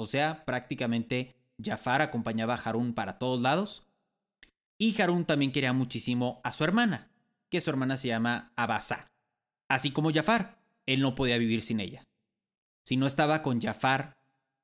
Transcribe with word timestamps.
o 0.00 0.06
sea, 0.06 0.46
prácticamente 0.46 1.36
Jafar 1.62 2.00
acompañaba 2.00 2.54
a 2.54 2.56
Harun 2.56 2.94
para 2.94 3.18
todos 3.18 3.40
lados. 3.40 3.86
Y 4.78 5.00
Harun 5.00 5.26
también 5.26 5.52
quería 5.52 5.74
muchísimo 5.74 6.40
a 6.42 6.52
su 6.52 6.64
hermana, 6.64 7.10
que 7.50 7.60
su 7.60 7.68
hermana 7.68 7.98
se 7.98 8.08
llama 8.08 8.52
Abasa. 8.56 9.12
Así 9.68 9.90
como 9.90 10.10
Jafar, 10.10 10.58
él 10.86 11.02
no 11.02 11.14
podía 11.14 11.36
vivir 11.36 11.60
sin 11.60 11.80
ella. 11.80 12.02
Si 12.82 12.96
no 12.96 13.06
estaba 13.06 13.42
con 13.42 13.60
Jafar 13.60 14.16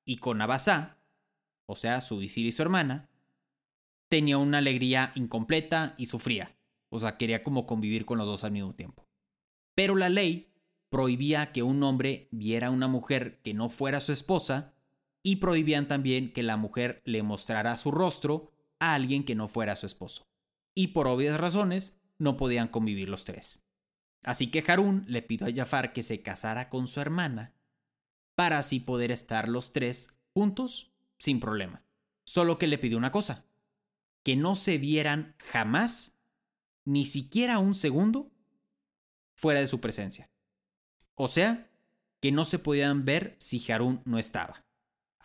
y 0.07 0.17
con 0.17 0.41
Abasa, 0.41 0.97
o 1.67 1.77
sea, 1.77 2.01
su 2.01 2.17
visir 2.17 2.47
y 2.47 2.53
su 2.53 2.63
hermana, 2.63 3.11
tenía 4.09 4.39
una 4.39 4.59
alegría 4.59 5.13
incompleta 5.17 5.95
y 5.99 6.07
sufría. 6.07 6.57
O 6.89 6.99
sea, 6.99 7.19
quería 7.19 7.43
como 7.43 7.67
convivir 7.67 8.07
con 8.07 8.17
los 8.17 8.27
dos 8.27 8.43
al 8.43 8.53
mismo 8.53 8.75
tiempo. 8.75 9.07
Pero 9.75 9.97
la 9.97 10.09
ley 10.09 10.55
prohibía 10.89 11.53
que 11.53 11.63
un 11.63 11.83
hombre 11.83 12.29
viera 12.31 12.69
a 12.69 12.71
una 12.71 12.89
mujer 12.89 13.43
que 13.43 13.53
no 13.53 13.69
fuera 13.69 14.01
su 14.01 14.13
esposa 14.13 14.73
y 15.27 15.37
prohibían 15.37 15.89
también 15.89 16.33
que 16.33 16.45
la 16.45 16.57
mujer 16.57 17.03
le 17.05 17.25
mostrara 17.25 17.77
su 17.79 17.91
rostro 17.91 18.53
a 18.79 18.95
alguien 18.95 19.25
que 19.25 19.35
no 19.35 19.49
fuera 19.49 19.75
su 19.75 19.85
esposo. 19.85 20.29
Y 20.73 20.89
por 20.89 21.09
obvias 21.09 21.41
razones 21.41 22.01
no 22.17 22.37
podían 22.37 22.69
convivir 22.69 23.09
los 23.09 23.25
tres. 23.25 23.67
Así 24.23 24.53
que 24.53 24.63
Harún 24.65 25.05
le 25.09 25.23
pidió 25.23 25.49
a 25.49 25.53
Jafar 25.53 25.93
que 25.93 26.05
se 26.05 26.23
casara 26.23 26.71
con 26.71 26.87
su 26.87 27.01
hermana 27.01 27.57
para 28.37 28.59
así 28.59 28.79
poder 28.79 29.11
estar 29.11 29.49
los 29.49 29.73
tres 29.73 30.17
juntos 30.33 30.93
sin 31.19 31.41
problema. 31.41 31.83
Solo 32.25 32.57
que 32.57 32.69
le 32.69 32.79
pidió 32.79 32.97
una 32.97 33.11
cosa, 33.11 33.45
que 34.23 34.37
no 34.37 34.55
se 34.55 34.79
vieran 34.79 35.35
jamás, 35.39 36.21
ni 36.85 37.05
siquiera 37.05 37.59
un 37.59 37.75
segundo, 37.75 38.31
fuera 39.35 39.59
de 39.59 39.67
su 39.67 39.81
presencia. 39.81 40.31
O 41.17 41.27
sea, 41.27 41.69
que 42.21 42.31
no 42.31 42.45
se 42.45 42.61
podían 42.61 43.05
ver 43.05 43.35
si 43.41 43.61
Harún 43.73 44.03
no 44.05 44.21
estaba. 44.21 44.66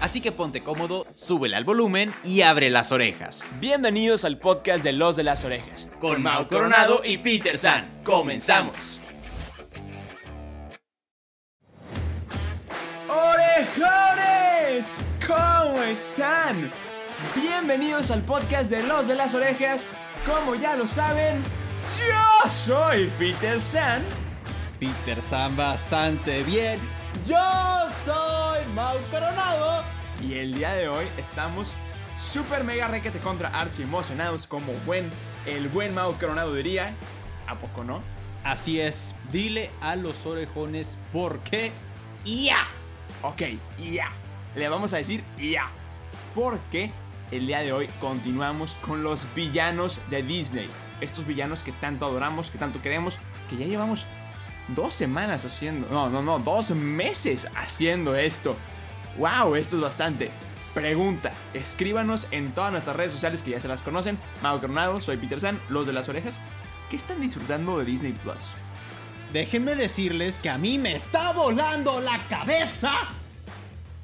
Así 0.00 0.22
que 0.22 0.32
ponte 0.32 0.62
cómodo, 0.62 1.06
súbele 1.14 1.56
al 1.56 1.64
volumen 1.64 2.10
y 2.24 2.40
abre 2.40 2.70
las 2.70 2.90
orejas. 2.90 3.50
Bienvenidos 3.60 4.24
al 4.24 4.38
podcast 4.38 4.82
de 4.82 4.92
Los 4.92 5.14
de 5.16 5.24
las 5.24 5.44
Orejas. 5.44 5.90
Con 6.00 6.22
Mau 6.22 6.48
Coronado 6.48 7.02
y 7.04 7.18
Peter 7.18 7.58
San. 7.58 8.00
Comenzamos. 8.02 9.02
¡Orejones! 13.08 15.02
¿Cómo 15.26 15.82
están? 15.82 16.72
Bienvenidos 17.34 18.10
al 18.10 18.22
podcast 18.22 18.70
de 18.70 18.82
Los 18.82 19.06
de 19.06 19.16
las 19.16 19.34
Orejas. 19.34 19.84
Como 20.24 20.54
ya 20.54 20.76
lo 20.76 20.88
saben, 20.88 21.42
yo 21.98 22.50
soy 22.50 23.12
Peter 23.18 23.60
San. 23.60 24.02
Peter 24.78 25.20
San 25.20 25.54
bastante 25.56 26.42
bien. 26.44 26.80
Yo 27.26 27.36
soy 28.02 28.64
Mau 28.74 28.96
Coronado. 29.10 29.89
Y 30.30 30.38
el 30.38 30.54
día 30.54 30.74
de 30.74 30.86
hoy 30.86 31.06
estamos 31.18 31.72
super 32.16 32.62
mega 32.62 32.86
requete 32.86 33.18
contra 33.18 33.48
archi 33.48 33.82
emocionados 33.82 34.46
como 34.46 34.72
buen, 34.86 35.10
el 35.44 35.68
buen 35.68 35.92
Mau 35.92 36.12
Coronado 36.20 36.54
diría. 36.54 36.92
¿A 37.48 37.56
poco 37.56 37.82
no? 37.82 38.00
Así 38.44 38.80
es, 38.80 39.16
dile 39.32 39.72
a 39.80 39.96
los 39.96 40.26
orejones 40.26 40.98
por 41.12 41.40
qué. 41.40 41.72
¡Ya! 42.24 42.68
Ok, 43.22 43.42
ya. 43.80 44.12
Le 44.54 44.68
vamos 44.68 44.92
a 44.92 44.98
decir 44.98 45.24
ya. 45.36 45.68
Porque 46.32 46.92
el 47.32 47.48
día 47.48 47.58
de 47.58 47.72
hoy 47.72 47.88
continuamos 48.00 48.76
con 48.82 49.02
los 49.02 49.26
villanos 49.34 50.00
de 50.10 50.22
Disney. 50.22 50.70
Estos 51.00 51.26
villanos 51.26 51.64
que 51.64 51.72
tanto 51.72 52.06
adoramos, 52.06 52.52
que 52.52 52.58
tanto 52.58 52.80
queremos, 52.80 53.18
que 53.48 53.56
ya 53.56 53.66
llevamos 53.66 54.06
dos 54.68 54.94
semanas 54.94 55.44
haciendo. 55.44 55.88
No, 55.90 56.08
no, 56.08 56.22
no, 56.22 56.38
dos 56.38 56.70
meses 56.70 57.48
haciendo 57.56 58.14
esto. 58.14 58.54
¡Wow! 59.18 59.56
Esto 59.56 59.76
es 59.76 59.82
bastante. 59.82 60.30
Pregunta, 60.74 61.32
escríbanos 61.52 62.28
en 62.30 62.52
todas 62.52 62.70
nuestras 62.70 62.96
redes 62.96 63.12
sociales 63.12 63.42
que 63.42 63.50
ya 63.50 63.60
se 63.60 63.68
las 63.68 63.82
conocen. 63.82 64.18
Mau 64.42 64.60
Coronado, 64.60 65.00
soy 65.00 65.16
Peter 65.16 65.40
San, 65.40 65.60
los 65.68 65.86
de 65.86 65.92
las 65.92 66.08
orejas. 66.08 66.40
¿Qué 66.88 66.96
están 66.96 67.20
disfrutando 67.20 67.78
de 67.78 67.84
Disney 67.84 68.12
Plus? 68.12 68.46
Déjenme 69.32 69.74
decirles 69.74 70.38
que 70.38 70.50
a 70.50 70.58
mí 70.58 70.78
me 70.78 70.94
está 70.94 71.32
volando 71.32 72.00
la 72.00 72.18
cabeza. 72.28 72.92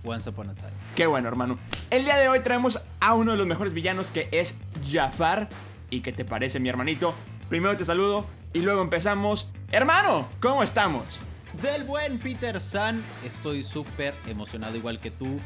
Once 0.05 0.29
Upon 0.29 0.51
a 0.51 0.55
Time. 0.55 0.71
Qué 0.95 1.07
bueno, 1.07 1.29
hermano. 1.29 1.59
El 1.91 2.05
día 2.05 2.17
de 2.17 2.29
hoy 2.29 2.41
traemos 2.41 2.81
a 3.01 3.15
uno 3.15 3.33
de 3.33 3.39
los 3.39 3.47
mejores 3.47 3.73
villanos 3.73 4.11
que 4.11 4.29
es 4.33 4.59
Jafar. 4.89 5.49
¿Y 5.91 6.01
qué 6.01 6.13
te 6.13 6.25
parece, 6.25 6.61
mi 6.61 6.69
hermanito? 6.69 7.15
Primero 7.49 7.77
te 7.77 7.85
saludo 7.85 8.27
y 8.53 8.61
luego 8.61 8.83
empezamos. 8.83 9.51
Hermano, 9.71 10.29
¿cómo 10.41 10.63
estamos? 10.63 11.21
Del 11.63 11.85
buen 11.85 12.19
Peter 12.19 12.61
San, 12.61 13.03
estoy 13.25 13.65
súper 13.65 14.15
emocionado 14.27 14.77
igual 14.77 14.99
que 14.99 15.11
tú. 15.11 15.39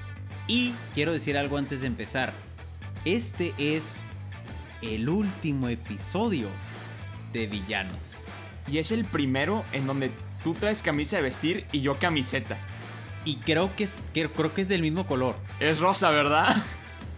Y 0.48 0.74
quiero 0.92 1.12
decir 1.12 1.38
algo 1.38 1.56
antes 1.56 1.82
de 1.82 1.86
empezar. 1.86 2.32
Este 3.04 3.54
es 3.58 4.02
el 4.82 5.08
último 5.08 5.68
episodio 5.68 6.48
de 7.32 7.46
Villanos. 7.46 8.24
Y 8.66 8.78
es 8.78 8.90
el 8.90 9.04
primero 9.04 9.64
en 9.72 9.86
donde 9.86 10.10
tú 10.42 10.54
traes 10.54 10.82
camisa 10.82 11.16
de 11.16 11.22
vestir 11.22 11.66
y 11.70 11.80
yo 11.80 11.98
camiseta. 11.98 12.58
Y 13.24 13.36
creo 13.36 13.74
que 13.76 13.84
es, 13.84 13.94
creo 14.12 14.54
que 14.54 14.62
es 14.62 14.68
del 14.68 14.82
mismo 14.82 15.06
color. 15.06 15.36
Es 15.60 15.78
rosa, 15.78 16.10
¿verdad? 16.10 16.56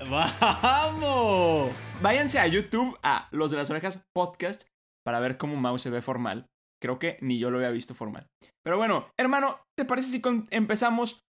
¡Vamos! 0.11 1.73
Váyanse 2.03 2.39
a 2.41 2.47
YouTube 2.47 2.99
a 3.03 3.29
Los 3.31 3.51
de 3.51 3.57
las 3.57 3.71
Orejas 3.71 4.01
Podcast 4.13 4.65
para 5.03 5.19
ver 5.19 5.39
cómo 5.39 5.57
Mau 5.57 5.79
se 5.79 5.89
ve 5.89 6.03
formal. 6.03 6.52
Creo 6.83 6.99
que 6.99 7.17
ni 7.21 7.39
yo 7.39 7.53
lo 7.53 7.59
había 7.59 7.71
visto 7.71 7.95
formal. 7.95 8.27
Pero 8.65 8.77
bueno, 8.77 9.09
hermano, 9.17 9.61
¿te 9.79 9.85
parece 9.85 10.09
si 10.09 10.21
empezamos 10.51 11.21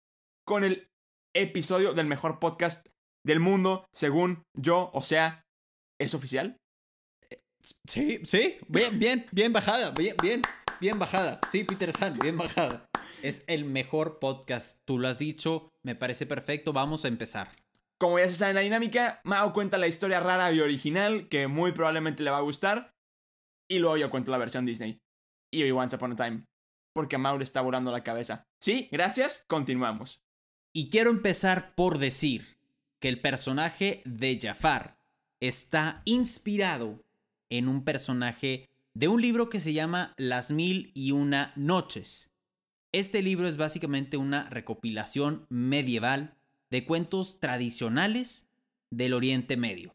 con 0.46 0.64
el 0.64 0.88
episodio 1.36 1.92
del 1.92 2.06
mejor 2.06 2.38
podcast 2.38 2.88
del 3.22 3.38
mundo, 3.38 3.84
según 3.94 4.44
yo? 4.58 4.90
O 4.94 5.02
sea, 5.02 5.42
¿es 6.00 6.14
oficial? 6.14 6.56
Sí, 7.86 8.22
sí, 8.24 8.56
bien, 8.66 8.98
bien, 8.98 9.26
bien 9.30 9.52
bajada, 9.52 9.90
bien, 9.90 10.16
bien, 10.22 10.40
bien 10.80 10.98
bajada. 10.98 11.38
Sí, 11.46 11.64
Peter 11.64 11.92
San, 11.92 12.18
bien 12.18 12.38
bajada. 12.38 12.86
Es 13.22 13.44
el 13.46 13.66
mejor 13.66 14.20
podcast, 14.20 14.78
tú 14.88 14.98
lo 14.98 15.06
has 15.06 15.18
dicho, 15.18 15.68
me 15.84 15.94
parece 15.94 16.24
perfecto, 16.24 16.72
vamos 16.72 17.04
a 17.04 17.08
empezar. 17.08 17.54
Como 18.00 18.18
ya 18.18 18.26
se 18.26 18.36
sabe 18.36 18.52
en 18.52 18.56
la 18.56 18.62
dinámica, 18.62 19.20
Mao 19.24 19.52
cuenta 19.52 19.76
la 19.76 19.86
historia 19.86 20.18
rara 20.18 20.50
y 20.50 20.60
original 20.60 21.28
que 21.28 21.46
muy 21.46 21.72
probablemente 21.72 22.22
le 22.22 22.30
va 22.30 22.38
a 22.38 22.42
gustar. 22.42 22.90
Y 23.70 23.80
luego 23.80 23.98
yo 23.98 24.10
cuento 24.10 24.30
la 24.30 24.38
versión 24.38 24.64
Disney. 24.64 25.01
Y 25.52 25.70
Once 25.70 25.94
Upon 25.94 26.12
a 26.12 26.16
Time. 26.16 26.44
Porque 26.92 27.16
a 27.16 27.18
Mau 27.18 27.38
le 27.38 27.44
está 27.44 27.60
volando 27.60 27.92
la 27.92 28.02
cabeza. 28.02 28.46
Sí, 28.58 28.88
gracias, 28.90 29.44
continuamos. 29.46 30.20
Y 30.72 30.90
quiero 30.90 31.10
empezar 31.10 31.74
por 31.74 31.98
decir 31.98 32.58
que 32.98 33.08
el 33.08 33.20
personaje 33.20 34.02
de 34.04 34.38
Jafar 34.40 34.96
está 35.40 36.02
inspirado 36.04 37.04
en 37.50 37.68
un 37.68 37.84
personaje 37.84 38.70
de 38.94 39.08
un 39.08 39.20
libro 39.20 39.48
que 39.48 39.60
se 39.60 39.72
llama 39.72 40.14
Las 40.16 40.50
Mil 40.50 40.90
y 40.94 41.12
Una 41.12 41.52
Noches. 41.56 42.32
Este 42.92 43.22
libro 43.22 43.48
es 43.48 43.56
básicamente 43.56 44.16
una 44.16 44.48
recopilación 44.50 45.46
medieval 45.48 46.34
de 46.70 46.84
cuentos 46.84 47.40
tradicionales 47.40 48.48
del 48.90 49.14
Oriente 49.14 49.56
Medio. 49.56 49.94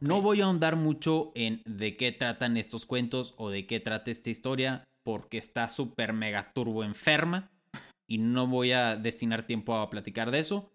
No 0.00 0.22
voy 0.22 0.40
a 0.40 0.44
ahondar 0.44 0.76
mucho 0.76 1.32
en 1.34 1.62
de 1.64 1.96
qué 1.96 2.12
tratan 2.12 2.56
estos 2.56 2.86
cuentos 2.86 3.34
o 3.36 3.50
de 3.50 3.66
qué 3.66 3.80
trata 3.80 4.10
esta 4.10 4.30
historia, 4.30 4.84
porque 5.02 5.38
está 5.38 5.68
súper 5.68 6.12
mega 6.12 6.52
turbo 6.52 6.84
enferma 6.84 7.50
y 8.06 8.18
no 8.18 8.46
voy 8.46 8.72
a 8.72 8.96
destinar 8.96 9.46
tiempo 9.46 9.76
a 9.76 9.90
platicar 9.90 10.30
de 10.30 10.40
eso. 10.40 10.72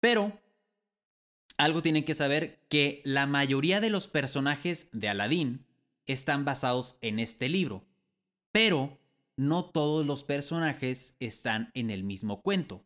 Pero 0.00 0.40
algo 1.56 1.82
tienen 1.82 2.04
que 2.04 2.14
saber 2.14 2.60
que 2.68 3.02
la 3.04 3.26
mayoría 3.26 3.80
de 3.80 3.90
los 3.90 4.08
personajes 4.08 4.88
de 4.92 5.08
Aladdin 5.08 5.64
están 6.06 6.44
basados 6.44 6.98
en 7.00 7.18
este 7.18 7.48
libro, 7.48 7.84
pero 8.50 8.98
no 9.36 9.64
todos 9.66 10.04
los 10.04 10.24
personajes 10.24 11.16
están 11.20 11.70
en 11.74 11.90
el 11.90 12.04
mismo 12.04 12.42
cuento. 12.42 12.84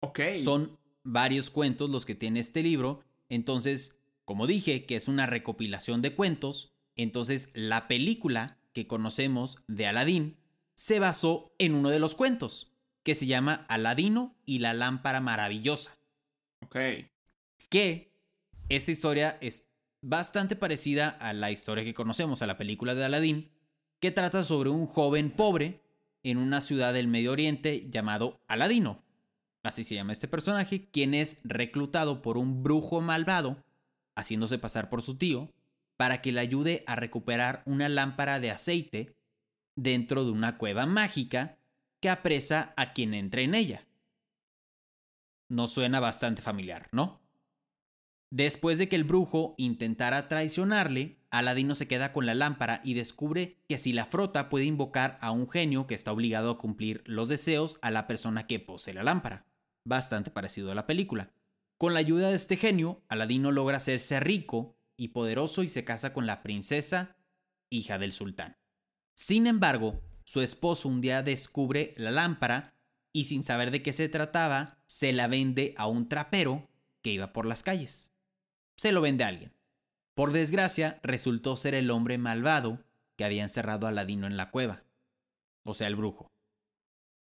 Ok. 0.00 0.20
Son 0.42 0.78
varios 1.02 1.50
cuentos 1.50 1.90
los 1.90 2.06
que 2.06 2.14
tiene 2.14 2.40
este 2.40 2.62
libro, 2.62 3.02
entonces, 3.28 3.98
como 4.24 4.46
dije, 4.46 4.86
que 4.86 4.96
es 4.96 5.08
una 5.08 5.26
recopilación 5.26 6.02
de 6.02 6.14
cuentos, 6.14 6.72
entonces 6.96 7.50
la 7.54 7.88
película 7.88 8.58
que 8.72 8.86
conocemos 8.86 9.58
de 9.68 9.86
Aladdin 9.86 10.36
se 10.74 10.98
basó 10.98 11.54
en 11.58 11.74
uno 11.74 11.90
de 11.90 11.98
los 11.98 12.14
cuentos. 12.14 12.70
que 13.02 13.14
se 13.14 13.26
llama 13.26 13.66
Aladino 13.68 14.34
y 14.46 14.60
la 14.60 14.72
lámpara 14.72 15.20
maravillosa. 15.20 15.94
Ok. 16.62 16.76
Que 17.68 18.14
esta 18.70 18.90
historia 18.90 19.36
es 19.42 19.68
bastante 20.00 20.56
parecida 20.56 21.10
a 21.10 21.34
la 21.34 21.50
historia 21.50 21.84
que 21.84 21.92
conocemos, 21.92 22.40
a 22.40 22.46
la 22.46 22.56
película 22.56 22.94
de 22.94 23.04
Aladín, 23.04 23.50
que 24.00 24.10
trata 24.10 24.42
sobre 24.42 24.70
un 24.70 24.86
joven 24.86 25.30
pobre 25.30 25.82
en 26.22 26.38
una 26.38 26.62
ciudad 26.62 26.94
del 26.94 27.06
Medio 27.06 27.32
Oriente 27.32 27.90
llamado 27.90 28.40
Aladino. 28.48 29.03
Así 29.64 29.82
se 29.82 29.94
llama 29.94 30.12
este 30.12 30.28
personaje, 30.28 30.90
quien 30.90 31.14
es 31.14 31.40
reclutado 31.42 32.20
por 32.20 32.36
un 32.36 32.62
brujo 32.62 33.00
malvado, 33.00 33.64
haciéndose 34.14 34.58
pasar 34.58 34.90
por 34.90 35.00
su 35.00 35.16
tío, 35.16 35.50
para 35.96 36.20
que 36.20 36.32
le 36.32 36.40
ayude 36.40 36.84
a 36.86 36.96
recuperar 36.96 37.62
una 37.64 37.88
lámpara 37.88 38.40
de 38.40 38.50
aceite 38.50 39.16
dentro 39.74 40.24
de 40.24 40.32
una 40.32 40.58
cueva 40.58 40.84
mágica 40.84 41.56
que 42.00 42.10
apresa 42.10 42.74
a 42.76 42.92
quien 42.92 43.14
entre 43.14 43.42
en 43.42 43.54
ella. 43.54 43.86
No 45.48 45.66
suena 45.66 45.98
bastante 45.98 46.42
familiar, 46.42 46.88
¿no? 46.92 47.22
Después 48.30 48.78
de 48.78 48.88
que 48.88 48.96
el 48.96 49.04
brujo 49.04 49.54
intentara 49.56 50.28
traicionarle, 50.28 51.16
Aladino 51.30 51.74
se 51.74 51.88
queda 51.88 52.12
con 52.12 52.26
la 52.26 52.34
lámpara 52.34 52.82
y 52.84 52.94
descubre 52.94 53.56
que 53.66 53.78
si 53.78 53.94
la 53.94 54.04
frota 54.04 54.50
puede 54.50 54.66
invocar 54.66 55.16
a 55.22 55.30
un 55.30 55.48
genio 55.48 55.86
que 55.86 55.94
está 55.94 56.12
obligado 56.12 56.50
a 56.50 56.58
cumplir 56.58 57.02
los 57.06 57.28
deseos 57.28 57.78
a 57.80 57.90
la 57.90 58.06
persona 58.06 58.46
que 58.46 58.60
posee 58.60 58.92
la 58.92 59.04
lámpara. 59.04 59.46
Bastante 59.84 60.30
parecido 60.30 60.72
a 60.72 60.74
la 60.74 60.86
película. 60.86 61.30
Con 61.78 61.92
la 61.92 62.00
ayuda 62.00 62.30
de 62.30 62.36
este 62.36 62.56
genio, 62.56 63.02
Aladino 63.08 63.52
logra 63.52 63.76
hacerse 63.76 64.20
rico 64.20 64.76
y 64.96 65.08
poderoso 65.08 65.62
y 65.62 65.68
se 65.68 65.84
casa 65.84 66.12
con 66.12 66.26
la 66.26 66.42
princesa, 66.42 67.16
hija 67.70 67.98
del 67.98 68.12
sultán. 68.12 68.56
Sin 69.14 69.46
embargo, 69.46 70.02
su 70.24 70.40
esposo 70.40 70.88
un 70.88 71.00
día 71.00 71.22
descubre 71.22 71.94
la 71.96 72.10
lámpara 72.10 72.74
y 73.12 73.26
sin 73.26 73.42
saber 73.42 73.70
de 73.70 73.82
qué 73.82 73.92
se 73.92 74.08
trataba, 74.08 74.82
se 74.86 75.12
la 75.12 75.28
vende 75.28 75.74
a 75.76 75.86
un 75.86 76.08
trapero 76.08 76.68
que 77.02 77.12
iba 77.12 77.32
por 77.32 77.46
las 77.46 77.62
calles. 77.62 78.10
Se 78.76 78.90
lo 78.90 79.00
vende 79.00 79.24
a 79.24 79.28
alguien. 79.28 79.52
Por 80.14 80.32
desgracia, 80.32 80.98
resultó 81.02 81.56
ser 81.56 81.74
el 81.74 81.90
hombre 81.90 82.18
malvado 82.18 82.82
que 83.16 83.24
había 83.24 83.42
encerrado 83.42 83.86
a 83.86 83.90
Aladino 83.90 84.26
en 84.26 84.36
la 84.36 84.50
cueva, 84.50 84.82
o 85.64 85.74
sea, 85.74 85.86
el 85.86 85.96
brujo. 85.96 86.33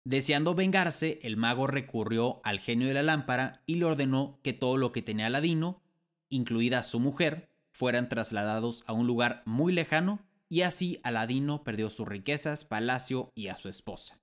Deseando 0.10 0.56
vengarse, 0.56 1.20
el 1.22 1.38
mago 1.38 1.68
recurrió 1.68 2.42
al 2.44 2.60
genio 2.60 2.88
de 2.88 2.96
la 2.96 3.04
lámpara 3.04 3.62
y 3.68 3.76
le 3.76 3.86
ordenó 3.86 4.40
que 4.42 4.54
todo 4.54 4.76
lo 4.76 4.92
que 4.92 5.04
tenía 5.04 5.28
Aladino, 5.28 5.84
incluida 6.30 6.82
su 6.82 7.00
mujer, 7.00 7.48
fueran 7.72 8.10
trasladados 8.10 8.84
a 8.88 8.94
un 8.94 9.06
lugar 9.06 9.44
muy 9.46 9.72
lejano 9.72 10.26
y 10.50 10.62
así 10.62 11.00
Aladino 11.04 11.64
perdió 11.64 11.92
sus 11.92 12.08
riquezas, 12.08 12.66
palacio 12.66 13.32
y 13.36 13.50
a 13.50 13.56
su 13.56 13.70
esposa. 13.70 14.20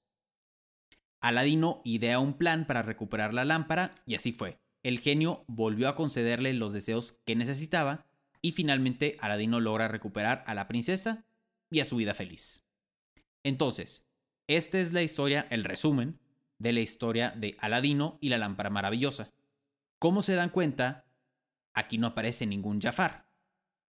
Aladino 1.20 1.82
idea 1.84 2.18
un 2.18 2.34
plan 2.34 2.66
para 2.66 2.82
recuperar 2.82 3.32
la 3.32 3.44
lámpara 3.44 3.94
y 4.06 4.16
así 4.16 4.32
fue. 4.32 4.58
El 4.82 4.98
genio 4.98 5.44
volvió 5.46 5.88
a 5.88 5.94
concederle 5.94 6.52
los 6.52 6.72
deseos 6.72 7.12
que 7.24 7.36
necesitaba 7.36 8.06
y 8.42 8.50
finalmente 8.50 9.18
Aladino 9.20 9.60
logra 9.60 9.86
recuperar 9.86 10.42
a 10.48 10.54
la 10.54 10.66
princesa 10.66 11.24
y 11.70 11.78
a 11.78 11.84
su 11.84 11.94
vida 11.94 12.12
feliz. 12.12 12.64
Entonces, 13.44 14.05
esta 14.48 14.81
es 14.81 14.93
la 14.93 15.02
historia, 15.02 15.46
el 15.50 15.64
resumen 15.64 16.19
de 16.58 16.72
la 16.72 16.81
historia 16.81 17.31
de 17.31 17.56
Aladino 17.60 18.19
y 18.20 18.28
la 18.28 18.38
lámpara 18.38 18.70
maravillosa. 18.70 19.32
¿Cómo 19.98 20.22
se 20.22 20.34
dan 20.34 20.50
cuenta? 20.50 21.06
Aquí 21.75 21.98
no 21.98 22.06
aparece 22.06 22.46
ningún 22.46 22.81
Jafar. 22.81 23.26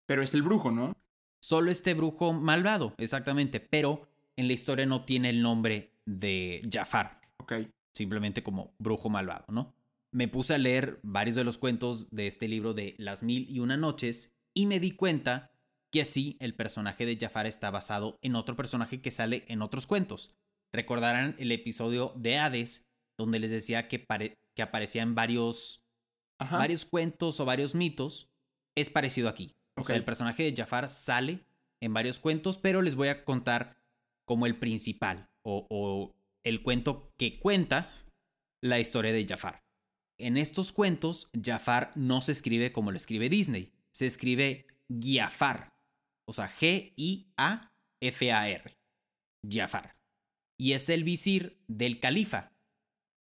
Pero 0.06 0.24
es 0.24 0.34
el 0.34 0.42
brujo, 0.42 0.72
¿no? 0.72 0.94
Solo 1.40 1.72
este 1.72 1.94
brujo 1.94 2.34
malvado, 2.34 2.96
exactamente, 2.98 3.60
pero 3.60 4.08
en 4.36 4.48
la 4.48 4.54
historia 4.54 4.86
no 4.86 5.06
tiene 5.06 5.30
el 5.30 5.42
nombre 5.42 5.94
de 6.06 6.68
Jafar. 6.72 7.20
Ok. 7.38 7.54
Simplemente 7.94 8.44
como 8.44 8.74
brujo 8.80 9.10
malvado, 9.10 9.46
¿no? 9.50 9.76
Me 10.12 10.28
puse 10.28 10.56
a 10.56 10.58
leer 10.58 11.00
varios 11.04 11.36
de 11.36 11.44
los 11.44 11.58
cuentos 11.58 12.10
de 12.10 12.28
este 12.28 12.48
libro 12.48 12.74
de 12.74 12.96
Las 12.98 13.24
Mil 13.24 13.48
y 13.50 13.60
Una 13.60 13.78
Noches 13.78 14.36
y 14.54 14.66
me 14.66 14.80
di 14.80 14.92
cuenta 14.92 15.52
que 15.92 16.06
sí, 16.06 16.38
el 16.40 16.56
personaje 16.56 17.06
de 17.06 17.18
Jafar 17.18 17.46
está 17.48 17.70
basado 17.70 18.18
en 18.22 18.36
otro 18.36 18.56
personaje 18.56 19.02
que 19.02 19.12
sale 19.12 19.46
en 19.48 19.62
otros 19.62 19.88
cuentos. 19.88 20.36
Recordarán 20.74 21.36
el 21.40 21.52
episodio 21.52 22.14
de 22.16 22.38
Hades, 22.38 22.88
donde 23.18 23.40
les 23.40 23.52
decía 23.52 23.88
que, 23.88 24.06
que 24.56 24.62
aparecía 24.62 25.02
en 25.02 25.16
varios, 25.16 25.86
varios 26.52 26.86
cuentos 26.86 27.40
o 27.40 27.46
varios 27.46 27.76
mitos. 27.76 28.30
Es 28.76 28.90
parecido 28.90 29.30
aquí. 29.30 29.56
O 29.76 29.84
sea, 29.84 29.96
el 29.96 30.04
personaje 30.06 30.44
de 30.44 30.56
Jafar 30.56 30.90
sale 30.90 31.46
en 31.82 31.94
varios 31.94 32.20
cuentos, 32.20 32.58
pero 32.58 32.82
les 32.82 32.96
voy 32.96 33.10
a 33.10 33.24
contar 33.24 33.78
como 34.26 34.46
el 34.46 34.58
principal 34.58 35.30
o, 35.44 36.14
el 36.44 36.62
cuento 36.64 37.14
que 37.18 37.40
cuenta 37.40 37.94
la 38.62 38.80
historia 38.80 39.12
de 39.14 39.26
Jafar. 39.26 39.64
En 40.20 40.38
estos 40.38 40.72
cuentos, 40.72 41.30
Jafar 41.42 41.92
no 41.96 42.22
se 42.22 42.32
escribe 42.32 42.72
como 42.72 42.92
lo 42.92 42.98
escribe 42.98 43.30
Disney, 43.30 43.74
se 43.92 44.06
escribe 44.08 44.68
Giafar, 44.90 45.74
o 46.26 46.34
sea, 46.34 46.50
G-I-A-F-A-R, 46.50 47.38
Jafar. 49.48 49.97
Y 50.58 50.74
es 50.74 50.90
el 50.90 51.04
visir 51.04 51.60
del 51.68 52.00
califa. 52.00 52.52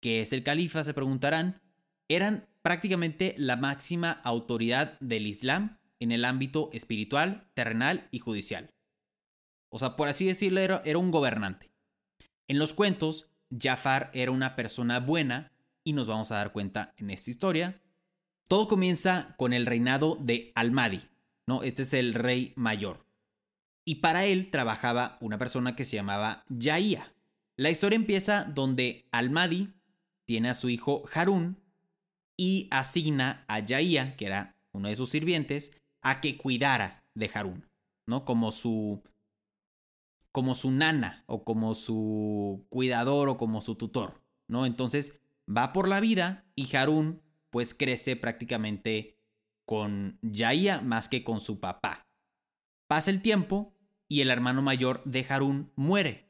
¿Qué 0.00 0.20
es 0.20 0.32
el 0.32 0.42
califa? 0.42 0.84
Se 0.84 0.94
preguntarán. 0.94 1.60
Eran 2.08 2.48
prácticamente 2.62 3.34
la 3.38 3.56
máxima 3.56 4.12
autoridad 4.24 4.98
del 5.00 5.26
Islam 5.26 5.78
en 5.98 6.12
el 6.12 6.24
ámbito 6.24 6.70
espiritual, 6.72 7.48
terrenal 7.54 8.08
y 8.10 8.18
judicial. 8.18 8.70
O 9.70 9.78
sea, 9.78 9.96
por 9.96 10.08
así 10.08 10.26
decirlo, 10.26 10.60
era, 10.60 10.98
un 10.98 11.10
gobernante. 11.10 11.72
En 12.46 12.58
los 12.58 12.74
cuentos, 12.74 13.30
Jafar 13.50 14.10
era 14.12 14.30
una 14.30 14.54
persona 14.54 15.00
buena 15.00 15.52
y 15.82 15.94
nos 15.94 16.06
vamos 16.06 16.30
a 16.30 16.36
dar 16.36 16.52
cuenta 16.52 16.94
en 16.96 17.10
esta 17.10 17.30
historia. 17.30 17.80
Todo 18.48 18.68
comienza 18.68 19.34
con 19.36 19.52
el 19.52 19.66
reinado 19.66 20.16
de 20.20 20.52
Al-Mahdi, 20.54 21.00
¿no? 21.46 21.62
Este 21.62 21.82
es 21.82 21.94
el 21.94 22.14
rey 22.14 22.52
mayor. 22.56 23.06
Y 23.84 23.96
para 23.96 24.24
él 24.26 24.50
trabajaba 24.50 25.18
una 25.20 25.38
persona 25.38 25.74
que 25.74 25.84
se 25.84 25.96
llamaba 25.96 26.44
Yahía. 26.48 27.13
La 27.56 27.70
historia 27.70 27.96
empieza 27.96 28.44
donde 28.44 29.06
Al-Mahdi 29.12 29.72
tiene 30.26 30.50
a 30.50 30.54
su 30.54 30.68
hijo 30.68 31.04
Harun 31.14 31.62
y 32.36 32.66
asigna 32.70 33.44
a 33.46 33.60
Yahía, 33.60 34.16
que 34.16 34.26
era 34.26 34.56
uno 34.72 34.88
de 34.88 34.96
sus 34.96 35.10
sirvientes, 35.10 35.80
a 36.02 36.20
que 36.20 36.36
cuidara 36.36 37.04
de 37.14 37.30
Harún, 37.32 37.66
¿no? 38.06 38.24
Como 38.24 38.50
su 38.52 39.02
como 40.32 40.56
su 40.56 40.72
nana 40.72 41.22
o 41.26 41.44
como 41.44 41.76
su 41.76 42.66
cuidador 42.68 43.28
o 43.28 43.36
como 43.36 43.60
su 43.60 43.76
tutor, 43.76 44.20
¿no? 44.48 44.66
Entonces 44.66 45.20
va 45.48 45.72
por 45.72 45.86
la 45.86 46.00
vida 46.00 46.44
y 46.56 46.74
Harún 46.74 47.22
pues 47.50 47.72
crece 47.72 48.16
prácticamente 48.16 49.16
con 49.64 50.18
Yahía 50.22 50.80
más 50.80 51.08
que 51.08 51.22
con 51.22 51.40
su 51.40 51.60
papá. 51.60 52.08
Pasa 52.88 53.12
el 53.12 53.22
tiempo 53.22 53.76
y 54.08 54.22
el 54.22 54.30
hermano 54.30 54.60
mayor 54.60 55.04
de 55.04 55.24
Harún 55.28 55.72
muere. 55.76 56.23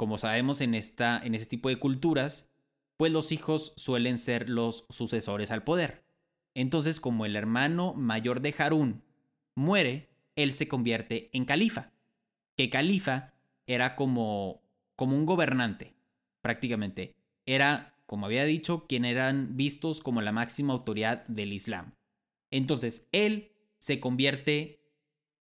Como 0.00 0.16
sabemos 0.16 0.62
en, 0.62 0.74
esta, 0.74 1.20
en 1.22 1.34
ese 1.34 1.44
tipo 1.44 1.68
de 1.68 1.78
culturas, 1.78 2.48
pues 2.96 3.12
los 3.12 3.32
hijos 3.32 3.74
suelen 3.76 4.16
ser 4.16 4.48
los 4.48 4.86
sucesores 4.88 5.50
al 5.50 5.62
poder. 5.62 6.06
Entonces, 6.54 7.00
como 7.00 7.26
el 7.26 7.36
hermano 7.36 7.92
mayor 7.92 8.40
de 8.40 8.54
Harún 8.56 9.04
muere, 9.54 10.08
él 10.36 10.54
se 10.54 10.68
convierte 10.68 11.28
en 11.34 11.44
califa. 11.44 11.92
Que 12.56 12.70
califa 12.70 13.34
era 13.66 13.94
como, 13.94 14.62
como 14.96 15.18
un 15.18 15.26
gobernante, 15.26 15.92
prácticamente. 16.40 17.14
Era, 17.44 17.94
como 18.06 18.24
había 18.24 18.46
dicho, 18.46 18.86
quien 18.86 19.04
eran 19.04 19.58
vistos 19.58 20.00
como 20.00 20.22
la 20.22 20.32
máxima 20.32 20.72
autoridad 20.72 21.26
del 21.26 21.52
Islam. 21.52 21.92
Entonces, 22.50 23.06
él 23.12 23.52
se 23.78 24.00
convierte 24.00 24.82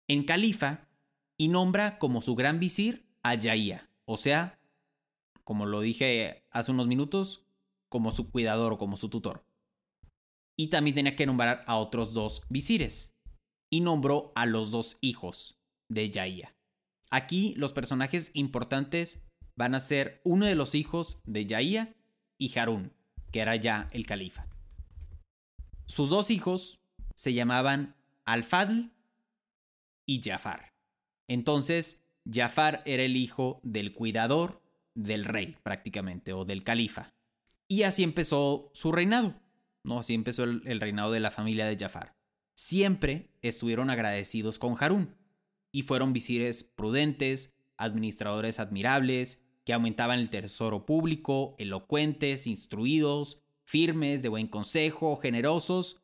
en 0.08 0.24
califa 0.24 0.88
y 1.36 1.50
nombra 1.50 2.00
como 2.00 2.22
su 2.22 2.34
gran 2.36 2.62
visir 2.62 3.10
a 3.24 3.36
Yahía, 3.36 3.87
o 4.08 4.18
sea, 4.18 4.60
como 5.44 5.66
lo 5.66 5.82
dije 5.82 6.46
hace 6.50 6.72
unos 6.72 6.88
minutos, 6.88 7.46
como 7.90 8.12
su 8.12 8.32
cuidador 8.32 8.74
o 8.74 8.78
como 8.78 8.98
su 8.98 9.10
tutor 9.10 9.48
y 10.58 10.68
también 10.68 10.96
tenía 10.96 11.16
que 11.16 11.28
nombrar 11.28 11.64
a 11.68 11.78
otros 11.78 12.14
dos 12.14 12.42
visires. 12.50 13.14
Y 13.70 13.82
nombró 13.82 14.32
a 14.36 14.46
los 14.46 14.72
dos 14.72 14.98
hijos 15.02 15.60
de 15.90 16.10
Yahía. 16.10 16.56
Aquí 17.12 17.54
los 17.58 17.74
personajes 17.74 18.32
importantes 18.34 19.24
van 19.56 19.76
a 19.76 19.80
ser 19.80 20.22
uno 20.24 20.46
de 20.46 20.56
los 20.56 20.74
hijos 20.74 21.22
de 21.26 21.46
Yahía 21.46 21.96
y 22.38 22.58
Harún, 22.58 22.94
que 23.32 23.42
era 23.42 23.56
ya 23.56 23.88
el 23.92 24.06
califa. 24.06 24.48
Sus 25.86 26.10
dos 26.10 26.32
hijos 26.32 26.80
se 27.14 27.34
llamaban 27.34 27.96
Al-Fadl 28.26 28.92
y 30.06 30.22
Jafar. 30.22 30.74
Entonces, 31.28 32.07
Jafar 32.32 32.82
era 32.86 33.04
el 33.04 33.16
hijo 33.16 33.60
del 33.64 33.94
cuidador 33.94 34.62
del 34.94 35.26
rey, 35.26 35.56
prácticamente, 35.64 36.34
o 36.34 36.46
del 36.46 36.64
califa. 36.64 37.14
Y 37.68 37.84
así 37.84 38.04
empezó 38.04 38.72
su 38.74 38.92
reinado. 38.92 39.36
¿no? 39.88 40.00
Así 40.00 40.14
empezó 40.14 40.44
el, 40.44 40.80
reinado 40.80 41.12
de 41.12 41.20
la 41.20 41.32
familia 41.32 41.66
de 41.66 41.78
Jafar. 41.78 42.16
Siempre 42.54 43.32
estuvieron 43.42 43.90
agradecidos 43.90 44.60
con 44.60 44.76
Harún 44.80 45.16
y 45.72 45.84
fueron 45.84 46.14
visires 46.14 46.64
prudentes, 46.64 47.56
administradores 47.78 48.60
admirables, 48.60 49.44
que 49.64 49.74
aumentaban 49.74 50.20
el 50.20 50.30
tesoro 50.30 50.86
público, 50.86 51.56
elocuentes, 51.58 52.48
instruidos, 52.48 53.42
firmes, 53.64 54.22
de 54.22 54.30
buen 54.30 54.48
consejo, 54.48 55.18
generosos. 55.18 56.02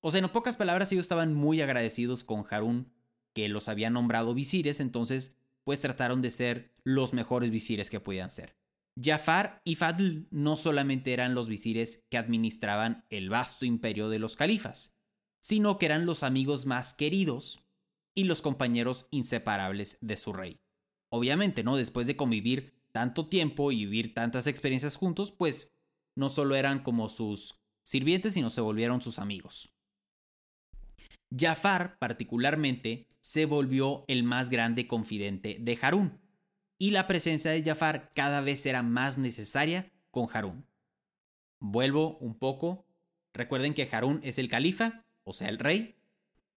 O 0.00 0.10
sea, 0.10 0.20
en 0.20 0.28
pocas 0.28 0.56
palabras, 0.56 0.92
ellos 0.92 1.04
estaban 1.04 1.34
muy 1.34 1.60
agradecidos 1.60 2.22
con 2.22 2.44
Harún, 2.50 2.92
que 3.32 3.48
los 3.48 3.68
había 3.68 3.90
nombrado 3.90 4.34
visires, 4.34 4.80
entonces 4.80 5.36
pues 5.68 5.80
trataron 5.80 6.22
de 6.22 6.30
ser 6.30 6.72
los 6.82 7.12
mejores 7.12 7.50
visires 7.50 7.90
que 7.90 8.00
podían 8.00 8.30
ser. 8.30 8.56
Jafar 8.98 9.60
y 9.64 9.74
Fadl 9.74 10.26
no 10.30 10.56
solamente 10.56 11.12
eran 11.12 11.34
los 11.34 11.46
visires 11.46 12.06
que 12.08 12.16
administraban 12.16 13.04
el 13.10 13.28
vasto 13.28 13.66
imperio 13.66 14.08
de 14.08 14.18
los 14.18 14.34
califas, 14.34 14.96
sino 15.42 15.76
que 15.76 15.84
eran 15.84 16.06
los 16.06 16.22
amigos 16.22 16.64
más 16.64 16.94
queridos 16.94 17.68
y 18.16 18.24
los 18.24 18.40
compañeros 18.40 19.08
inseparables 19.10 19.98
de 20.00 20.16
su 20.16 20.32
rey. 20.32 20.58
Obviamente, 21.12 21.62
¿no? 21.62 21.76
Después 21.76 22.06
de 22.06 22.16
convivir 22.16 22.80
tanto 22.90 23.28
tiempo 23.28 23.70
y 23.70 23.84
vivir 23.84 24.14
tantas 24.14 24.46
experiencias 24.46 24.96
juntos, 24.96 25.32
pues 25.32 25.70
no 26.16 26.30
solo 26.30 26.54
eran 26.56 26.82
como 26.82 27.10
sus 27.10 27.60
sirvientes, 27.84 28.32
sino 28.32 28.48
se 28.48 28.62
volvieron 28.62 29.02
sus 29.02 29.18
amigos. 29.18 29.74
Jafar, 31.38 31.98
particularmente, 31.98 33.07
se 33.28 33.44
volvió 33.44 34.06
el 34.08 34.22
más 34.22 34.48
grande 34.48 34.86
confidente 34.86 35.58
de 35.60 35.78
Harún, 35.82 36.18
y 36.78 36.92
la 36.92 37.06
presencia 37.06 37.50
de 37.50 37.62
Jafar 37.62 38.10
cada 38.14 38.40
vez 38.40 38.64
era 38.64 38.82
más 38.82 39.18
necesaria 39.18 39.92
con 40.10 40.28
Harún. 40.32 40.64
Vuelvo 41.60 42.16
un 42.20 42.38
poco. 42.38 42.86
Recuerden 43.34 43.74
que 43.74 43.86
Harún 43.92 44.20
es 44.22 44.38
el 44.38 44.48
califa, 44.48 45.04
o 45.24 45.34
sea, 45.34 45.50
el 45.50 45.58
rey, 45.58 45.96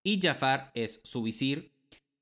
y 0.01 0.21
Jafar 0.21 0.71
es 0.73 1.01
su 1.03 1.21
visir. 1.23 1.73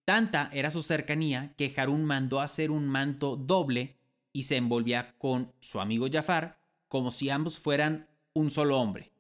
Tanta 0.04 0.50
era 0.52 0.72
su 0.72 0.82
cercanía 0.82 1.54
que 1.56 1.72
Harún 1.78 2.04
mandó 2.06 2.40
hacer 2.40 2.72
un 2.72 2.88
manto 2.88 3.36
doble 3.36 4.00
y 4.34 4.46
se 4.46 4.56
envolvía 4.56 5.16
con 5.20 5.54
su 5.60 5.80
amigo 5.80 6.08
Jafar 6.12 6.60
como 6.88 7.12
si 7.12 7.30
ambos 7.30 7.60
fueran 7.60 8.10
un 8.34 8.50
solo 8.50 8.80
hombre. 8.80 9.12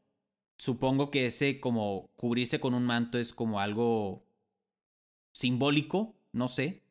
Supongo 0.57 1.11
que 1.11 1.27
ese 1.27 1.59
como 1.59 2.09
cubrirse 2.15 2.59
con 2.59 2.73
un 2.73 2.83
manto 2.83 3.19
es 3.19 3.31
como 3.31 3.59
algo 3.59 4.27
simbólico, 5.39 6.15
no 6.33 6.49
sé. 6.49 6.83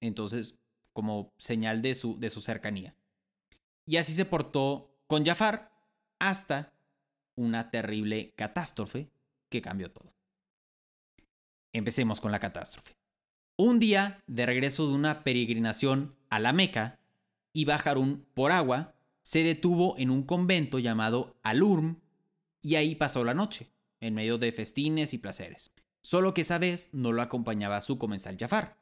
Entonces, 0.00 0.58
como 0.92 1.32
señal 1.38 1.82
de 1.82 1.94
su, 1.94 2.18
de 2.18 2.30
su 2.30 2.40
cercanía. 2.40 2.96
Y 3.86 3.96
así 3.96 4.12
se 4.12 4.24
portó 4.24 4.92
con 5.06 5.24
Jafar 5.24 5.72
hasta 6.18 6.72
una 7.36 7.70
terrible 7.70 8.34
catástrofe 8.36 9.08
que 9.48 9.62
cambió 9.62 9.92
todo. 9.92 10.12
Empecemos 11.72 12.20
con 12.20 12.32
la 12.32 12.40
catástrofe. 12.40 12.96
Un 13.56 13.78
día, 13.78 14.22
de 14.26 14.46
regreso 14.46 14.88
de 14.88 14.94
una 14.94 15.22
peregrinación 15.22 16.16
a 16.28 16.40
la 16.40 16.52
Meca, 16.52 16.98
y 17.52 17.70
Harun 17.70 18.26
por 18.34 18.50
agua, 18.50 18.96
se 19.22 19.44
detuvo 19.44 19.96
en 19.98 20.10
un 20.10 20.24
convento 20.24 20.78
llamado 20.80 21.36
Al-Urm 21.42 22.00
y 22.62 22.74
ahí 22.74 22.94
pasó 22.96 23.22
la 23.24 23.34
noche, 23.34 23.70
en 24.00 24.14
medio 24.14 24.38
de 24.38 24.50
festines 24.50 25.14
y 25.14 25.18
placeres. 25.18 25.72
Solo 26.02 26.34
que 26.34 26.42
esa 26.42 26.58
vez 26.58 26.90
no 26.92 27.12
lo 27.12 27.22
acompañaba 27.22 27.80
su 27.80 27.98
comensal 27.98 28.36
Jafar. 28.38 28.76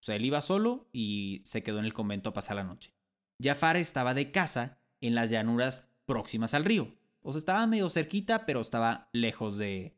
O 0.00 0.04
sea, 0.04 0.16
él 0.16 0.24
iba 0.24 0.40
solo 0.40 0.88
y 0.92 1.42
se 1.44 1.62
quedó 1.62 1.78
en 1.78 1.84
el 1.84 1.92
convento 1.92 2.30
a 2.30 2.32
pasar 2.32 2.56
la 2.56 2.64
noche. 2.64 2.92
Jafar 3.40 3.76
estaba 3.76 4.14
de 4.14 4.30
casa 4.30 4.78
en 5.00 5.14
las 5.14 5.30
llanuras 5.30 5.88
próximas 6.06 6.54
al 6.54 6.64
río. 6.64 6.94
O 7.22 7.32
sea, 7.32 7.40
estaba 7.40 7.66
medio 7.66 7.90
cerquita, 7.90 8.46
pero 8.46 8.60
estaba 8.60 9.08
lejos 9.12 9.58
de, 9.58 9.96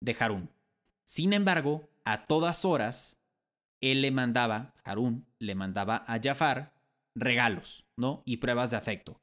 de 0.00 0.16
Harún. 0.18 0.50
Sin 1.04 1.32
embargo, 1.32 1.88
a 2.04 2.26
todas 2.26 2.64
horas, 2.64 3.20
él 3.80 4.02
le 4.02 4.10
mandaba, 4.10 4.74
Harún 4.84 5.26
le 5.38 5.54
mandaba 5.54 6.04
a 6.06 6.20
Jafar 6.20 6.72
regalos, 7.14 7.86
¿no? 7.96 8.22
Y 8.24 8.38
pruebas 8.38 8.70
de 8.70 8.76
afecto. 8.76 9.20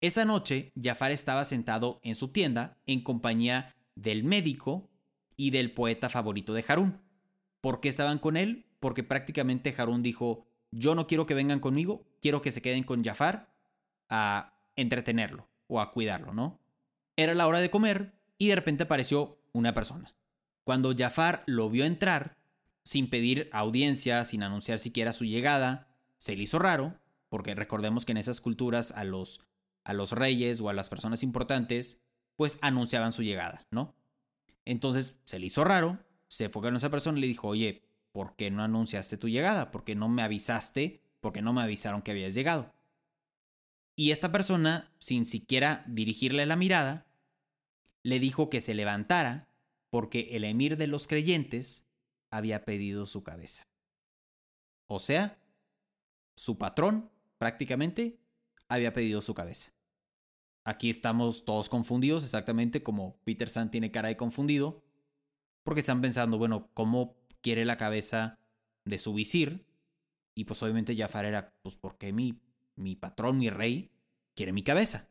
Esa 0.00 0.24
noche, 0.24 0.72
Jafar 0.80 1.12
estaba 1.12 1.44
sentado 1.44 2.00
en 2.02 2.14
su 2.14 2.28
tienda 2.28 2.78
en 2.86 3.02
compañía 3.02 3.74
del 3.94 4.24
médico 4.24 4.90
y 5.36 5.50
del 5.50 5.72
poeta 5.72 6.08
favorito 6.08 6.54
de 6.54 6.64
Harún. 6.66 7.00
¿Por 7.60 7.80
qué 7.80 7.88
estaban 7.88 8.18
con 8.18 8.36
él? 8.36 8.66
Porque 8.80 9.02
prácticamente 9.02 9.74
Harún 9.76 10.02
dijo, 10.02 10.46
yo 10.70 10.94
no 10.94 11.06
quiero 11.06 11.26
que 11.26 11.34
vengan 11.34 11.60
conmigo, 11.60 12.06
quiero 12.20 12.42
que 12.42 12.50
se 12.50 12.62
queden 12.62 12.84
con 12.84 13.04
Jafar 13.04 13.52
a 14.08 14.54
entretenerlo 14.76 15.48
o 15.66 15.80
a 15.80 15.92
cuidarlo, 15.92 16.32
¿no? 16.32 16.60
Era 17.16 17.34
la 17.34 17.46
hora 17.46 17.58
de 17.58 17.70
comer 17.70 18.12
y 18.38 18.48
de 18.48 18.54
repente 18.54 18.84
apareció 18.84 19.38
una 19.52 19.74
persona. 19.74 20.14
Cuando 20.64 20.94
Jafar 20.96 21.42
lo 21.46 21.70
vio 21.70 21.84
entrar, 21.84 22.36
sin 22.82 23.08
pedir 23.08 23.48
audiencia, 23.52 24.24
sin 24.24 24.42
anunciar 24.42 24.78
siquiera 24.78 25.12
su 25.12 25.24
llegada, 25.24 25.88
se 26.18 26.36
le 26.36 26.42
hizo 26.42 26.58
raro, 26.58 26.98
porque 27.28 27.54
recordemos 27.54 28.04
que 28.04 28.12
en 28.12 28.18
esas 28.18 28.40
culturas 28.40 28.92
a 28.92 29.04
los, 29.04 29.40
a 29.84 29.92
los 29.92 30.12
reyes 30.12 30.60
o 30.60 30.68
a 30.68 30.72
las 30.72 30.88
personas 30.88 31.22
importantes, 31.22 32.00
pues 32.36 32.58
anunciaban 32.60 33.12
su 33.12 33.22
llegada, 33.22 33.66
¿no? 33.70 33.94
Entonces 34.66 35.18
se 35.24 35.38
le 35.38 35.46
hizo 35.46 35.64
raro, 35.64 35.98
se 36.28 36.50
fue 36.50 36.60
con 36.60 36.76
esa 36.76 36.90
persona 36.90 37.16
y 37.16 37.22
le 37.22 37.26
dijo, 37.28 37.48
oye, 37.48 37.88
¿por 38.12 38.36
qué 38.36 38.50
no 38.50 38.62
anunciaste 38.62 39.16
tu 39.16 39.28
llegada? 39.28 39.70
¿Por 39.70 39.84
qué 39.84 39.94
no 39.94 40.08
me 40.08 40.22
avisaste? 40.22 41.00
¿Por 41.20 41.32
qué 41.32 41.40
no 41.40 41.54
me 41.54 41.62
avisaron 41.62 42.02
que 42.02 42.10
habías 42.10 42.34
llegado? 42.34 42.74
Y 43.94 44.10
esta 44.10 44.30
persona, 44.30 44.92
sin 44.98 45.24
siquiera 45.24 45.84
dirigirle 45.86 46.44
la 46.44 46.56
mirada, 46.56 47.06
le 48.02 48.20
dijo 48.20 48.50
que 48.50 48.60
se 48.60 48.74
levantara 48.74 49.48
porque 49.88 50.28
el 50.32 50.44
emir 50.44 50.76
de 50.76 50.88
los 50.88 51.06
creyentes 51.06 51.86
había 52.30 52.64
pedido 52.64 53.06
su 53.06 53.22
cabeza. 53.22 53.68
O 54.88 54.98
sea, 54.98 55.38
su 56.34 56.58
patrón, 56.58 57.10
prácticamente, 57.38 58.18
había 58.68 58.92
pedido 58.92 59.22
su 59.22 59.32
cabeza. 59.32 59.75
Aquí 60.66 60.90
estamos 60.90 61.44
todos 61.44 61.68
confundidos, 61.68 62.24
exactamente 62.24 62.82
como 62.82 63.20
Peter 63.22 63.48
San 63.48 63.70
tiene 63.70 63.92
cara 63.92 64.08
de 64.08 64.16
confundido, 64.16 64.82
porque 65.62 65.78
están 65.78 66.00
pensando, 66.00 66.38
bueno, 66.38 66.70
¿cómo 66.74 67.14
quiere 67.40 67.64
la 67.64 67.76
cabeza 67.76 68.36
de 68.84 68.98
su 68.98 69.14
visir? 69.14 69.64
Y 70.34 70.44
pues 70.44 70.60
obviamente 70.64 70.96
Jafar 70.96 71.24
era, 71.24 71.54
pues 71.62 71.76
porque 71.76 72.12
mi, 72.12 72.40
mi 72.74 72.96
patrón, 72.96 73.38
mi 73.38 73.48
rey, 73.48 73.92
quiere 74.34 74.52
mi 74.52 74.64
cabeza. 74.64 75.08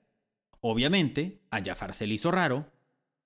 Obviamente, 0.60 1.42
a 1.52 1.64
Jafar 1.64 1.94
se 1.94 2.06
le 2.06 2.16
hizo 2.16 2.32
raro 2.32 2.74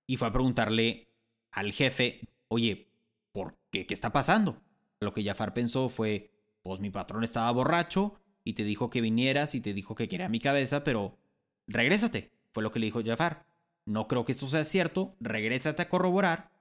y 0.06 0.18
fue 0.18 0.28
a 0.28 0.32
preguntarle 0.32 1.12
al 1.52 1.72
jefe, 1.72 2.30
oye, 2.48 2.92
¿por 3.32 3.58
qué? 3.72 3.88
¿Qué 3.88 3.94
está 3.96 4.12
pasando? 4.12 4.62
Lo 5.00 5.16
que 5.16 5.24
Jafar 5.24 5.56
pensó 5.56 5.90
fue, 5.90 6.32
pues 6.62 6.80
mi 6.80 6.92
patrón 6.92 7.24
estaba 7.24 7.50
borracho 7.50 8.22
y 8.44 8.54
te 8.54 8.66
dijo 8.66 8.92
que 8.92 9.02
vinieras 9.02 9.56
y 9.56 9.62
te 9.62 9.74
dijo 9.74 9.96
que 9.96 10.08
quería 10.08 10.30
mi 10.30 10.40
cabeza, 10.40 10.84
pero 10.84 11.19
regrésate, 11.70 12.32
fue 12.52 12.64
lo 12.64 12.72
que 12.72 12.80
le 12.80 12.88
dijo 12.88 13.02
Jafar. 13.04 13.46
No 13.86 14.08
creo 14.08 14.26
que 14.26 14.34
esto 14.34 14.48
sea 14.48 14.64
cierto, 14.64 15.16
regrésate 15.20 15.82
a 15.82 15.90
corroborar, 15.90 16.52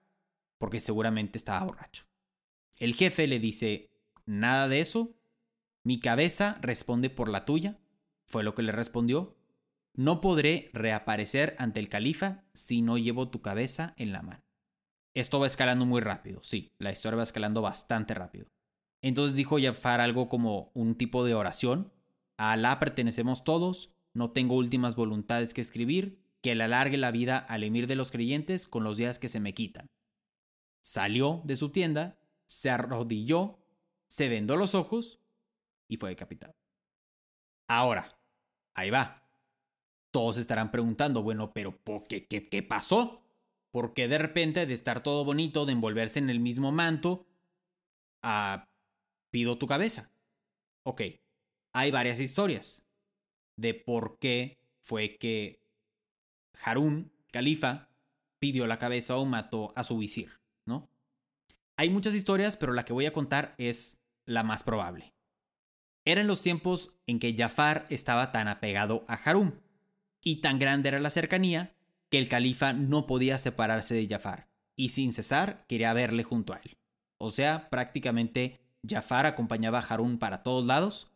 porque 0.58 0.80
seguramente 0.80 1.38
estaba 1.38 1.64
borracho. 1.64 2.04
El 2.78 2.94
jefe 2.94 3.26
le 3.26 3.40
dice, 3.40 3.90
nada 4.24 4.68
de 4.68 4.80
eso, 4.80 5.16
mi 5.82 6.00
cabeza 6.00 6.58
responde 6.60 7.10
por 7.10 7.28
la 7.28 7.44
tuya, 7.44 7.78
fue 8.26 8.44
lo 8.44 8.54
que 8.54 8.62
le 8.62 8.72
respondió. 8.72 9.36
No 9.94 10.20
podré 10.20 10.70
reaparecer 10.72 11.56
ante 11.58 11.80
el 11.80 11.88
califa 11.88 12.44
si 12.52 12.82
no 12.82 12.98
llevo 12.98 13.30
tu 13.30 13.42
cabeza 13.42 13.94
en 13.96 14.12
la 14.12 14.22
mano. 14.22 14.44
Esto 15.14 15.40
va 15.40 15.46
escalando 15.46 15.86
muy 15.86 16.00
rápido, 16.00 16.42
sí, 16.42 16.72
la 16.78 16.92
historia 16.92 17.16
va 17.16 17.22
escalando 17.24 17.62
bastante 17.62 18.14
rápido. 18.14 18.46
Entonces 19.02 19.36
dijo 19.36 19.58
Jafar 19.60 20.00
algo 20.00 20.28
como 20.28 20.70
un 20.74 20.96
tipo 20.96 21.24
de 21.24 21.34
oración. 21.34 21.92
A 22.36 22.52
Alá 22.52 22.78
pertenecemos 22.78 23.44
todos, 23.44 23.97
no 24.18 24.32
tengo 24.32 24.56
últimas 24.56 24.96
voluntades 24.96 25.54
que 25.54 25.60
escribir, 25.60 26.20
que 26.42 26.56
le 26.56 26.64
alargue 26.64 26.98
la 26.98 27.12
vida 27.12 27.38
al 27.38 27.62
emir 27.62 27.86
de 27.86 27.94
los 27.94 28.10
creyentes 28.10 28.66
con 28.66 28.82
los 28.82 28.96
días 28.96 29.20
que 29.20 29.28
se 29.28 29.38
me 29.38 29.54
quitan. 29.54 29.86
Salió 30.82 31.40
de 31.44 31.54
su 31.54 31.70
tienda, 31.70 32.18
se 32.44 32.68
arrodilló, 32.68 33.60
se 34.08 34.28
vendó 34.28 34.56
los 34.56 34.74
ojos 34.74 35.20
y 35.88 35.98
fue 35.98 36.10
decapitado. 36.10 36.52
Ahora, 37.68 38.18
ahí 38.74 38.90
va. 38.90 39.22
Todos 40.10 40.36
estarán 40.36 40.72
preguntando, 40.72 41.22
bueno, 41.22 41.52
pero 41.52 41.76
¿por 41.76 42.02
qué, 42.02 42.26
qué, 42.26 42.48
qué 42.48 42.62
pasó? 42.64 43.22
¿Por 43.70 43.94
qué 43.94 44.08
de 44.08 44.18
repente 44.18 44.66
de 44.66 44.74
estar 44.74 45.02
todo 45.02 45.24
bonito, 45.24 45.64
de 45.64 45.72
envolverse 45.72 46.18
en 46.18 46.28
el 46.28 46.40
mismo 46.40 46.72
manto, 46.72 47.28
a 48.22 48.68
pido 49.30 49.58
tu 49.58 49.68
cabeza? 49.68 50.10
Ok, 50.84 51.02
hay 51.72 51.90
varias 51.92 52.18
historias 52.18 52.87
de 53.58 53.74
por 53.74 54.18
qué 54.18 54.56
fue 54.80 55.18
que 55.18 55.60
Harún, 56.62 57.12
califa, 57.30 57.90
pidió 58.38 58.66
la 58.66 58.78
cabeza 58.78 59.16
o 59.16 59.26
mató 59.26 59.72
a 59.76 59.84
su 59.84 59.98
visir, 59.98 60.40
¿no? 60.64 60.88
Hay 61.76 61.90
muchas 61.90 62.14
historias, 62.14 62.56
pero 62.56 62.72
la 62.72 62.84
que 62.84 62.92
voy 62.92 63.06
a 63.06 63.12
contar 63.12 63.54
es 63.58 64.00
la 64.24 64.44
más 64.44 64.62
probable. 64.62 65.12
Eran 66.04 66.26
los 66.26 66.40
tiempos 66.40 66.98
en 67.06 67.18
que 67.18 67.34
Jafar 67.36 67.84
estaba 67.90 68.32
tan 68.32 68.48
apegado 68.48 69.04
a 69.08 69.14
Harún, 69.14 69.60
y 70.22 70.36
tan 70.36 70.58
grande 70.58 70.88
era 70.88 71.00
la 71.00 71.10
cercanía 71.10 71.74
que 72.10 72.18
el 72.18 72.28
califa 72.28 72.72
no 72.72 73.06
podía 73.06 73.38
separarse 73.38 73.94
de 73.94 74.06
Jafar, 74.06 74.48
y 74.76 74.90
sin 74.90 75.12
cesar 75.12 75.66
quería 75.68 75.92
verle 75.92 76.22
junto 76.22 76.54
a 76.54 76.58
él. 76.58 76.78
O 77.18 77.30
sea, 77.30 77.68
prácticamente 77.70 78.60
Jafar 78.88 79.26
acompañaba 79.26 79.80
a 79.80 79.82
Harún 79.82 80.18
para 80.18 80.44
todos 80.44 80.64
lados 80.64 81.10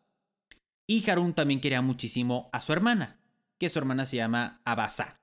Y 0.86 1.08
Harun 1.08 1.34
también 1.34 1.60
quería 1.60 1.80
muchísimo 1.80 2.50
a 2.52 2.60
su 2.60 2.72
hermana, 2.72 3.20
que 3.58 3.68
su 3.68 3.78
hermana 3.78 4.06
se 4.06 4.16
llama 4.16 4.60
Abasá. 4.64 5.20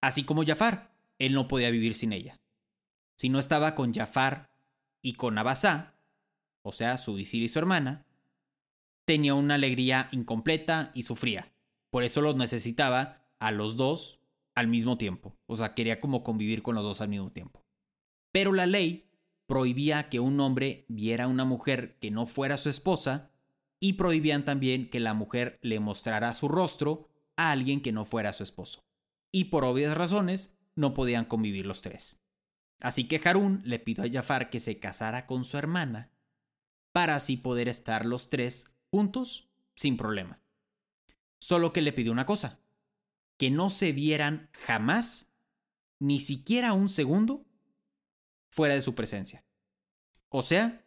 Así 0.00 0.24
como 0.24 0.44
Jafar, 0.44 0.92
él 1.18 1.32
no 1.32 1.48
podía 1.48 1.70
vivir 1.70 1.94
sin 1.94 2.12
ella. 2.12 2.38
Si 3.16 3.28
no 3.28 3.38
estaba 3.38 3.74
con 3.74 3.94
Jafar 3.94 4.50
y 5.02 5.14
con 5.14 5.38
Abasá, 5.38 5.94
o 6.62 6.72
sea, 6.72 6.98
su 6.98 7.14
visir 7.14 7.42
y 7.42 7.48
su 7.48 7.58
hermana, 7.58 8.04
tenía 9.04 9.34
una 9.34 9.54
alegría 9.54 10.08
incompleta 10.10 10.90
y 10.94 11.04
sufría. 11.04 11.52
Por 11.90 12.02
eso 12.02 12.20
los 12.20 12.36
necesitaba 12.36 13.22
a 13.38 13.52
los 13.52 13.76
dos 13.76 14.20
al 14.54 14.68
mismo 14.68 14.98
tiempo. 14.98 15.36
O 15.46 15.56
sea, 15.56 15.74
quería 15.74 16.00
como 16.00 16.24
convivir 16.24 16.62
con 16.62 16.74
los 16.74 16.84
dos 16.84 17.00
al 17.00 17.08
mismo 17.08 17.30
tiempo. 17.30 17.64
Pero 18.32 18.52
la 18.52 18.66
ley 18.66 19.08
prohibía 19.46 20.08
que 20.08 20.20
un 20.20 20.40
hombre 20.40 20.84
viera 20.88 21.24
a 21.24 21.28
una 21.28 21.44
mujer 21.44 21.96
que 22.00 22.10
no 22.10 22.26
fuera 22.26 22.58
su 22.58 22.68
esposa 22.68 23.30
y 23.80 23.94
prohibían 23.94 24.44
también 24.44 24.88
que 24.90 25.00
la 25.00 25.14
mujer 25.14 25.58
le 25.62 25.80
mostrara 25.80 26.34
su 26.34 26.48
rostro 26.48 27.08
a 27.36 27.50
alguien 27.50 27.80
que 27.80 27.92
no 27.92 28.04
fuera 28.04 28.32
su 28.32 28.42
esposo. 28.42 28.84
Y 29.32 29.44
por 29.44 29.64
obvias 29.64 29.96
razones 29.96 30.58
no 30.74 30.94
podían 30.94 31.24
convivir 31.24 31.66
los 31.66 31.82
tres. 31.82 32.22
Así 32.80 33.08
que 33.08 33.20
Harún 33.24 33.62
le 33.64 33.78
pidió 33.78 34.04
a 34.04 34.10
Jafar 34.10 34.50
que 34.50 34.60
se 34.60 34.78
casara 34.78 35.26
con 35.26 35.44
su 35.44 35.58
hermana 35.58 36.10
para 36.92 37.14
así 37.14 37.36
poder 37.36 37.68
estar 37.68 38.06
los 38.06 38.30
tres 38.30 38.66
juntos 38.90 39.50
sin 39.74 39.96
problema. 39.96 40.40
Solo 41.38 41.72
que 41.72 41.82
le 41.82 41.92
pidió 41.92 42.12
una 42.12 42.26
cosa, 42.26 42.60
que 43.38 43.50
no 43.50 43.68
se 43.68 43.92
vieran 43.92 44.48
jamás, 44.52 45.30
ni 45.98 46.20
siquiera 46.20 46.72
un 46.72 46.88
segundo, 46.88 47.44
fuera 48.50 48.74
de 48.74 48.82
su 48.82 48.94
presencia. 48.94 49.44
O 50.30 50.42
sea, 50.42 50.85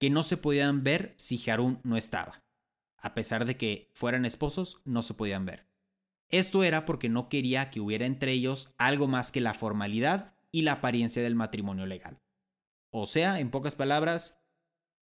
que 0.00 0.10
no 0.10 0.22
se 0.22 0.38
podían 0.38 0.82
ver 0.82 1.12
si 1.16 1.48
Harún 1.48 1.78
no 1.84 1.96
estaba. 1.96 2.42
A 2.96 3.14
pesar 3.14 3.44
de 3.44 3.56
que 3.56 3.90
fueran 3.92 4.24
esposos, 4.24 4.80
no 4.84 5.02
se 5.02 5.14
podían 5.14 5.44
ver. 5.44 5.66
Esto 6.30 6.64
era 6.64 6.86
porque 6.86 7.10
no 7.10 7.28
quería 7.28 7.70
que 7.70 7.80
hubiera 7.80 8.06
entre 8.06 8.32
ellos 8.32 8.74
algo 8.78 9.08
más 9.08 9.30
que 9.30 9.42
la 9.42 9.52
formalidad 9.52 10.34
y 10.50 10.62
la 10.62 10.72
apariencia 10.72 11.22
del 11.22 11.34
matrimonio 11.34 11.84
legal. 11.84 12.18
O 12.90 13.04
sea, 13.04 13.40
en 13.40 13.50
pocas 13.50 13.76
palabras, 13.76 14.42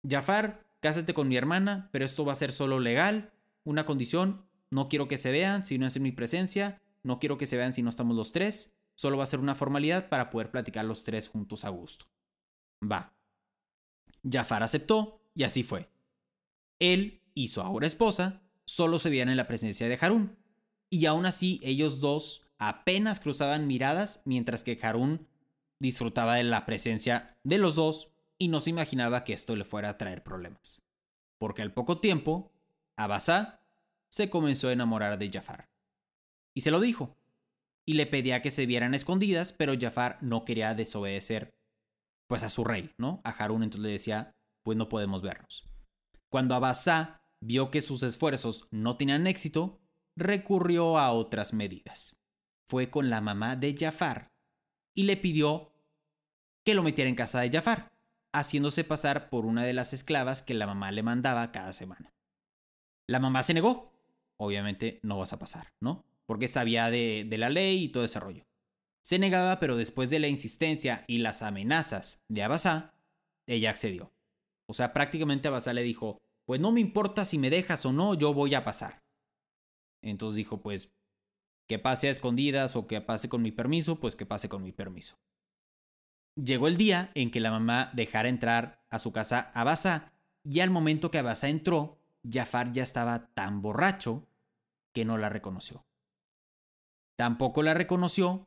Jafar, 0.06 0.66
cásate 0.80 1.14
con 1.14 1.28
mi 1.28 1.36
hermana, 1.36 1.88
pero 1.90 2.04
esto 2.04 2.26
va 2.26 2.34
a 2.34 2.36
ser 2.36 2.52
solo 2.52 2.78
legal, 2.78 3.32
una 3.64 3.86
condición, 3.86 4.46
no 4.70 4.88
quiero 4.88 5.08
que 5.08 5.18
se 5.18 5.32
vean 5.32 5.64
si 5.64 5.78
no 5.78 5.86
es 5.86 5.96
en 5.96 6.02
mi 6.02 6.12
presencia, 6.12 6.82
no 7.02 7.18
quiero 7.18 7.38
que 7.38 7.46
se 7.46 7.56
vean 7.56 7.72
si 7.72 7.82
no 7.82 7.88
estamos 7.88 8.16
los 8.16 8.32
tres, 8.32 8.76
solo 8.94 9.16
va 9.16 9.24
a 9.24 9.28
ser 9.28 9.40
una 9.40 9.54
formalidad 9.54 10.10
para 10.10 10.28
poder 10.28 10.50
platicar 10.50 10.84
los 10.84 11.04
tres 11.04 11.28
juntos 11.28 11.64
a 11.64 11.70
gusto. 11.70 12.06
Va. 12.82 13.13
Jafar 14.28 14.62
aceptó 14.62 15.20
y 15.34 15.44
así 15.44 15.62
fue. 15.62 15.88
Él 16.78 17.20
y 17.34 17.48
su 17.48 17.60
ahora 17.60 17.86
esposa 17.86 18.42
solo 18.64 18.98
se 18.98 19.10
veían 19.10 19.28
en 19.28 19.36
la 19.36 19.46
presencia 19.46 19.88
de 19.88 19.98
Harún, 20.00 20.36
y 20.90 21.06
aún 21.06 21.26
así 21.26 21.60
ellos 21.62 22.00
dos 22.00 22.46
apenas 22.58 23.20
cruzaban 23.20 23.66
miradas 23.66 24.22
mientras 24.24 24.62
que 24.62 24.78
Harún 24.80 25.26
disfrutaba 25.78 26.36
de 26.36 26.44
la 26.44 26.66
presencia 26.66 27.36
de 27.42 27.58
los 27.58 27.74
dos 27.74 28.12
y 28.38 28.48
no 28.48 28.60
se 28.60 28.70
imaginaba 28.70 29.24
que 29.24 29.32
esto 29.32 29.56
le 29.56 29.64
fuera 29.64 29.90
a 29.90 29.98
traer 29.98 30.22
problemas. 30.22 30.82
Porque 31.38 31.62
al 31.62 31.72
poco 31.72 31.98
tiempo, 31.98 32.52
Abasá 32.96 33.60
se 34.08 34.30
comenzó 34.30 34.68
a 34.68 34.72
enamorar 34.72 35.18
de 35.18 35.30
Jafar. 35.30 35.68
Y 36.54 36.60
se 36.60 36.70
lo 36.70 36.80
dijo. 36.80 37.16
Y 37.84 37.94
le 37.94 38.06
pedía 38.06 38.40
que 38.40 38.50
se 38.50 38.66
vieran 38.66 38.94
escondidas, 38.94 39.52
pero 39.52 39.74
Jafar 39.78 40.18
no 40.22 40.44
quería 40.44 40.74
desobedecer 40.74 41.52
pues 42.26 42.42
a 42.42 42.50
su 42.50 42.64
rey, 42.64 42.90
¿no? 42.98 43.20
A 43.24 43.30
Harún 43.30 43.62
entonces 43.62 43.82
le 43.82 43.90
decía, 43.90 44.34
pues 44.62 44.76
no 44.76 44.88
podemos 44.88 45.22
vernos. 45.22 45.68
Cuando 46.28 46.54
Abasá 46.54 47.22
vio 47.40 47.70
que 47.70 47.82
sus 47.82 48.02
esfuerzos 48.02 48.66
no 48.70 48.96
tenían 48.96 49.26
éxito, 49.26 49.80
recurrió 50.16 50.98
a 50.98 51.12
otras 51.12 51.52
medidas. 51.52 52.16
Fue 52.66 52.90
con 52.90 53.10
la 53.10 53.20
mamá 53.20 53.56
de 53.56 53.76
Jafar 53.78 54.32
y 54.94 55.04
le 55.04 55.16
pidió 55.16 55.72
que 56.64 56.74
lo 56.74 56.82
metiera 56.82 57.08
en 57.08 57.16
casa 57.16 57.40
de 57.40 57.50
Jafar, 57.50 57.92
haciéndose 58.32 58.84
pasar 58.84 59.28
por 59.28 59.44
una 59.44 59.64
de 59.64 59.74
las 59.74 59.92
esclavas 59.92 60.42
que 60.42 60.54
la 60.54 60.66
mamá 60.66 60.90
le 60.92 61.02
mandaba 61.02 61.52
cada 61.52 61.72
semana. 61.72 62.14
La 63.06 63.20
mamá 63.20 63.42
se 63.42 63.54
negó. 63.54 63.92
Obviamente 64.36 64.98
no 65.02 65.18
vas 65.18 65.32
a 65.32 65.38
pasar, 65.38 65.72
¿no? 65.80 66.04
Porque 66.26 66.48
sabía 66.48 66.90
de, 66.90 67.26
de 67.28 67.38
la 67.38 67.50
ley 67.50 67.84
y 67.84 67.88
todo 67.90 68.04
ese 68.04 68.18
rollo. 68.18 68.44
Se 69.04 69.18
negaba, 69.18 69.60
pero 69.60 69.76
después 69.76 70.08
de 70.08 70.18
la 70.18 70.28
insistencia 70.28 71.04
y 71.06 71.18
las 71.18 71.42
amenazas 71.42 72.24
de 72.28 72.42
Abasá, 72.42 72.94
ella 73.46 73.68
accedió. 73.68 74.12
O 74.66 74.72
sea, 74.72 74.94
prácticamente 74.94 75.48
Abasá 75.48 75.74
le 75.74 75.82
dijo, 75.82 76.22
pues 76.46 76.58
no 76.60 76.72
me 76.72 76.80
importa 76.80 77.26
si 77.26 77.36
me 77.36 77.50
dejas 77.50 77.84
o 77.84 77.92
no, 77.92 78.14
yo 78.14 78.32
voy 78.32 78.54
a 78.54 78.64
pasar. 78.64 79.02
Entonces 80.02 80.36
dijo, 80.36 80.62
pues 80.62 80.94
que 81.68 81.78
pase 81.78 82.08
a 82.08 82.10
escondidas 82.10 82.76
o 82.76 82.86
que 82.86 83.00
pase 83.02 83.28
con 83.28 83.42
mi 83.42 83.52
permiso, 83.52 84.00
pues 84.00 84.16
que 84.16 84.24
pase 84.24 84.48
con 84.48 84.62
mi 84.62 84.72
permiso. 84.72 85.16
Llegó 86.36 86.66
el 86.66 86.78
día 86.78 87.10
en 87.14 87.30
que 87.30 87.40
la 87.40 87.50
mamá 87.50 87.90
dejara 87.94 88.30
entrar 88.30 88.84
a 88.88 88.98
su 88.98 89.12
casa 89.12 89.50
a 89.54 89.60
Abasa, 89.60 90.12
y 90.44 90.60
al 90.60 90.70
momento 90.70 91.10
que 91.10 91.18
Abasa 91.18 91.48
entró, 91.48 91.98
Jafar 92.28 92.72
ya 92.72 92.82
estaba 92.82 93.28
tan 93.34 93.60
borracho 93.60 94.26
que 94.92 95.04
no 95.04 95.18
la 95.18 95.28
reconoció. 95.28 95.84
Tampoco 97.16 97.62
la 97.62 97.74
reconoció 97.74 98.46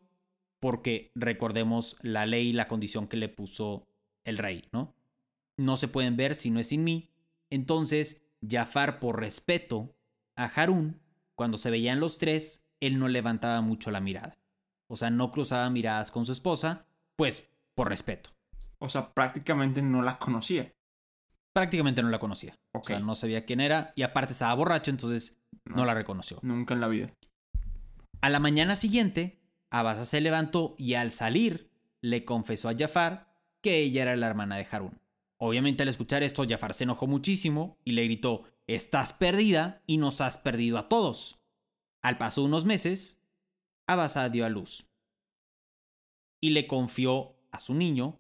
porque 0.59 1.11
recordemos 1.15 1.97
la 2.01 2.25
ley 2.25 2.49
y 2.49 2.53
la 2.53 2.67
condición 2.67 3.07
que 3.07 3.17
le 3.17 3.29
puso 3.29 3.87
el 4.25 4.37
rey, 4.37 4.67
¿no? 4.71 4.93
No 5.57 5.77
se 5.77 5.87
pueden 5.87 6.17
ver 6.17 6.35
si 6.35 6.51
no 6.51 6.59
es 6.59 6.67
sin 6.67 6.83
mí. 6.83 7.09
Entonces, 7.49 8.25
Jafar, 8.47 8.99
por 8.99 9.19
respeto 9.19 9.95
a 10.35 10.45
Harún, 10.45 10.99
cuando 11.35 11.57
se 11.57 11.71
veían 11.71 11.99
los 11.99 12.17
tres, 12.17 12.67
él 12.79 12.99
no 12.99 13.07
levantaba 13.07 13.61
mucho 13.61 13.91
la 13.91 13.99
mirada. 13.99 14.37
O 14.89 14.95
sea, 14.95 15.09
no 15.09 15.31
cruzaba 15.31 15.69
miradas 15.69 16.11
con 16.11 16.25
su 16.25 16.31
esposa, 16.31 16.85
pues 17.15 17.49
por 17.75 17.89
respeto. 17.89 18.31
O 18.79 18.89
sea, 18.89 19.13
prácticamente 19.13 19.81
no 19.81 20.01
la 20.01 20.17
conocía. 20.17 20.71
Prácticamente 21.53 22.03
no 22.03 22.09
la 22.09 22.19
conocía. 22.19 22.55
O 22.73 22.83
sea, 22.83 22.99
no 22.99 23.15
sabía 23.15 23.45
quién 23.45 23.59
era 23.59 23.91
y 23.95 24.03
aparte 24.03 24.33
estaba 24.33 24.53
borracho, 24.53 24.91
entonces 24.91 25.39
no, 25.65 25.85
la 25.85 25.95
reconoció. 25.95 26.39
Nunca 26.43 26.73
en 26.73 26.81
la 26.81 26.87
vida. 26.87 27.11
A 28.21 28.29
la 28.29 28.39
mañana 28.39 28.75
siguiente, 28.75 29.39
Abasa 29.69 30.05
se 30.05 30.21
levantó 30.21 30.75
y 30.77 30.93
al 30.93 31.11
salir 31.11 31.69
le 32.01 32.25
confesó 32.25 32.69
a 32.69 32.75
Jafar 32.77 33.33
que 33.61 33.79
ella 33.79 34.03
era 34.03 34.15
la 34.15 34.27
hermana 34.27 34.57
de 34.57 34.67
Harún. 34.69 34.99
Obviamente 35.37 35.83
al 35.83 35.89
escuchar 35.89 36.23
esto, 36.23 36.45
Jafar 36.47 36.73
se 36.73 36.85
enojó 36.85 37.07
muchísimo 37.07 37.77
y 37.83 37.91
le 37.91 38.05
gritó, 38.05 38.43
estás 38.65 39.13
perdida 39.13 39.81
y 39.85 39.97
nos 39.97 40.21
has 40.21 40.37
perdido 40.37 40.77
a 40.77 40.89
todos. 40.89 41.39
Al 42.01 42.17
paso 42.17 42.41
de 42.41 42.47
unos 42.47 42.65
meses, 42.65 43.21
Abasa 43.87 44.29
dio 44.29 44.45
a 44.45 44.49
luz 44.49 44.87
y 46.41 46.51
le 46.51 46.67
confió 46.67 47.35
a 47.51 47.59
su 47.59 47.73
niño 47.73 48.19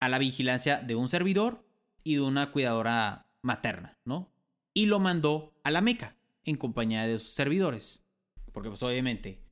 a 0.00 0.08
la 0.08 0.18
vigilancia 0.18 0.78
de 0.78 0.94
un 0.94 1.08
servidor 1.08 1.66
y 2.02 2.14
de 2.14 2.22
una 2.22 2.52
cuidadora 2.52 3.26
materna, 3.42 3.98
¿no? 4.04 4.32
Y 4.72 4.86
lo 4.86 4.98
mandó 4.98 5.52
a 5.62 5.70
la 5.70 5.80
Meca 5.80 6.16
en 6.44 6.56
compañía 6.56 7.06
de 7.06 7.18
sus 7.18 7.32
servidores. 7.32 8.06
Porque 8.52 8.68
pues 8.68 8.82
obviamente 8.82 9.42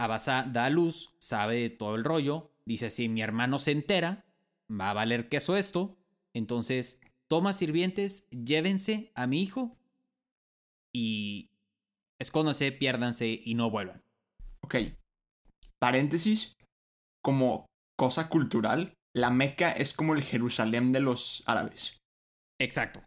Abasa 0.00 0.44
da 0.50 0.64
a 0.64 0.70
luz, 0.70 1.14
sabe 1.18 1.56
de 1.56 1.68
todo 1.68 1.94
el 1.94 2.04
rollo, 2.04 2.50
dice 2.64 2.88
si 2.88 3.10
mi 3.10 3.20
hermano 3.20 3.58
se 3.58 3.72
entera, 3.72 4.24
va 4.70 4.88
a 4.88 4.94
valer 4.94 5.28
queso 5.28 5.58
esto, 5.58 5.98
entonces 6.32 7.02
toma 7.28 7.52
sirvientes, 7.52 8.26
llévense 8.30 9.12
a 9.14 9.26
mi 9.26 9.42
hijo 9.42 9.76
y 10.90 11.50
escóndanse, 12.18 12.72
piérdanse 12.72 13.42
y 13.44 13.54
no 13.54 13.70
vuelvan. 13.70 14.02
Ok. 14.62 14.76
Paréntesis. 15.78 16.56
Como 17.22 17.66
cosa 17.98 18.30
cultural, 18.30 18.94
la 19.14 19.28
Meca 19.28 19.70
es 19.70 19.92
como 19.92 20.14
el 20.14 20.22
Jerusalén 20.22 20.92
de 20.92 21.00
los 21.00 21.42
árabes. 21.44 21.98
Exacto. 22.58 23.04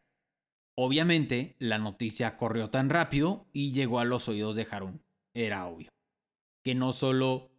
Obviamente, 0.77 1.55
la 1.57 1.79
noticia 1.79 2.37
corrió 2.37 2.69
tan 2.69 2.91
rápido 2.91 3.47
y 3.51 3.71
llegó 3.71 3.99
a 3.99 4.05
los 4.05 4.27
oídos 4.27 4.55
de 4.55 4.67
Harún. 4.69 5.01
Era 5.35 5.65
obvio. 5.65 5.92
Que 6.63 6.75
no 6.75 6.93
solo, 6.93 7.33
o 7.33 7.51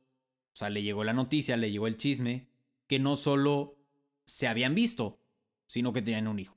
sea, 0.53 0.71
le 0.71 0.83
llegó 0.83 1.05
la 1.05 1.12
noticia, 1.12 1.57
le 1.57 1.71
llegó 1.71 1.87
el 1.87 1.97
chisme, 1.97 2.49
que 2.87 2.99
no 2.99 3.17
solo 3.17 3.77
se 4.25 4.49
habían 4.49 4.75
visto, 4.75 5.21
sino 5.67 5.93
que 5.93 6.03
tenían 6.03 6.29
un 6.29 6.38
hijo. 6.38 6.57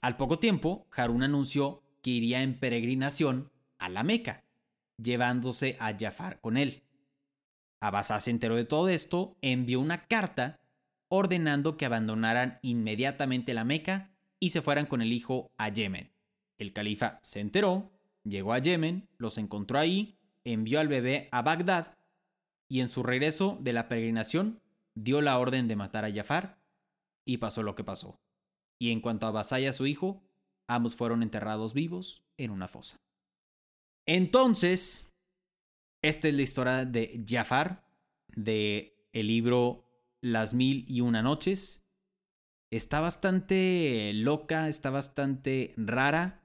Al 0.00 0.16
poco 0.16 0.38
tiempo, 0.38 0.86
Harún 0.94 1.22
anunció 1.22 1.82
que 2.02 2.10
iría 2.10 2.42
en 2.42 2.58
peregrinación 2.58 3.50
a 3.78 3.88
la 3.88 4.02
Meca, 4.02 4.44
llevándose 5.02 5.76
a 5.80 5.96
Jafar 5.98 6.40
con 6.40 6.56
él. 6.56 6.82
Abasá 7.80 8.20
se 8.20 8.30
enteró 8.30 8.56
de 8.56 8.64
todo 8.64 8.88
esto, 8.88 9.36
envió 9.42 9.80
una 9.80 10.06
carta 10.06 10.60
ordenando 11.08 11.76
que 11.76 11.86
abandonaran 11.86 12.58
inmediatamente 12.62 13.54
la 13.54 13.64
Meca 13.64 14.14
y 14.40 14.50
se 14.50 14.62
fueran 14.62 14.86
con 14.86 15.02
el 15.02 15.12
hijo 15.12 15.50
a 15.56 15.68
Yemen. 15.68 16.12
El 16.58 16.72
califa 16.72 17.18
se 17.22 17.40
enteró, 17.40 17.92
llegó 18.24 18.52
a 18.52 18.58
Yemen, 18.58 19.08
los 19.18 19.38
encontró 19.38 19.78
ahí, 19.78 20.18
envió 20.44 20.80
al 20.80 20.88
bebé 20.88 21.28
a 21.32 21.42
Bagdad 21.42 21.96
y 22.68 22.80
en 22.80 22.88
su 22.88 23.02
regreso 23.02 23.58
de 23.60 23.72
la 23.72 23.88
peregrinación 23.88 24.60
dio 24.94 25.20
la 25.20 25.38
orden 25.38 25.68
de 25.68 25.76
matar 25.76 26.04
a 26.04 26.12
Jafar 26.12 26.58
y 27.24 27.38
pasó 27.38 27.62
lo 27.62 27.74
que 27.74 27.84
pasó. 27.84 28.20
Y 28.78 28.90
en 28.90 29.00
cuanto 29.00 29.26
a 29.26 29.30
Abasá 29.30 29.60
y 29.60 29.66
a 29.66 29.72
su 29.72 29.86
hijo, 29.86 30.22
ambos 30.68 30.96
fueron 30.96 31.22
enterrados 31.22 31.74
vivos 31.74 32.24
en 32.36 32.50
una 32.50 32.68
fosa. 32.68 33.00
Entonces, 34.06 35.10
esta 36.02 36.28
es 36.28 36.34
la 36.34 36.42
historia 36.42 36.84
de 36.84 37.24
Jafar, 37.26 37.86
de 38.34 39.08
el 39.12 39.28
libro 39.28 39.84
Las 40.20 40.52
Mil 40.52 40.84
y 40.88 41.00
Una 41.00 41.22
Noches. 41.22 41.82
Está 42.70 43.00
bastante 43.00 44.12
loca, 44.14 44.68
está 44.68 44.90
bastante 44.90 45.72
rara. 45.76 46.42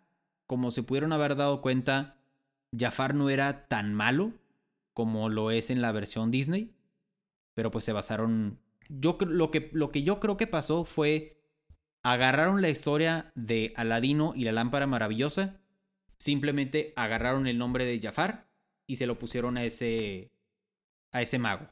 Como 0.48 0.72
se 0.72 0.84
pudieron 0.84 1.12
haber 1.12 1.36
dado 1.36 1.62
cuenta, 1.62 2.19
Jafar 2.78 3.16
no 3.16 3.30
era 3.30 3.68
tan 3.68 3.94
malo 3.94 4.34
como 4.94 5.30
lo 5.30 5.52
es 5.52 5.70
en 5.70 5.82
la 5.82 5.92
versión 5.92 6.32
Disney. 6.32 6.76
Pero 7.56 7.72
pues 7.72 7.86
se 7.86 7.94
basaron. 7.94 8.60
Yo 8.90 9.18
lo 9.22 9.52
que, 9.52 9.70
lo 9.74 9.92
que 9.92 10.04
yo 10.04 10.20
creo 10.20 10.38
que 10.38 10.48
pasó 10.48 10.86
fue. 10.86 11.36
Agarraron 12.02 12.62
la 12.62 12.70
historia 12.70 13.32
de 13.36 13.74
Aladino 13.76 14.34
y 14.36 14.46
la 14.46 14.54
lámpara 14.54 14.88
maravillosa. 14.88 15.60
Simplemente 16.18 16.94
agarraron 16.96 17.46
el 17.48 17.58
nombre 17.58 17.84
de 17.86 18.00
Jafar 18.00 18.50
y 18.88 18.96
se 18.96 19.06
lo 19.06 19.20
pusieron 19.20 19.58
a 19.58 19.64
ese. 19.64 20.32
a 21.12 21.22
ese 21.22 21.40
mago. 21.40 21.68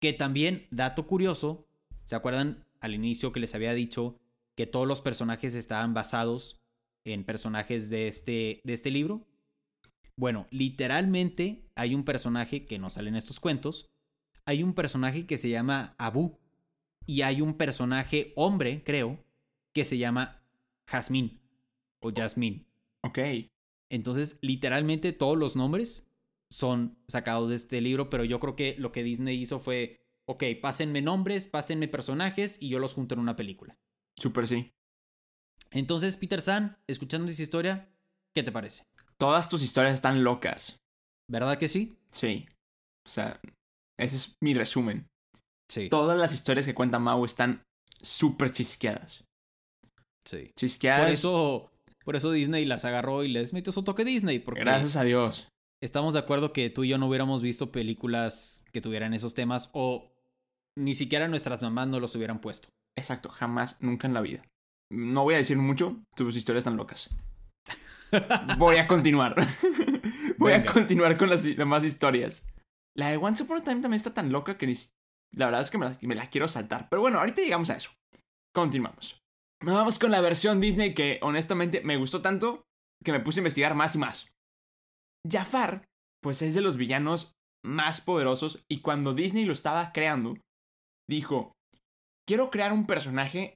Que 0.00 0.12
también, 0.12 0.66
dato 0.70 1.06
curioso, 1.06 1.66
¿se 2.04 2.14
acuerdan 2.14 2.64
al 2.80 2.94
inicio 2.94 3.32
que 3.32 3.40
les 3.40 3.54
había 3.54 3.74
dicho 3.74 4.18
que 4.54 4.66
todos 4.66 4.86
los 4.86 5.00
personajes 5.00 5.54
estaban 5.54 5.94
basados 5.94 6.60
en 7.04 7.24
personajes 7.24 7.90
de 7.90 8.08
este, 8.08 8.60
de 8.64 8.72
este 8.72 8.90
libro? 8.90 9.27
Bueno, 10.18 10.48
literalmente 10.50 11.70
hay 11.76 11.94
un 11.94 12.04
personaje 12.04 12.66
que 12.66 12.80
no 12.80 12.90
sale 12.90 13.08
en 13.08 13.14
estos 13.14 13.38
cuentos. 13.38 13.88
Hay 14.46 14.64
un 14.64 14.74
personaje 14.74 15.26
que 15.26 15.38
se 15.38 15.48
llama 15.48 15.94
Abu. 15.96 16.40
Y 17.06 17.22
hay 17.22 17.40
un 17.40 17.54
personaje 17.54 18.32
hombre, 18.34 18.82
creo, 18.82 19.24
que 19.72 19.84
se 19.84 19.96
llama 19.96 20.42
Jasmine. 20.88 21.38
O 22.00 22.12
Jasmine. 22.12 22.66
Ok. 23.02 23.18
Entonces, 23.90 24.40
literalmente 24.42 25.12
todos 25.12 25.38
los 25.38 25.54
nombres 25.54 26.10
son 26.50 26.98
sacados 27.06 27.48
de 27.48 27.54
este 27.54 27.80
libro, 27.80 28.10
pero 28.10 28.24
yo 28.24 28.40
creo 28.40 28.56
que 28.56 28.74
lo 28.76 28.90
que 28.90 29.04
Disney 29.04 29.40
hizo 29.40 29.60
fue, 29.60 30.00
ok, 30.26 30.42
pásenme 30.60 31.00
nombres, 31.00 31.46
pásenme 31.46 31.86
personajes 31.86 32.58
y 32.60 32.70
yo 32.70 32.80
los 32.80 32.92
junto 32.92 33.14
en 33.14 33.20
una 33.20 33.36
película. 33.36 33.78
Súper 34.16 34.48
sí. 34.48 34.72
Entonces, 35.70 36.16
Peter 36.16 36.40
San, 36.40 36.76
escuchando 36.88 37.30
esa 37.30 37.42
historia, 37.42 37.88
¿qué 38.34 38.42
te 38.42 38.50
parece? 38.50 38.82
Todas 39.20 39.48
tus 39.48 39.62
historias 39.62 39.94
están 39.94 40.22
locas. 40.22 40.76
¿Verdad 41.30 41.58
que 41.58 41.68
sí? 41.68 41.96
Sí. 42.10 42.46
O 43.06 43.10
sea, 43.10 43.40
ese 43.98 44.16
es 44.16 44.34
mi 44.42 44.54
resumen. 44.54 45.06
Sí. 45.70 45.88
Todas 45.88 46.18
las 46.18 46.32
historias 46.32 46.66
que 46.66 46.74
cuenta 46.74 46.98
Mau 46.98 47.24
están 47.24 47.62
súper 48.00 48.50
chisqueadas. 48.52 49.24
Sí. 50.24 50.52
Chisqueadas. 50.56 51.02
Por 51.02 51.10
eso, 51.12 51.70
por 52.04 52.16
eso 52.16 52.30
Disney 52.30 52.64
las 52.64 52.84
agarró 52.84 53.24
y 53.24 53.28
les 53.28 53.52
metió 53.52 53.72
su 53.72 53.82
toque 53.82 54.04
Disney. 54.04 54.38
Porque 54.38 54.60
Gracias 54.60 54.96
a 54.96 55.04
Dios. 55.04 55.48
estamos 55.82 56.14
de 56.14 56.20
acuerdo 56.20 56.52
que 56.52 56.70
tú 56.70 56.84
y 56.84 56.88
yo 56.88 56.98
no 56.98 57.08
hubiéramos 57.08 57.42
visto 57.42 57.72
películas 57.72 58.64
que 58.72 58.80
tuvieran 58.80 59.14
esos 59.14 59.34
temas 59.34 59.68
o 59.72 60.10
ni 60.76 60.94
siquiera 60.94 61.28
nuestras 61.28 61.60
mamás 61.60 61.88
no 61.88 61.98
los 61.98 62.14
hubieran 62.14 62.40
puesto. 62.40 62.68
Exacto, 62.96 63.28
jamás, 63.28 63.76
nunca 63.80 64.06
en 64.06 64.14
la 64.14 64.20
vida. 64.20 64.42
No 64.90 65.24
voy 65.24 65.34
a 65.34 65.38
decir 65.38 65.58
mucho, 65.58 65.96
tus 66.14 66.36
historias 66.36 66.62
están 66.62 66.76
locas. 66.76 67.10
Voy 68.58 68.76
a 68.76 68.86
continuar. 68.86 69.34
voy 70.38 70.52
Venga. 70.52 70.70
a 70.70 70.72
continuar 70.72 71.16
con 71.16 71.30
las 71.30 71.44
demás 71.44 71.84
historias. 71.84 72.46
La 72.96 73.10
de 73.10 73.16
Once 73.16 73.42
Upon 73.42 73.58
a 73.58 73.64
Time 73.64 73.80
también 73.80 73.94
está 73.94 74.14
tan 74.14 74.32
loca 74.32 74.58
que 74.58 74.66
ni... 74.66 74.74
la 75.32 75.46
verdad 75.46 75.60
es 75.60 75.70
que 75.70 75.78
me 75.78 75.86
la, 75.86 75.98
me 76.02 76.14
la 76.14 76.26
quiero 76.28 76.48
saltar. 76.48 76.88
Pero 76.88 77.02
bueno, 77.02 77.18
ahorita 77.18 77.42
llegamos 77.42 77.70
a 77.70 77.76
eso. 77.76 77.90
Continuamos. 78.54 79.20
Nos 79.62 79.74
vamos 79.74 79.98
con 79.98 80.10
la 80.10 80.20
versión 80.20 80.60
Disney 80.60 80.94
que 80.94 81.18
honestamente 81.22 81.80
me 81.82 81.96
gustó 81.96 82.22
tanto 82.22 82.62
que 83.04 83.12
me 83.12 83.20
puse 83.20 83.40
a 83.40 83.42
investigar 83.42 83.74
más 83.74 83.94
y 83.94 83.98
más. 83.98 84.28
Jafar, 85.28 85.84
pues 86.22 86.42
es 86.42 86.54
de 86.54 86.60
los 86.60 86.76
villanos 86.76 87.34
más 87.64 88.00
poderosos 88.00 88.64
y 88.68 88.80
cuando 88.80 89.14
Disney 89.14 89.44
lo 89.44 89.52
estaba 89.52 89.92
creando, 89.92 90.36
dijo, 91.08 91.52
quiero 92.26 92.50
crear 92.50 92.72
un 92.72 92.86
personaje, 92.86 93.54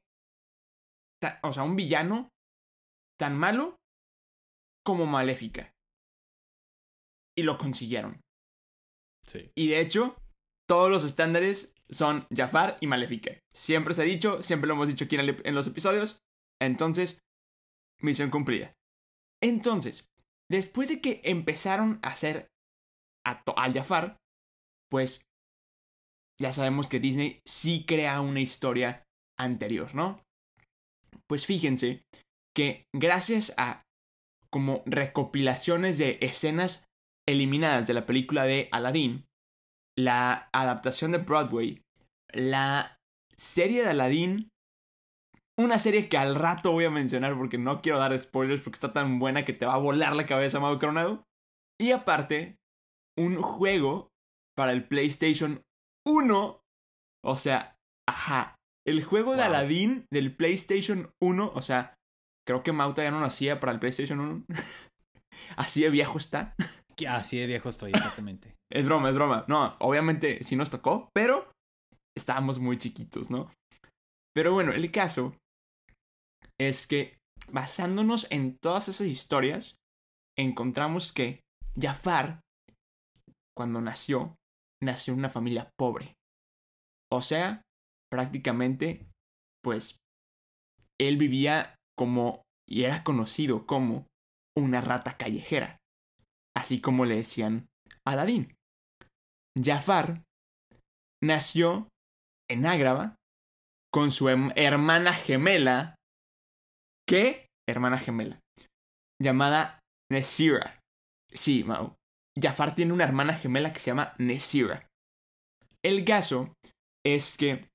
o 1.43 1.53
sea, 1.53 1.62
un 1.62 1.77
villano 1.77 2.29
tan 3.19 3.37
malo 3.37 3.77
como 4.85 5.07
maléfica. 5.07 5.73
Y 7.37 7.42
lo 7.45 7.57
consiguieron. 7.59 8.21
Sí. 9.27 9.51
Y 9.57 9.68
de 9.68 9.81
hecho, 9.81 10.16
todos 10.68 10.90
los 10.90 11.05
estándares 11.05 11.75
son 11.88 12.27
Jafar 12.35 12.77
y 12.81 12.87
Maléfica. 12.87 13.38
Siempre 13.55 13.95
se 13.95 14.03
ha 14.03 14.05
dicho, 14.05 14.42
siempre 14.42 14.68
lo 14.68 14.75
hemos 14.75 14.88
dicho 14.88 15.05
aquí 15.05 15.14
en, 15.16 15.21
el- 15.23 15.42
en 15.47 15.55
los 15.55 15.66
episodios. 15.66 16.18
Entonces, 16.61 17.21
misión 18.01 18.31
cumplida. 18.31 18.75
Entonces, 19.42 20.07
después 20.51 20.88
de 20.88 21.01
que 21.01 21.21
empezaron 21.25 21.99
a 22.03 22.09
hacer 22.11 22.49
a 23.27 23.42
al 23.57 23.73
Jafar, 23.73 24.16
pues 24.90 25.25
ya 26.40 26.53
sabemos 26.53 26.88
que 26.88 27.01
Disney 27.01 27.40
sí 27.47 27.85
crea 27.87 28.21
una 28.21 28.40
historia 28.40 29.05
anterior, 29.38 29.95
¿no? 29.95 30.21
Pues 31.29 31.47
fíjense 31.47 32.03
que 32.55 32.85
gracias 32.95 33.55
a 33.57 33.85
como 34.53 34.83
recopilaciones 34.85 35.99
de 35.99 36.19
escenas 36.21 36.85
eliminadas 37.27 37.87
de 37.87 37.95
la 37.95 38.07
película 38.07 38.45
de 38.45 38.69
Aladdin, 38.71 39.27
la 39.97 40.49
adaptación 40.53 41.12
de 41.12 41.19
Broadway, 41.19 41.83
la 42.33 42.99
serie 43.37 43.83
de 43.83 43.91
Aladdin, 43.91 44.51
una 45.59 45.79
serie 45.79 46.09
que 46.09 46.19
al 46.19 46.35
rato 46.35 46.73
voy 46.73 46.85
a 46.85 46.91
mencionar 46.91 47.37
porque 47.37 47.59
no 47.59 47.83
quiero 47.83 47.99
dar 47.99 48.19
spoilers 48.19 48.61
porque 48.61 48.77
está 48.77 48.93
tan 48.93 49.19
buena 49.19 49.45
que 49.45 49.53
te 49.53 49.67
va 49.67 49.75
a 49.75 49.79
volar 49.79 50.15
la 50.17 50.27
cabeza, 50.27 50.59
Amado 50.59 50.79
Coronado, 50.79 51.25
y 51.81 51.93
aparte, 51.93 52.59
un 53.19 53.37
juego 53.41 54.11
para 54.57 54.73
el 54.73 54.87
PlayStation 54.87 55.62
1, 56.07 56.62
o 57.25 57.37
sea, 57.37 57.77
ajá, 58.09 58.57
el 58.87 59.05
juego 59.05 59.37
de. 59.37 59.43
Aladdin 59.43 60.07
del 60.11 60.35
PlayStation 60.35 61.11
1, 61.23 61.53
o 61.55 61.62
sea, 61.62 61.95
creo 62.46 62.62
que 62.62 62.72
Mauta 62.72 63.02
ya 63.02 63.11
no 63.11 63.20
nacía 63.20 63.61
para 63.61 63.72
el 63.72 63.78
PlayStation 63.78 64.20
1. 64.20 64.44
Así 65.57 65.83
de 65.83 65.90
viejo 65.90 66.18
está. 66.18 66.55
Así 67.09 67.38
de 67.38 67.46
viejo 67.46 67.68
estoy, 67.68 67.90
exactamente. 67.90 68.55
Es 68.72 68.87
broma, 68.87 69.11
es 69.11 69.14
broma. 69.14 69.44
No, 69.48 69.76
obviamente 69.81 70.42
sí 70.44 70.57
nos 70.57 70.70
tocó, 70.70 71.11
pero 71.14 71.52
estábamos 72.16 72.59
muy 72.59 72.78
chiquitos, 72.78 73.31
¿no? 73.31 73.52
Pero 74.35 74.55
bueno, 74.55 74.72
el 74.72 74.90
caso 74.90 75.37
es 76.59 76.87
que 76.87 77.18
basándonos 77.50 78.26
en 78.31 78.57
todas 78.57 78.88
esas 78.88 79.07
historias, 79.07 79.76
encontramos 80.38 81.12
que 81.12 81.42
Jafar, 81.78 82.40
cuando 83.55 83.83
nació, 83.83 84.37
nació 84.83 85.12
en 85.12 85.18
una 85.18 85.28
familia 85.28 85.68
pobre. 85.78 86.14
O 87.12 87.20
sea, 87.20 87.61
prácticamente, 88.11 89.07
pues, 89.62 89.98
él 90.98 91.18
vivía 91.18 91.74
como, 91.96 92.42
y 92.68 92.85
era 92.85 93.02
conocido 93.05 93.66
como, 93.66 94.07
una 94.57 94.81
rata 94.81 95.16
callejera. 95.16 95.78
Así 96.57 96.81
como 96.81 97.05
le 97.05 97.16
decían 97.16 97.68
a 98.07 98.12
Aladín. 98.12 98.55
Jafar 99.61 100.22
nació 101.22 101.88
en 102.50 102.66
Ágrava 102.66 103.16
con 103.92 104.11
su 104.11 104.28
hermana 104.28 105.12
gemela. 105.12 105.94
¿Qué? 107.07 107.46
Hermana 107.68 107.98
gemela. 107.98 108.40
Llamada 109.20 109.81
Nesira. 110.11 110.81
Sí, 111.33 111.64
Mau. 111.64 111.94
Jafar 112.40 112.74
tiene 112.74 112.92
una 112.92 113.05
hermana 113.05 113.35
gemela 113.35 113.72
que 113.72 113.81
se 113.81 113.90
llama 113.90 114.14
Nesira. 114.18 114.87
El 115.85 116.05
caso 116.05 116.55
es 117.05 117.37
que 117.37 117.68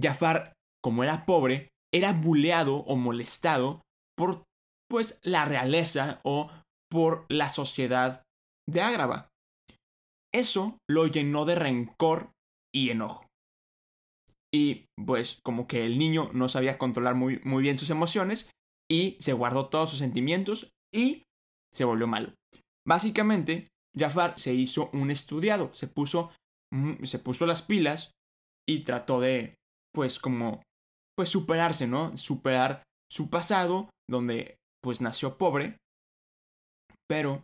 Jafar, 0.00 0.52
como 0.82 1.04
era 1.04 1.24
pobre, 1.24 1.68
era 1.92 2.12
buleado 2.12 2.76
o 2.76 2.96
molestado 2.96 3.82
por, 4.16 4.44
pues, 4.88 5.18
la 5.22 5.44
realeza 5.44 6.20
o 6.24 6.50
por 6.90 7.26
la 7.28 7.48
sociedad 7.48 8.22
de 8.68 8.80
Ágrava. 8.80 9.28
Eso 10.32 10.78
lo 10.88 11.06
llenó 11.06 11.44
de 11.44 11.54
rencor 11.54 12.32
y 12.74 12.90
enojo. 12.90 13.26
Y 14.52 14.86
pues 15.04 15.40
como 15.42 15.66
que 15.66 15.84
el 15.84 15.98
niño 15.98 16.30
no 16.32 16.48
sabía 16.48 16.78
controlar 16.78 17.14
muy, 17.14 17.40
muy 17.44 17.62
bien 17.62 17.76
sus 17.76 17.90
emociones 17.90 18.50
y 18.90 19.16
se 19.20 19.34
guardó 19.34 19.68
todos 19.68 19.90
sus 19.90 19.98
sentimientos 19.98 20.70
y 20.94 21.24
se 21.72 21.84
volvió 21.84 22.06
malo. 22.06 22.32
Básicamente, 22.86 23.68
Jafar 23.96 24.38
se 24.38 24.54
hizo 24.54 24.88
un 24.92 25.10
estudiado, 25.10 25.72
se 25.74 25.86
puso, 25.86 26.30
mm, 26.72 27.04
se 27.04 27.18
puso 27.18 27.44
las 27.44 27.62
pilas 27.62 28.12
y 28.66 28.84
trató 28.84 29.20
de, 29.20 29.56
pues 29.92 30.18
como, 30.18 30.62
pues 31.18 31.30
superarse, 31.30 31.88
¿no? 31.88 32.16
Superar 32.16 32.84
su 33.10 33.28
pasado, 33.28 33.90
donde 34.08 34.54
pues 34.80 35.00
nació 35.00 35.36
pobre, 35.36 35.76
pero 37.10 37.42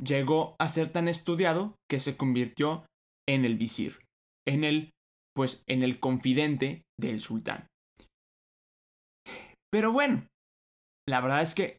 llegó 0.00 0.54
a 0.60 0.68
ser 0.68 0.92
tan 0.92 1.08
estudiado 1.08 1.74
que 1.90 1.98
se 1.98 2.16
convirtió 2.16 2.86
en 3.28 3.44
el 3.44 3.58
visir, 3.58 4.04
en 4.46 4.62
el, 4.62 4.90
pues, 5.34 5.64
en 5.68 5.82
el 5.82 5.98
confidente 5.98 6.82
del 6.96 7.18
sultán. 7.18 7.66
Pero 9.68 9.90
bueno, 9.90 10.24
la 11.08 11.20
verdad 11.20 11.42
es 11.42 11.56
que, 11.56 11.78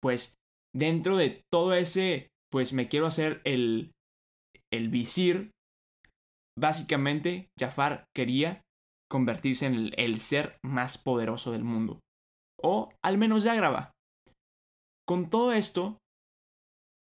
pues, 0.00 0.36
dentro 0.74 1.18
de 1.18 1.42
todo 1.52 1.74
ese, 1.74 2.28
pues 2.50 2.72
me 2.72 2.88
quiero 2.88 3.04
hacer 3.04 3.42
el, 3.44 3.90
el 4.72 4.88
visir, 4.88 5.50
básicamente 6.58 7.48
Jafar 7.60 8.06
quería 8.16 8.61
convertirse 9.12 9.66
en 9.66 9.90
el, 9.94 10.20
ser 10.22 10.56
más 10.64 10.96
poderoso 10.96 11.52
del 11.52 11.64
mundo. 11.64 12.00
O 12.62 12.94
al 13.04 13.18
menos 13.18 13.44
de 13.44 13.50
Agrava. 13.50 13.90
Con 15.06 15.28
todo 15.28 15.52
esto, 15.52 15.98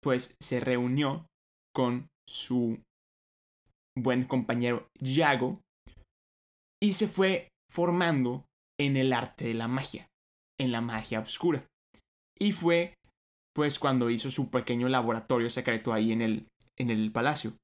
pues 0.02 0.37
se 0.38 0.61
reunió 0.61 1.26
con 1.74 2.09
su 2.28 2.82
buen 3.96 4.24
compañero 4.24 4.88
Yago 5.00 5.62
y 6.82 6.92
se 6.92 7.09
fue 7.09 7.48
formando 7.72 8.44
en 8.78 8.98
el 8.98 9.14
arte 9.14 9.46
de 9.46 9.54
la 9.54 9.66
magia, 9.66 10.06
en 10.61 10.72
la 10.72 10.82
magia 10.82 11.20
oscura. 11.20 11.64
Y 12.38 12.52
fue 12.52 12.92
pues 13.54 13.78
cuando 13.78 14.11
hizo 14.11 14.30
su 14.30 14.50
pequeño 14.50 14.90
laboratorio 14.90 15.48
secreto 15.48 15.94
ahí 15.94 16.12
en 16.12 16.20
el, 16.20 16.46
en 16.76 16.90
el 16.90 17.11
palacio. 17.11 17.54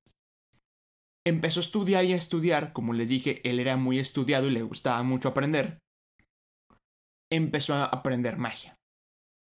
Empezó 1.25 1.61
a 1.61 1.63
estudiar 1.63 2.05
y 2.05 2.13
a 2.13 2.17
estudiar, 2.17 2.73
como 2.73 2.93
les 2.93 3.09
dije, 3.09 3.47
él 3.49 3.61
era 3.61 3.77
muy 3.77 3.99
estudiado 3.99 4.49
y 4.49 4.51
le 4.51 4.63
gustaba 4.63 5.03
mucho 5.03 5.29
aprender. 5.29 5.79
Empezó 7.31 7.75
a 7.75 7.85
aprender 7.85 8.37
magia. 8.37 8.77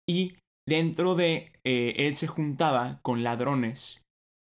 Y 0.08 0.38
dentro 0.68 1.16
de 1.16 1.54
eh, 1.64 1.94
él 1.98 2.16
se 2.16 2.28
juntaba 2.28 3.00
con 3.02 3.24
ladrones, 3.24 4.02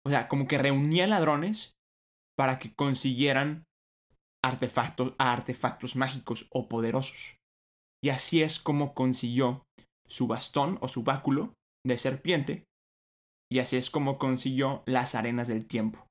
o 0.06 0.10
sea, 0.10 0.28
como 0.28 0.48
que 0.48 0.58
reunía 0.58 1.08
ladrones 1.08 1.74
para 2.38 2.60
que 2.60 2.74
consiguieran 2.74 3.64
artefactos, 4.44 5.14
artefactos 5.18 5.96
mágicos 5.96 6.48
o 6.52 6.70
poderosos. 6.70 7.38
Y 8.04 8.10
así 8.10 8.44
es 8.44 8.60
como 8.60 8.94
consiguió 8.94 9.64
su 10.08 10.28
bastón 10.28 10.78
o 10.82 10.88
su 10.88 11.04
báculo 11.04 11.54
de 11.84 11.98
serpiente, 11.98 12.66
y 13.52 13.60
así 13.60 13.78
es 13.78 13.90
como 13.90 14.18
consiguió 14.18 14.84
las 14.86 15.16
arenas 15.16 15.48
del 15.48 15.66
tiempo. 15.66 16.06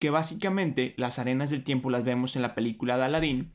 Que 0.00 0.10
básicamente 0.10 0.94
las 0.96 1.18
arenas 1.18 1.50
del 1.50 1.64
tiempo 1.64 1.90
las 1.90 2.04
vemos 2.04 2.36
en 2.36 2.42
la 2.42 2.54
película 2.54 2.96
de 2.96 3.04
Aladdin, 3.04 3.54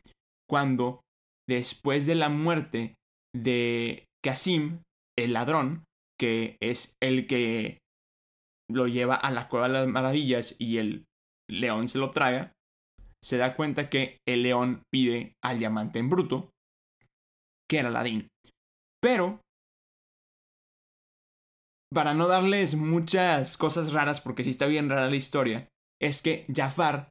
cuando 0.50 1.02
después 1.48 2.06
de 2.06 2.16
la 2.16 2.30
muerte 2.30 2.96
de 3.36 4.06
Casim, 4.24 4.82
el 5.18 5.34
ladrón, 5.34 5.84
que 6.20 6.58
es 6.62 6.96
el 7.02 7.28
que 7.28 7.80
lo 8.70 8.88
lleva 8.88 9.16
a 9.16 9.32
la 9.32 9.48
cueva 9.48 9.68
de 9.68 9.74
las 9.74 9.88
maravillas 9.88 10.56
y 10.60 10.78
el 10.78 11.06
león 11.50 11.88
se 11.88 11.98
lo 11.98 12.12
traga, 12.12 12.54
se 13.24 13.38
da 13.38 13.56
cuenta 13.56 13.90
que 13.90 14.18
el 14.28 14.44
león 14.44 14.84
pide 14.92 15.34
al 15.44 15.60
diamante 15.60 16.00
en 16.00 16.10
bruto, 16.10 16.50
que 17.70 17.80
era 17.80 17.90
Aladdin. 17.90 18.28
Pero, 19.02 19.42
para 21.94 22.14
no 22.14 22.28
darles 22.28 22.76
muchas 22.76 23.58
cosas 23.58 23.94
raras, 23.94 24.22
porque 24.22 24.44
sí 24.44 24.50
está 24.50 24.66
bien 24.66 24.90
rara 24.90 25.10
la 25.10 25.16
historia, 25.16 25.68
es 26.04 26.22
que 26.22 26.46
Jafar, 26.54 27.10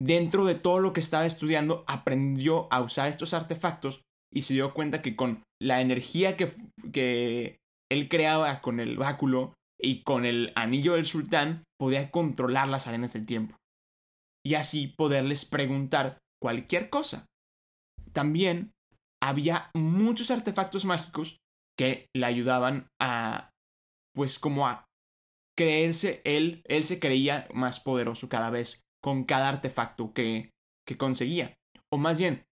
dentro 0.00 0.46
de 0.46 0.54
todo 0.54 0.78
lo 0.78 0.92
que 0.92 1.00
estaba 1.00 1.26
estudiando, 1.26 1.84
aprendió 1.86 2.72
a 2.72 2.80
usar 2.80 3.08
estos 3.08 3.34
artefactos 3.34 4.02
y 4.32 4.42
se 4.42 4.54
dio 4.54 4.72
cuenta 4.72 5.02
que 5.02 5.14
con 5.14 5.42
la 5.60 5.80
energía 5.80 6.36
que, 6.36 6.50
que 6.92 7.58
él 7.90 8.08
creaba 8.08 8.60
con 8.60 8.80
el 8.80 8.96
báculo 8.96 9.54
y 9.78 10.02
con 10.02 10.24
el 10.24 10.52
anillo 10.56 10.94
del 10.94 11.04
sultán, 11.04 11.64
podía 11.78 12.10
controlar 12.10 12.68
las 12.68 12.86
arenas 12.86 13.12
del 13.12 13.26
tiempo 13.26 13.56
y 14.44 14.54
así 14.54 14.86
poderles 14.86 15.44
preguntar 15.44 16.18
cualquier 16.40 16.88
cosa. 16.88 17.26
También 18.12 18.72
había 19.22 19.70
muchos 19.74 20.30
artefactos 20.30 20.84
mágicos 20.84 21.36
que 21.78 22.06
le 22.16 22.26
ayudaban 22.26 22.88
a, 23.00 23.50
pues 24.14 24.38
como 24.38 24.66
a 24.66 24.84
creerse 25.60 26.22
él, 26.24 26.62
él 26.64 26.84
se 26.84 26.98
creía 26.98 27.46
más 27.52 27.80
poderoso 27.80 28.30
cada 28.30 28.48
vez 28.48 28.80
con 29.02 29.24
cada 29.24 29.50
artefacto 29.50 30.14
que, 30.14 30.52
que 30.86 30.96
conseguía. 30.96 31.54
O 31.92 31.98
más 31.98 32.18
bien, 32.18 32.44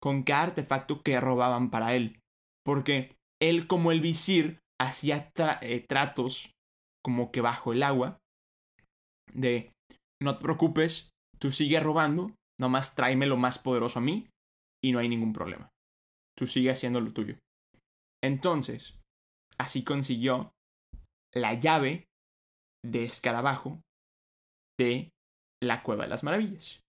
con 0.00 0.22
cada 0.22 0.42
artefacto 0.44 1.02
que 1.02 1.18
robaban 1.18 1.70
para 1.72 1.96
él. 1.96 2.20
Porque 2.64 3.16
él 3.42 3.66
como 3.66 3.90
el 3.90 4.00
visir 4.00 4.60
hacía 4.80 5.32
eh, 5.62 5.84
tratos 5.88 6.52
como 7.04 7.32
que 7.32 7.40
bajo 7.40 7.72
el 7.72 7.82
agua 7.82 8.18
de 9.32 9.72
no 10.22 10.38
te 10.38 10.42
preocupes, 10.42 11.10
Tú 11.40 11.50
sigues 11.50 11.82
robando, 11.82 12.30
nomás 12.58 12.94
tráeme 12.94 13.26
lo 13.26 13.36
más 13.36 13.58
poderoso 13.58 13.98
a 13.98 14.02
mí 14.02 14.28
y 14.82 14.92
no 14.92 15.00
hay 15.00 15.08
ningún 15.08 15.32
problema. 15.32 15.68
Tú 16.38 16.46
sigues 16.46 16.78
haciendo 16.78 17.00
lo 17.00 17.12
tuyo. 17.12 17.36
Entonces, 18.22 18.94
así 19.58 19.84
consiguió 19.84 20.52
la 21.34 21.54
llave 21.54 22.06
de 22.84 23.04
escarabajo 23.04 23.80
de 24.78 25.10
la 25.62 25.82
Cueva 25.82 26.04
de 26.04 26.10
las 26.10 26.24
Maravillas. 26.24 26.80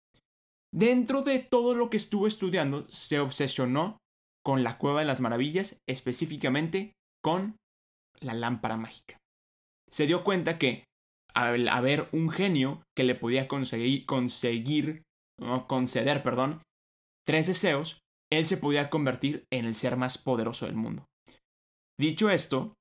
Dentro 0.73 1.21
de 1.21 1.39
todo 1.39 1.73
lo 1.73 1.89
que 1.89 1.97
estuvo 1.97 2.27
estudiando, 2.27 2.88
se 2.89 3.19
obsesionó 3.19 3.97
con 4.43 4.63
la 4.63 4.77
Cueva 4.77 4.99
de 4.99 5.05
las 5.05 5.21
Maravillas, 5.21 5.79
específicamente 5.88 6.93
con 7.23 7.55
la 8.19 8.34
lámpara 8.34 8.77
mágica. 8.77 9.17
Se 9.89 10.05
dio 10.05 10.23
cuenta 10.23 10.58
que 10.58 10.84
al 11.34 11.67
haber 11.69 12.10
un 12.12 12.29
genio 12.29 12.84
que 12.95 13.03
le 13.03 13.15
podía 13.15 13.47
conseguir, 13.47 14.05
conceder, 14.05 15.03
perdón, 16.23 16.62
tres 17.25 17.47
deseos, 17.47 17.99
él 18.31 18.47
se 18.47 18.58
podía 18.58 18.89
convertir 18.89 19.45
en 19.51 19.65
el 19.65 19.75
ser 19.75 19.97
más 19.97 20.17
poderoso 20.17 20.65
del 20.65 20.75
mundo. 20.75 21.05
Dicho 21.99 22.29
esto, 22.29 22.73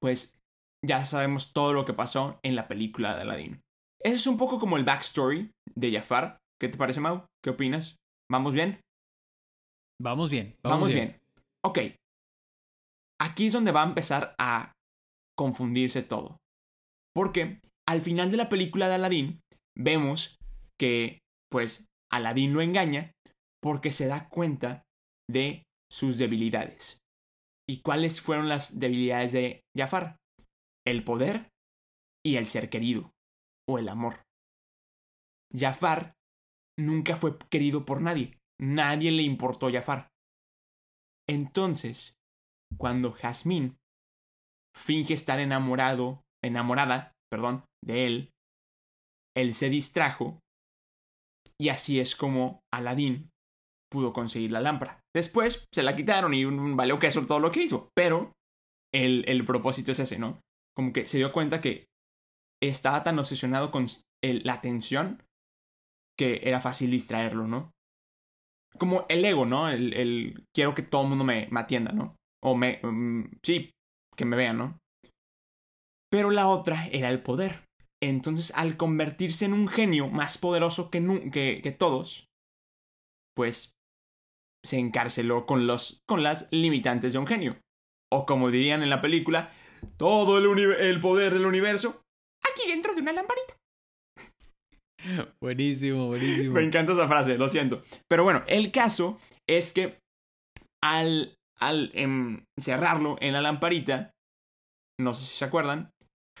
pues 0.00 0.38
ya 0.86 1.04
sabemos 1.06 1.52
todo 1.52 1.72
lo 1.72 1.84
que 1.84 1.92
pasó 1.92 2.38
en 2.42 2.56
la 2.56 2.68
película 2.68 3.14
de 3.14 3.22
Aladdin. 3.22 3.60
Ese 4.00 4.16
es 4.16 4.26
un 4.26 4.36
poco 4.36 4.58
como 4.58 4.76
el 4.76 4.84
backstory 4.84 5.50
de 5.74 5.92
Jafar. 5.92 6.38
¿Qué 6.60 6.68
te 6.68 6.76
parece, 6.76 7.00
Mau? 7.00 7.26
¿Qué 7.42 7.50
opinas? 7.50 7.96
¿Vamos 8.30 8.52
bien? 8.52 8.80
Vamos 10.00 10.30
bien. 10.30 10.56
Vamos, 10.62 10.88
bien. 10.90 11.08
bien. 11.08 11.20
Ok. 11.64 11.78
Aquí 13.20 13.46
es 13.46 13.52
donde 13.52 13.72
va 13.72 13.82
a 13.82 13.86
empezar 13.88 14.34
a 14.38 14.72
confundirse 15.36 16.02
todo. 16.02 16.36
Porque 17.14 17.60
al 17.88 18.02
final 18.02 18.30
de 18.30 18.36
la 18.36 18.48
película 18.48 18.88
de 18.88 18.94
Aladdin 18.94 19.40
vemos 19.76 20.36
que 20.78 21.20
pues 21.50 21.86
Aladdin 22.12 22.52
lo 22.52 22.60
engaña 22.60 23.12
porque 23.62 23.92
se 23.92 24.06
da 24.06 24.28
cuenta 24.28 24.82
de 25.30 25.62
sus 25.90 26.18
debilidades. 26.18 26.98
¿Y 27.68 27.80
cuáles 27.80 28.20
fueron 28.20 28.48
las 28.48 28.78
debilidades 28.78 29.32
de 29.32 29.62
Jafar? 29.76 30.16
El 30.86 31.04
poder 31.04 31.50
y 32.24 32.36
el 32.36 32.46
ser 32.46 32.68
querido, 32.68 33.12
o 33.68 33.78
el 33.78 33.88
amor. 33.88 34.22
Jafar 35.54 36.14
nunca 36.78 37.16
fue 37.16 37.38
querido 37.50 37.84
por 37.84 38.00
nadie, 38.00 38.38
nadie 38.60 39.12
le 39.12 39.22
importó 39.22 39.70
Jafar. 39.70 40.08
Entonces, 41.28 42.16
cuando 42.76 43.12
Jasmine 43.12 43.76
finge 44.76 45.14
estar 45.14 45.38
enamorado 45.38 46.24
enamorada, 46.44 47.12
perdón, 47.30 47.64
de 47.82 48.06
él, 48.06 48.30
él 49.36 49.54
se 49.54 49.70
distrajo 49.70 50.40
y 51.60 51.70
así 51.70 52.00
es 52.00 52.14
como 52.14 52.60
Aladín 52.72 53.30
pudo 53.90 54.12
conseguir 54.12 54.52
la 54.52 54.60
lámpara. 54.60 55.00
Después 55.14 55.66
se 55.72 55.82
la 55.82 55.96
quitaron 55.96 56.34
y 56.34 56.44
un, 56.44 56.76
valió 56.76 56.98
queso 56.98 57.26
todo 57.26 57.40
lo 57.40 57.50
que 57.50 57.62
hizo, 57.62 57.88
pero 57.96 58.32
el, 58.92 59.24
el 59.28 59.44
propósito 59.44 59.92
es 59.92 60.00
ese, 60.00 60.18
¿no? 60.18 60.40
Como 60.76 60.92
que 60.92 61.06
se 61.06 61.18
dio 61.18 61.32
cuenta 61.32 61.60
que 61.60 61.86
estaba 62.62 63.02
tan 63.04 63.18
obsesionado 63.18 63.70
con 63.70 63.86
la 64.22 64.54
atención 64.54 65.22
que 66.18 66.40
era 66.44 66.60
fácil 66.60 66.90
distraerlo, 66.90 67.46
¿no? 67.46 67.72
Como 68.78 69.06
el 69.08 69.24
ego, 69.24 69.46
¿no? 69.46 69.68
El, 69.70 69.92
el 69.94 70.46
quiero 70.54 70.74
que 70.74 70.82
todo 70.82 71.02
el 71.02 71.08
mundo 71.08 71.24
me, 71.24 71.48
atienda, 71.54 71.92
¿no? 71.92 72.16
O 72.42 72.56
me... 72.56 72.80
Mm, 72.82 73.38
sí, 73.42 73.70
que 74.16 74.24
me 74.24 74.36
vean, 74.36 74.58
¿no? 74.58 74.78
pero 76.14 76.30
la 76.30 76.46
otra 76.46 76.86
era 76.92 77.10
el 77.10 77.24
poder. 77.24 77.64
Entonces, 78.00 78.52
al 78.54 78.76
convertirse 78.76 79.46
en 79.46 79.52
un 79.52 79.66
genio 79.66 80.06
más 80.06 80.38
poderoso 80.38 80.88
que, 80.88 81.02
que, 81.32 81.72
todos, 81.72 82.28
pues 83.34 83.72
se 84.64 84.78
encarceló 84.78 85.44
con, 85.44 85.66
los, 85.66 86.04
con 86.06 86.22
las 86.22 86.46
limitantes 86.52 87.14
de 87.14 87.18
un 87.18 87.26
genio. 87.26 87.58
O 88.12 88.26
como 88.26 88.52
dirían 88.52 88.84
en 88.84 88.90
la 88.90 89.00
película, 89.00 89.52
todo 89.96 90.38
el, 90.38 90.58
el 90.74 91.00
poder 91.00 91.32
del 91.34 91.46
universo 91.46 92.02
aquí 92.44 92.68
dentro 92.68 92.94
de 92.94 93.00
una 93.00 93.12
lamparita. 93.12 93.56
Buenísimo, 95.40 96.06
buenísimo. 96.06 96.54
Me 96.54 96.62
encanta 96.62 96.92
esa 96.92 97.08
frase, 97.08 97.36
lo 97.36 97.48
siento. 97.48 97.82
Pero 98.08 98.24
bueno, 98.24 98.42
el 98.46 98.70
caso 98.72 99.18
es 99.48 99.72
que 99.72 99.98
al, 100.82 101.36
al 101.60 101.92
encerrarlo 101.94 103.16
en 103.20 103.32
la 103.32 103.42
lamparita, 103.42 104.12
no 105.00 105.14
sé 105.14 105.24
si 105.26 105.38
se 105.38 105.44
acuerdan, 105.44 105.90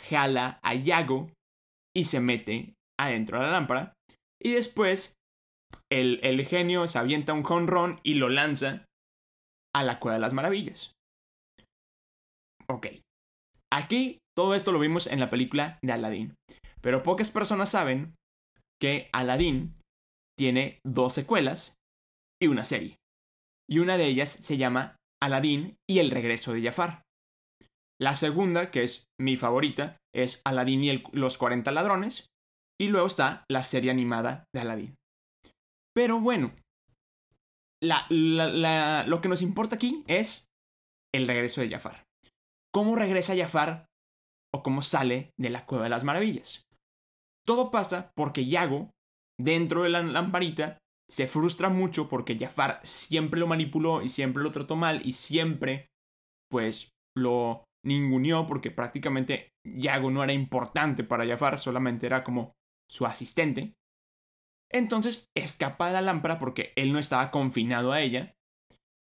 jala 0.08 0.60
a 0.62 0.74
Yago 0.74 1.30
y 1.94 2.06
se 2.06 2.20
mete 2.20 2.74
adentro 2.98 3.38
de 3.38 3.44
la 3.44 3.52
lámpara. 3.52 3.94
Y 4.42 4.52
después 4.52 5.14
el, 5.90 6.20
el 6.22 6.44
genio 6.46 6.86
se 6.86 6.98
avienta 6.98 7.32
un 7.32 7.42
jonrón 7.42 8.00
y 8.02 8.14
lo 8.14 8.28
lanza 8.28 8.86
a 9.74 9.82
la 9.82 9.98
Cueva 9.98 10.14
de 10.14 10.20
las 10.20 10.32
Maravillas. 10.32 10.92
Ok. 12.68 12.86
Aquí 13.74 14.20
todo 14.36 14.54
esto 14.54 14.70
lo 14.70 14.78
vimos 14.78 15.08
en 15.08 15.18
la 15.18 15.30
película 15.30 15.80
de 15.82 15.92
Aladdin. 15.92 16.36
Pero 16.80 17.02
pocas 17.02 17.32
personas 17.32 17.70
saben 17.70 18.14
que 18.80 19.08
Aladdin 19.12 19.74
tiene 20.38 20.78
dos 20.86 21.12
secuelas 21.12 21.74
y 22.40 22.46
una 22.46 22.62
serie. 22.62 22.98
Y 23.68 23.80
una 23.80 23.96
de 23.96 24.06
ellas 24.06 24.28
se 24.28 24.58
llama 24.58 24.94
Aladdin 25.20 25.76
y 25.90 25.98
el 25.98 26.12
regreso 26.12 26.52
de 26.52 26.62
Jafar. 26.62 27.02
La 28.00 28.14
segunda, 28.14 28.70
que 28.70 28.84
es 28.84 29.06
mi 29.20 29.36
favorita, 29.36 29.96
es 30.14 30.40
Aladdin 30.44 30.84
y 30.84 31.02
los 31.12 31.36
40 31.36 31.72
ladrones. 31.72 32.28
Y 32.80 32.88
luego 32.88 33.08
está 33.08 33.44
la 33.50 33.62
serie 33.64 33.90
animada 33.90 34.44
de 34.54 34.60
Aladdin. 34.60 34.94
Pero 35.96 36.20
bueno, 36.20 36.54
lo 37.82 39.20
que 39.20 39.28
nos 39.28 39.42
importa 39.42 39.74
aquí 39.74 40.04
es 40.06 40.46
el 41.12 41.26
regreso 41.26 41.60
de 41.60 41.70
Jafar. 41.70 42.03
¿Cómo 42.74 42.96
regresa 42.96 43.36
Jafar 43.36 43.86
o 44.52 44.64
cómo 44.64 44.82
sale 44.82 45.30
de 45.38 45.48
la 45.48 45.64
Cueva 45.64 45.84
de 45.84 45.90
las 45.90 46.02
Maravillas? 46.02 46.66
Todo 47.46 47.70
pasa 47.70 48.10
porque 48.16 48.46
Yago, 48.46 48.90
dentro 49.40 49.84
de 49.84 49.90
la 49.90 50.02
lamparita, 50.02 50.78
se 51.08 51.28
frustra 51.28 51.68
mucho 51.68 52.08
porque 52.08 52.36
Jafar 52.36 52.80
siempre 52.82 53.38
lo 53.38 53.46
manipuló 53.46 54.02
y 54.02 54.08
siempre 54.08 54.42
lo 54.42 54.50
trató 54.50 54.74
mal 54.74 55.02
y 55.04 55.12
siempre, 55.12 55.86
pues, 56.50 56.90
lo 57.16 57.64
ninguneó 57.86 58.46
porque 58.46 58.72
prácticamente 58.72 59.50
Yago 59.64 60.10
no 60.10 60.24
era 60.24 60.32
importante 60.32 61.04
para 61.04 61.26
Jafar, 61.26 61.60
solamente 61.60 62.06
era 62.06 62.24
como 62.24 62.54
su 62.90 63.06
asistente. 63.06 63.74
Entonces 64.72 65.26
escapa 65.36 65.86
de 65.86 65.92
la 65.92 66.02
lámpara 66.02 66.40
porque 66.40 66.72
él 66.74 66.92
no 66.92 66.98
estaba 66.98 67.30
confinado 67.30 67.92
a 67.92 68.00
ella, 68.00 68.33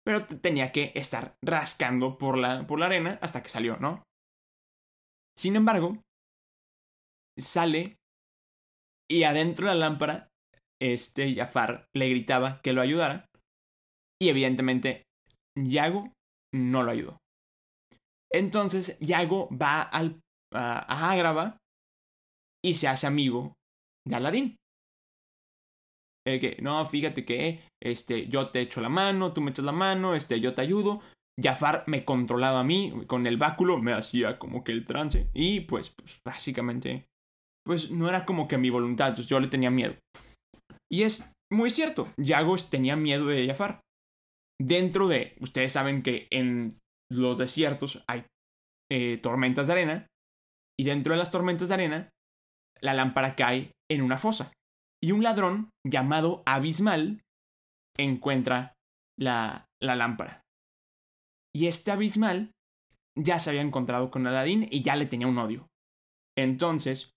pero 0.05 0.27
tenía 0.27 0.71
que 0.71 0.91
estar 0.95 1.35
rascando 1.43 2.17
por 2.17 2.37
la, 2.37 2.67
por 2.67 2.79
la 2.79 2.85
arena 2.85 3.19
hasta 3.21 3.41
que 3.41 3.49
salió, 3.49 3.77
¿no? 3.77 4.03
Sin 5.37 5.55
embargo, 5.55 6.01
sale 7.37 7.97
y 9.09 9.23
adentro 9.23 9.67
de 9.67 9.73
la 9.73 9.79
lámpara, 9.79 10.29
este 10.81 11.33
Jafar 11.35 11.87
le 11.93 12.09
gritaba 12.09 12.61
que 12.61 12.73
lo 12.73 12.81
ayudara 12.81 13.25
y 14.21 14.29
evidentemente 14.29 15.03
Yago 15.57 16.13
no 16.53 16.83
lo 16.83 16.91
ayudó. 16.91 17.17
Entonces 18.31 18.97
Yago 18.99 19.49
va 19.49 19.81
al, 19.81 20.21
a, 20.53 20.79
a 20.79 21.11
Ágrava 21.11 21.57
y 22.63 22.75
se 22.75 22.87
hace 22.87 23.07
amigo 23.07 23.53
de 24.07 24.15
Aladín. 24.15 24.57
Que, 26.25 26.57
no, 26.59 26.83
fíjate 26.87 27.23
que 27.23 27.61
este, 27.81 28.27
yo 28.27 28.49
te 28.49 28.61
echo 28.61 28.81
la 28.81 28.89
mano, 28.89 29.31
tú 29.31 29.41
me 29.41 29.51
echas 29.51 29.63
la 29.63 29.71
mano, 29.71 30.15
este, 30.15 30.39
yo 30.39 30.55
te 30.55 30.61
ayudo. 30.61 31.01
Jafar 31.41 31.83
me 31.85 32.03
controlaba 32.03 32.61
a 32.61 32.63
mí, 32.63 32.93
con 33.07 33.27
el 33.27 33.37
báculo 33.37 33.77
me 33.77 33.93
hacía 33.93 34.39
como 34.39 34.63
que 34.63 34.71
el 34.71 34.85
trance. 34.85 35.29
Y 35.33 35.61
pues, 35.61 35.91
pues 35.91 36.19
básicamente, 36.25 37.05
pues 37.63 37.91
no 37.91 38.09
era 38.09 38.25
como 38.25 38.47
que 38.47 38.57
mi 38.57 38.71
voluntad, 38.71 39.13
pues 39.13 39.27
yo 39.27 39.39
le 39.39 39.49
tenía 39.49 39.69
miedo. 39.69 39.95
Y 40.91 41.03
es 41.03 41.31
muy 41.51 41.69
cierto, 41.69 42.07
Yagos 42.17 42.71
tenía 42.71 42.95
miedo 42.95 43.27
de 43.27 43.45
Jafar. 43.47 43.81
Dentro 44.59 45.07
de, 45.07 45.35
ustedes 45.41 45.73
saben 45.73 46.01
que 46.01 46.27
en 46.31 46.79
los 47.11 47.37
desiertos 47.37 48.03
hay 48.07 48.25
eh, 48.91 49.17
tormentas 49.17 49.67
de 49.67 49.73
arena. 49.73 50.07
Y 50.79 50.85
dentro 50.85 51.13
de 51.13 51.19
las 51.19 51.31
tormentas 51.31 51.67
de 51.67 51.73
arena, 51.75 52.09
la 52.81 52.93
lámpara 52.93 53.35
cae 53.35 53.71
en 53.91 54.01
una 54.01 54.17
fosa 54.17 54.51
y 55.05 55.11
un 55.11 55.21
ladrón 55.21 55.69
llamado 55.85 56.41
Abismal 56.47 57.23
encuentra 57.95 58.73
la, 59.19 59.67
la 59.79 59.95
lámpara. 59.95 60.41
Y 61.55 61.67
este 61.67 61.91
Abismal 61.91 62.53
ya 63.15 63.37
se 63.37 63.51
había 63.51 63.61
encontrado 63.61 64.09
con 64.09 64.25
Aladín 64.25 64.67
y 64.71 64.81
ya 64.81 64.95
le 64.95 65.05
tenía 65.05 65.27
un 65.27 65.37
odio. 65.37 65.67
Entonces, 66.35 67.11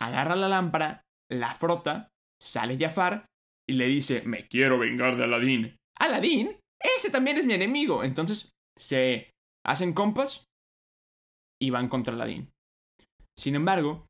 agarra 0.00 0.34
la 0.34 0.48
lámpara, 0.48 1.02
la 1.30 1.54
frota, 1.54 2.08
sale 2.42 2.76
Jafar 2.76 3.26
y 3.64 3.74
le 3.74 3.86
dice, 3.86 4.22
me 4.22 4.48
quiero 4.48 4.80
vengar 4.80 5.16
de 5.16 5.22
Aladín. 5.22 5.76
¿Aladín? 6.00 6.58
Ese 6.96 7.10
también 7.10 7.38
es 7.38 7.46
mi 7.46 7.54
enemigo. 7.54 8.02
Entonces, 8.02 8.50
se 8.76 9.30
hacen 9.64 9.92
compas 9.92 10.46
y 11.62 11.70
van 11.70 11.88
contra 11.88 12.14
Aladín. 12.14 12.50
Sin 13.38 13.54
embargo, 13.54 14.08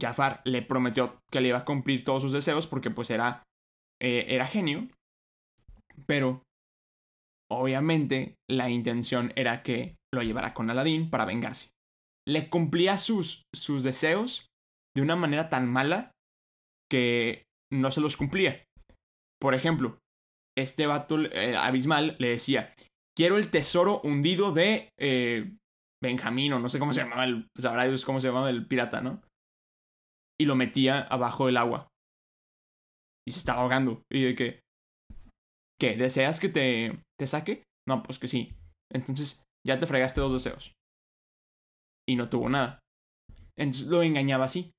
Jafar 0.00 0.40
le 0.44 0.62
prometió 0.62 1.18
que 1.30 1.40
le 1.40 1.48
iba 1.48 1.58
a 1.58 1.64
cumplir 1.64 2.04
todos 2.04 2.22
sus 2.22 2.32
deseos 2.32 2.66
porque 2.66 2.90
pues 2.90 3.10
era, 3.10 3.42
eh, 4.00 4.26
era 4.28 4.46
genio. 4.46 4.88
Pero 6.06 6.42
obviamente 7.50 8.36
la 8.48 8.70
intención 8.70 9.32
era 9.36 9.62
que 9.62 9.96
lo 10.12 10.22
llevara 10.22 10.54
con 10.54 10.70
Aladín 10.70 11.10
para 11.10 11.24
vengarse. 11.24 11.70
Le 12.26 12.48
cumplía 12.48 12.98
sus, 12.98 13.44
sus 13.54 13.82
deseos 13.82 14.46
de 14.96 15.02
una 15.02 15.16
manera 15.16 15.48
tan 15.48 15.68
mala 15.68 16.12
que 16.90 17.44
no 17.72 17.90
se 17.90 18.00
los 18.00 18.16
cumplía. 18.16 18.64
Por 19.40 19.54
ejemplo, 19.54 19.98
este 20.58 20.86
vato 20.86 21.18
eh, 21.20 21.56
abismal 21.56 22.16
le 22.18 22.30
decía, 22.30 22.74
quiero 23.16 23.36
el 23.36 23.50
tesoro 23.50 24.00
hundido 24.02 24.52
de 24.52 24.90
eh, 24.98 25.52
Benjamín 26.02 26.52
o 26.52 26.58
no 26.58 26.68
sé 26.68 26.78
cómo 26.78 26.92
se 26.92 27.02
llamaba 27.02 27.24
el, 27.24 27.48
sabrá 27.56 27.84
cómo 28.04 28.20
se 28.20 28.28
llamaba 28.28 28.50
el 28.50 28.66
pirata, 28.66 29.00
¿no? 29.00 29.22
Y 30.40 30.46
lo 30.46 30.56
metía 30.56 31.02
abajo 31.02 31.44
del 31.44 31.58
agua. 31.58 31.88
Y 33.28 33.32
se 33.32 33.40
estaba 33.40 33.60
ahogando. 33.60 34.04
Y 34.10 34.24
de 34.24 34.34
que, 34.34 34.60
¿qué? 35.78 35.96
¿Deseas 35.96 36.40
que 36.40 36.48
te, 36.48 36.98
te 37.18 37.26
saque? 37.26 37.62
No, 37.86 38.02
pues 38.02 38.18
que 38.18 38.26
sí. 38.26 38.56
Entonces 38.90 39.44
ya 39.66 39.78
te 39.78 39.86
fregaste 39.86 40.22
dos 40.22 40.32
deseos. 40.32 40.72
Y 42.08 42.16
no 42.16 42.30
tuvo 42.30 42.48
nada. 42.48 42.78
Entonces 43.58 43.88
lo 43.88 44.02
engañaba 44.02 44.46
así. 44.46 44.72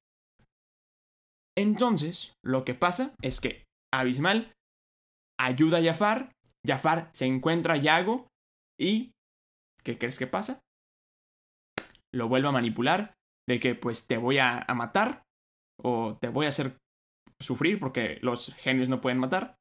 Entonces, 1.55 2.33
lo 2.43 2.65
que 2.65 2.73
pasa 2.73 3.13
es 3.21 3.39
que 3.39 3.65
Abismal 3.93 4.51
ayuda 5.39 5.77
a 5.77 5.83
Jafar, 5.83 6.31
Jafar 6.65 7.11
se 7.13 7.27
encuentra 7.27 7.75
a 7.75 7.77
Yago 7.77 8.25
y 8.79 9.11
¿qué 9.83 9.99
crees 9.99 10.17
que 10.17 10.25
pasa? 10.25 10.59
Lo 12.11 12.29
vuelve 12.29 12.47
a 12.47 12.51
manipular 12.51 13.13
de 13.47 13.59
que 13.59 13.75
pues 13.75 14.07
te 14.07 14.17
voy 14.17 14.39
a, 14.39 14.57
a 14.57 14.73
matar 14.73 15.23
o 15.83 16.17
te 16.19 16.29
voy 16.29 16.45
a 16.45 16.49
hacer 16.49 16.77
sufrir 17.39 17.79
porque 17.79 18.19
los 18.21 18.53
genios 18.55 18.89
no 18.89 19.01
pueden 19.01 19.19
matar, 19.19 19.55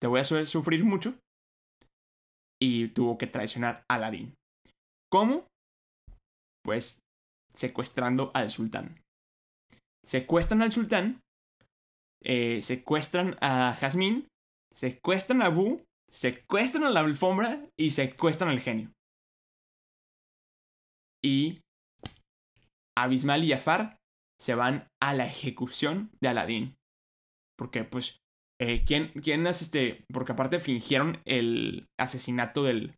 te 0.00 0.06
voy 0.06 0.20
a 0.20 0.24
sufrir 0.24 0.84
mucho. 0.84 1.14
Y 2.60 2.88
tuvo 2.88 3.18
que 3.18 3.26
traicionar 3.26 3.84
a 3.88 3.94
Aladín. 3.96 4.34
¿Cómo? 5.10 5.46
Pues 6.64 7.00
secuestrando 7.52 8.30
al 8.34 8.50
sultán. 8.50 9.00
Secuestran 10.04 10.62
al 10.62 10.72
sultán, 10.72 11.20
eh, 12.22 12.60
secuestran 12.60 13.36
a 13.40 13.74
Jazmín, 13.74 14.28
secuestran 14.72 15.42
a 15.42 15.46
Abu, 15.46 15.82
secuestran 16.10 16.84
a 16.84 16.90
la 16.90 17.00
alfombra 17.00 17.66
y 17.78 17.90
secuestran 17.90 18.50
al 18.50 18.60
genio. 18.60 18.92
Y 21.22 21.60
Abismal 22.96 23.44
y 23.44 23.50
Jafar 23.50 23.96
se 24.44 24.54
van 24.54 24.88
a 25.02 25.14
la 25.14 25.24
ejecución 25.24 26.10
de 26.20 26.28
Aladín. 26.28 26.76
Porque, 27.56 27.84
pues, 27.84 28.18
eh, 28.60 28.84
¿quién, 28.84 29.08
¿quién 29.22 29.46
es 29.46 29.62
este? 29.62 30.04
Porque 30.12 30.32
aparte 30.32 30.60
fingieron 30.60 31.22
el 31.24 31.86
asesinato 31.98 32.62
del, 32.62 32.94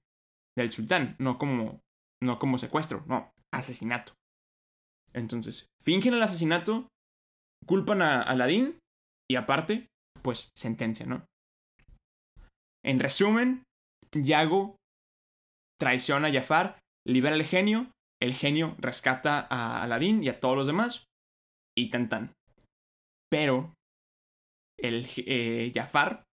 del 0.59 0.73
sultán, 0.73 1.15
no 1.21 1.39
como, 1.39 1.83
no 2.21 2.41
como 2.41 2.59
secuestro, 2.59 3.05
no, 3.07 3.31
asesinato. 3.55 4.15
Entonces, 5.13 5.69
fingen 5.85 6.15
el 6.15 6.23
asesinato, 6.23 6.89
culpan 7.65 8.03
a 8.03 8.23
Aladín 8.23 8.81
y 9.31 9.37
aparte, 9.37 9.87
pues, 10.23 10.51
sentencia, 10.57 11.07
¿no? 11.07 11.27
En 12.85 12.99
resumen, 12.99 13.63
Yago 14.13 14.75
traiciona 15.79 16.27
a 16.27 16.33
Jafar, 16.33 16.81
libera 17.07 17.37
al 17.37 17.45
genio, 17.45 17.93
el 18.21 18.35
genio 18.35 18.75
rescata 18.79 19.47
a 19.49 19.83
Aladín 19.85 20.25
y 20.25 20.29
a 20.29 20.41
todos 20.41 20.57
los 20.57 20.67
demás, 20.67 21.07
y 21.77 21.91
tan 21.91 22.09
tan. 22.09 22.33
Pero 23.31 23.75
el 24.79 25.07
eh, 25.17 25.73
Jafar 25.75 26.25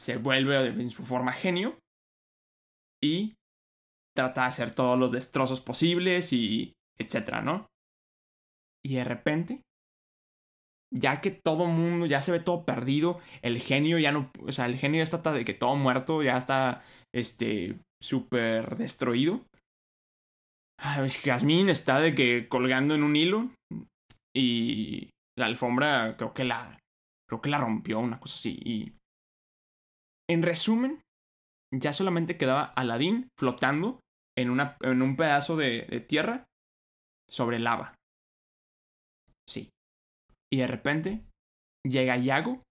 se 0.00 0.16
vuelve 0.16 0.68
en 0.68 0.90
su 0.90 1.04
forma 1.04 1.32
genio 1.32 1.78
y 3.02 3.34
trata 4.16 4.42
de 4.42 4.48
hacer 4.48 4.74
todos 4.74 4.98
los 4.98 5.12
destrozos 5.12 5.60
posibles 5.60 6.32
y 6.32 6.72
etcétera, 6.98 7.42
¿no? 7.42 7.66
Y 8.84 8.94
de 8.94 9.04
repente, 9.04 9.62
ya 10.92 11.20
que 11.20 11.30
todo 11.30 11.66
mundo 11.66 12.06
ya 12.06 12.22
se 12.22 12.32
ve 12.32 12.40
todo 12.40 12.64
perdido, 12.64 13.20
el 13.42 13.60
genio 13.60 13.98
ya 13.98 14.12
no, 14.12 14.30
o 14.40 14.52
sea, 14.52 14.66
el 14.66 14.76
genio 14.76 14.98
ya 14.98 15.04
está 15.04 15.32
de 15.32 15.44
que 15.44 15.54
todo 15.54 15.76
muerto, 15.76 16.22
ya 16.22 16.36
está 16.36 16.82
este 17.14 17.78
súper 18.02 18.76
destruido. 18.76 19.44
Jasmine 20.78 21.70
está 21.70 22.00
de 22.00 22.14
que 22.14 22.48
colgando 22.48 22.94
en 22.94 23.02
un 23.02 23.14
hilo 23.14 23.50
y 24.34 25.10
la 25.38 25.46
alfombra 25.46 26.16
creo 26.16 26.32
que 26.34 26.44
la 26.44 26.78
creo 27.28 27.40
que 27.40 27.50
la 27.50 27.58
rompió 27.58 27.98
una 27.98 28.20
cosa 28.20 28.34
así 28.34 28.58
y 28.64 28.92
en 30.28 30.42
resumen 30.42 31.02
ya 31.72 31.92
solamente 31.92 32.36
quedaba 32.36 32.64
Aladdin 32.64 33.28
flotando 33.38 34.00
en, 34.36 34.50
una, 34.50 34.76
en 34.80 35.02
un 35.02 35.16
pedazo 35.16 35.56
de, 35.56 35.86
de 35.88 36.00
tierra 36.00 36.44
sobre 37.28 37.58
lava. 37.58 37.94
Sí. 39.48 39.70
Y 40.52 40.58
de 40.58 40.66
repente 40.66 41.24
llega 41.84 42.16
Yago 42.16 42.62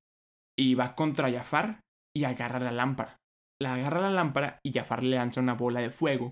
y 0.57 0.76
va 0.76 0.95
contra 0.95 1.32
Jafar 1.32 1.82
y 2.16 2.26
agarra 2.26 2.60
la 2.60 2.72
lámpara. 2.72 3.18
La 3.62 3.74
agarra 3.74 4.01
la 4.01 4.12
lámpara 4.12 4.60
y 4.64 4.74
Jafar 4.74 5.03
le 5.03 5.16
lanza 5.16 5.41
una 5.41 5.53
bola 5.53 5.82
de 5.82 5.89
fuego 5.89 6.32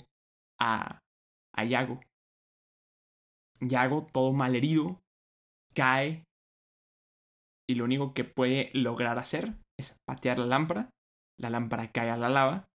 a, 0.60 1.00
a 1.56 1.64
Yago. 1.64 2.02
Yago, 3.62 4.08
todo 4.14 4.34
malherido, 4.34 5.00
cae 5.78 6.24
y 7.70 7.76
lo 7.76 7.84
único 7.84 8.14
que 8.14 8.24
puede 8.24 8.72
lograr 8.74 9.20
hacer 9.20 9.54
es 9.80 9.96
patear 10.08 10.40
la 10.40 10.48
lámpara. 10.48 10.90
La 11.40 11.52
lámpara 11.52 11.92
cae 11.92 12.10
a 12.10 12.18
la 12.18 12.30
lava 12.30 12.68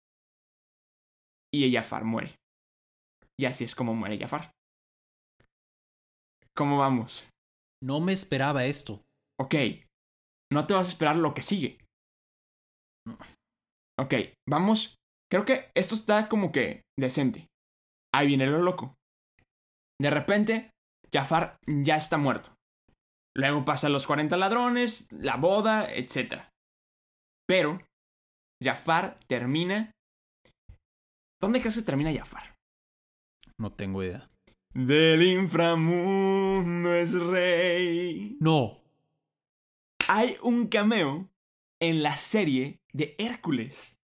y 1.52 1.72
Jafar 1.72 2.04
muere. 2.04 2.36
Y 3.40 3.46
así 3.46 3.64
es 3.64 3.74
como 3.74 3.94
muere 3.94 4.18
Jafar. 4.18 4.50
¿Cómo 6.54 6.76
vamos? 6.78 7.30
No 7.82 8.00
me 8.00 8.12
esperaba 8.12 8.66
esto. 8.66 9.00
Ok, 9.40 9.54
no 10.52 10.66
te 10.66 10.74
vas 10.74 10.88
a 10.88 10.90
esperar 10.90 11.16
lo 11.16 11.32
que 11.32 11.40
sigue. 11.40 11.78
Ok, 13.98 14.14
vamos. 14.46 14.96
Creo 15.30 15.46
que 15.46 15.70
esto 15.74 15.94
está 15.94 16.28
como 16.28 16.52
que 16.52 16.82
decente. 16.98 17.46
Ahí 18.14 18.26
viene 18.26 18.46
lo 18.46 18.60
loco. 18.60 18.94
De 19.98 20.10
repente, 20.10 20.70
Jafar 21.10 21.56
ya 21.66 21.96
está 21.96 22.18
muerto. 22.18 22.52
Luego 23.36 23.64
pasan 23.64 23.92
los 23.92 24.06
40 24.06 24.36
ladrones, 24.36 25.08
la 25.12 25.36
boda, 25.36 25.92
etc. 25.92 26.42
Pero, 27.46 27.80
Jafar 28.62 29.18
termina. 29.26 29.92
¿Dónde 31.40 31.60
crees 31.60 31.76
que 31.76 31.82
termina 31.82 32.12
Jafar? 32.12 32.54
No 33.58 33.72
tengo 33.72 34.02
idea. 34.02 34.28
Del 34.74 35.22
inframundo 35.22 36.94
es 36.94 37.14
rey. 37.14 38.36
No. 38.40 38.78
Hay 40.08 40.36
un 40.42 40.68
cameo 40.68 41.28
en 41.80 42.02
la 42.02 42.16
serie 42.16 42.80
de 42.92 43.14
Hércules. 43.18 43.98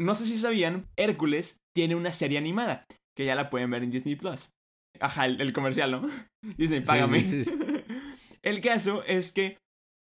No 0.00 0.14
sé 0.14 0.26
si 0.26 0.36
sabían, 0.36 0.88
Hércules 0.96 1.60
tiene 1.74 1.94
una 1.94 2.12
serie 2.12 2.38
animada 2.38 2.86
que 3.16 3.24
ya 3.24 3.34
la 3.34 3.50
pueden 3.50 3.70
ver 3.70 3.82
en 3.82 3.90
Disney 3.90 4.16
Plus. 4.16 4.51
Ajá, 5.00 5.26
el, 5.26 5.40
el 5.40 5.52
comercial, 5.52 5.90
¿no? 5.90 6.06
Disney, 6.56 6.80
págame. 6.80 7.20
sí, 7.20 7.44
sí, 7.44 7.50
sí. 7.50 7.56
El 8.42 8.60
caso 8.60 9.04
es 9.04 9.32
que 9.32 9.58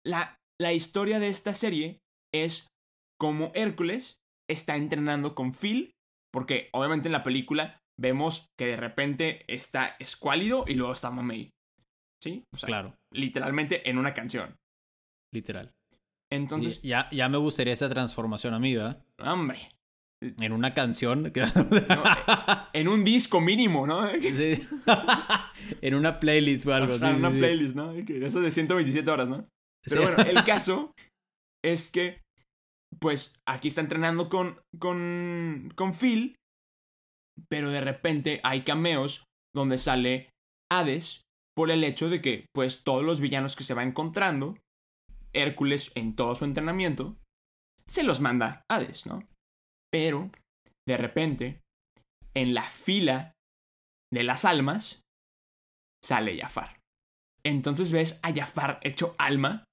la, 0.07 0.39
la 0.59 0.73
historia 0.73 1.19
de 1.19 1.29
esta 1.29 1.53
serie 1.55 2.01
es 2.35 2.69
como 3.21 3.53
Hércules 3.55 4.17
está 4.49 4.77
entrenando 4.77 5.35
con 5.35 5.53
Phil, 5.53 5.93
porque 6.33 6.71
obviamente 6.73 7.09
en 7.09 7.13
la 7.13 7.23
película 7.23 7.79
vemos 8.01 8.47
que 8.59 8.67
de 8.67 8.77
repente 8.79 9.45
está 9.49 9.97
escuálido 10.01 10.65
y 10.67 10.75
luego 10.75 10.93
está 10.95 11.11
mamey. 11.11 11.51
¿Sí? 12.23 12.43
O 12.55 12.57
sea, 12.57 12.67
Claro, 12.69 12.97
literalmente 13.13 13.89
en 13.91 13.99
una 13.99 14.15
canción. 14.15 14.57
literal. 15.35 15.73
Entonces, 16.31 16.81
Y 16.83 16.89
ya, 16.89 17.11
ya 17.13 17.29
me 17.29 17.37
gustaría 17.37 17.75
esa 17.75 17.91
transformación 17.91 18.55
a 18.55 18.59
mí, 18.59 18.75
¿verdad? 18.75 19.05
hombre, 19.19 19.71
En 20.41 20.53
una 20.53 20.73
canción. 20.75 21.33
en 22.73 22.89
un 22.89 23.05
disco 23.05 23.41
mínimo, 23.41 23.87
¿no? 23.87 24.09
Sí. 24.21 24.63
en 25.81 25.95
una 25.95 26.21
playlist 26.21 26.67
o 26.67 26.75
algo 26.75 26.95
Ajá, 26.95 27.11
así. 27.11 27.19
una 27.19 27.29
sí, 27.31 27.35
sí. 27.35 27.41
playlist, 27.41 27.77
¿no? 27.77 27.93
Eso 27.93 28.41
de 28.41 28.51
127 28.51 29.11
horas, 29.11 29.29
¿no? 29.29 29.49
Pero 29.85 30.07
Sí. 30.07 30.13
bueno, 30.15 30.31
el 30.31 30.45
caso 30.45 30.93
es 31.65 31.91
que, 31.91 32.21
pues, 33.01 33.39
aquí 33.49 33.69
está 33.69 33.81
entrenando 33.81 34.29
con, 34.29 34.61
con, 34.79 35.73
con 35.75 35.95
Phil, 35.95 36.37
pero 37.49 37.71
de 37.71 37.81
repente 37.81 38.41
hay 38.45 38.63
cameos 38.63 39.25
donde 39.55 39.79
sale 39.79 40.31
Hades 40.71 41.23
por 41.57 41.71
el 41.71 41.85
hecho 41.85 42.09
de 42.09 42.21
que, 42.23 42.47
pues, 42.55 42.85
todos 42.85 43.05
los 43.05 43.21
villanos 43.21 43.57
que 43.57 43.65
se 43.65 43.75
va 43.75 43.83
encontrando, 43.83 44.57
Hércules 45.35 45.91
en 45.95 46.15
todo 46.15 46.35
su 46.35 46.45
entrenamiento, 46.45 47.17
se 47.89 48.03
los 48.05 48.21
manda 48.21 48.63
Hades, 48.71 49.07
¿no? 49.07 49.25
Pero, 49.93 50.31
de 50.89 50.97
repente, 50.97 51.61
en 52.35 52.55
la 52.55 52.63
fila 52.65 53.35
de 54.13 54.23
las 54.23 54.45
almas, 54.45 55.03
sale 56.03 56.39
Jafar. 56.39 56.79
Entonces 57.45 57.93
ves 57.93 58.21
a 58.23 58.33
Jafar 58.33 58.81
hecho 58.83 59.15
alma. 59.19 59.65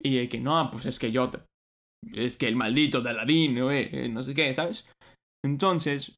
Y 0.00 0.16
de 0.16 0.28
que 0.28 0.40
no, 0.40 0.70
pues 0.70 0.86
es 0.86 0.98
que 0.98 1.10
yo. 1.12 1.30
te- 1.30 1.42
Es 2.12 2.36
que 2.36 2.46
el 2.46 2.56
maldito 2.56 3.00
de 3.00 3.10
Aladín. 3.10 3.58
Eh, 3.58 4.04
eh, 4.04 4.08
no 4.08 4.22
sé 4.22 4.34
qué, 4.34 4.52
¿sabes? 4.54 4.88
Entonces, 5.44 6.16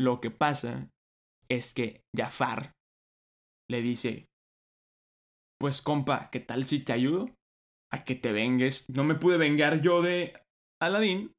lo 0.00 0.20
que 0.20 0.30
pasa 0.30 0.88
es 1.48 1.74
que 1.74 2.00
Jafar 2.16 2.72
le 3.70 3.82
dice: 3.82 4.26
Pues 5.60 5.82
compa, 5.82 6.30
¿qué 6.30 6.40
tal 6.40 6.64
si 6.66 6.80
te 6.80 6.92
ayudo? 6.92 7.26
A 7.92 8.04
que 8.04 8.14
te 8.16 8.32
vengues. 8.32 8.88
No 8.90 9.04
me 9.04 9.14
pude 9.14 9.36
vengar 9.36 9.80
yo 9.80 10.02
de 10.02 10.34
Aladín. 10.80 11.32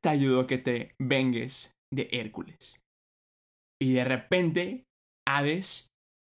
Te 0.00 0.08
ayudo 0.08 0.40
a 0.40 0.46
que 0.46 0.58
te 0.58 0.94
vengues 0.98 1.72
de 1.92 2.08
Hércules. 2.12 2.80
Y 3.80 3.92
de 3.92 4.04
repente, 4.04 4.84
Hades 5.26 5.88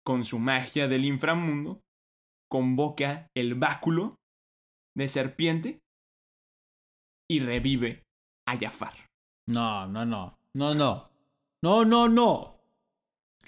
con 0.05 0.25
su 0.25 0.39
magia 0.39 0.87
del 0.87 1.05
inframundo, 1.05 1.81
convoca 2.49 3.27
el 3.37 3.53
báculo 3.53 4.15
de 4.97 5.07
serpiente 5.07 5.79
y 7.29 7.41
revive 7.41 8.01
a 8.47 8.57
Jafar. 8.57 9.05
No, 9.47 9.85
no, 9.87 10.05
no. 10.05 10.35
No, 10.55 10.73
no. 10.73 11.09
No, 11.63 11.85
no, 11.85 12.09
no. 12.09 12.59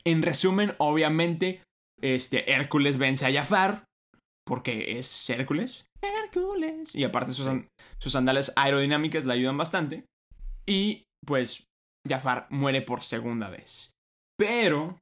En 0.04 0.22
resumen, 0.22 0.76
obviamente, 0.78 1.64
este 2.02 2.52
Hércules 2.52 2.98
vence 2.98 3.26
a 3.26 3.34
Jafar 3.34 3.86
porque 4.46 4.98
es 4.98 5.30
Hércules. 5.30 5.86
Hércules. 6.02 6.96
Y 6.96 7.04
aparte 7.04 7.34
sus, 7.34 7.48
sus 8.00 8.12
sandalias 8.12 8.54
aerodinámicas 8.56 9.26
le 9.26 9.34
ayudan 9.34 9.58
bastante. 9.58 10.06
Y 10.68 11.04
pues 11.26 11.66
Jafar 12.08 12.48
muere 12.50 12.82
por 12.82 13.04
segunda 13.04 13.50
vez. 13.50 13.92
Pero 14.38 15.00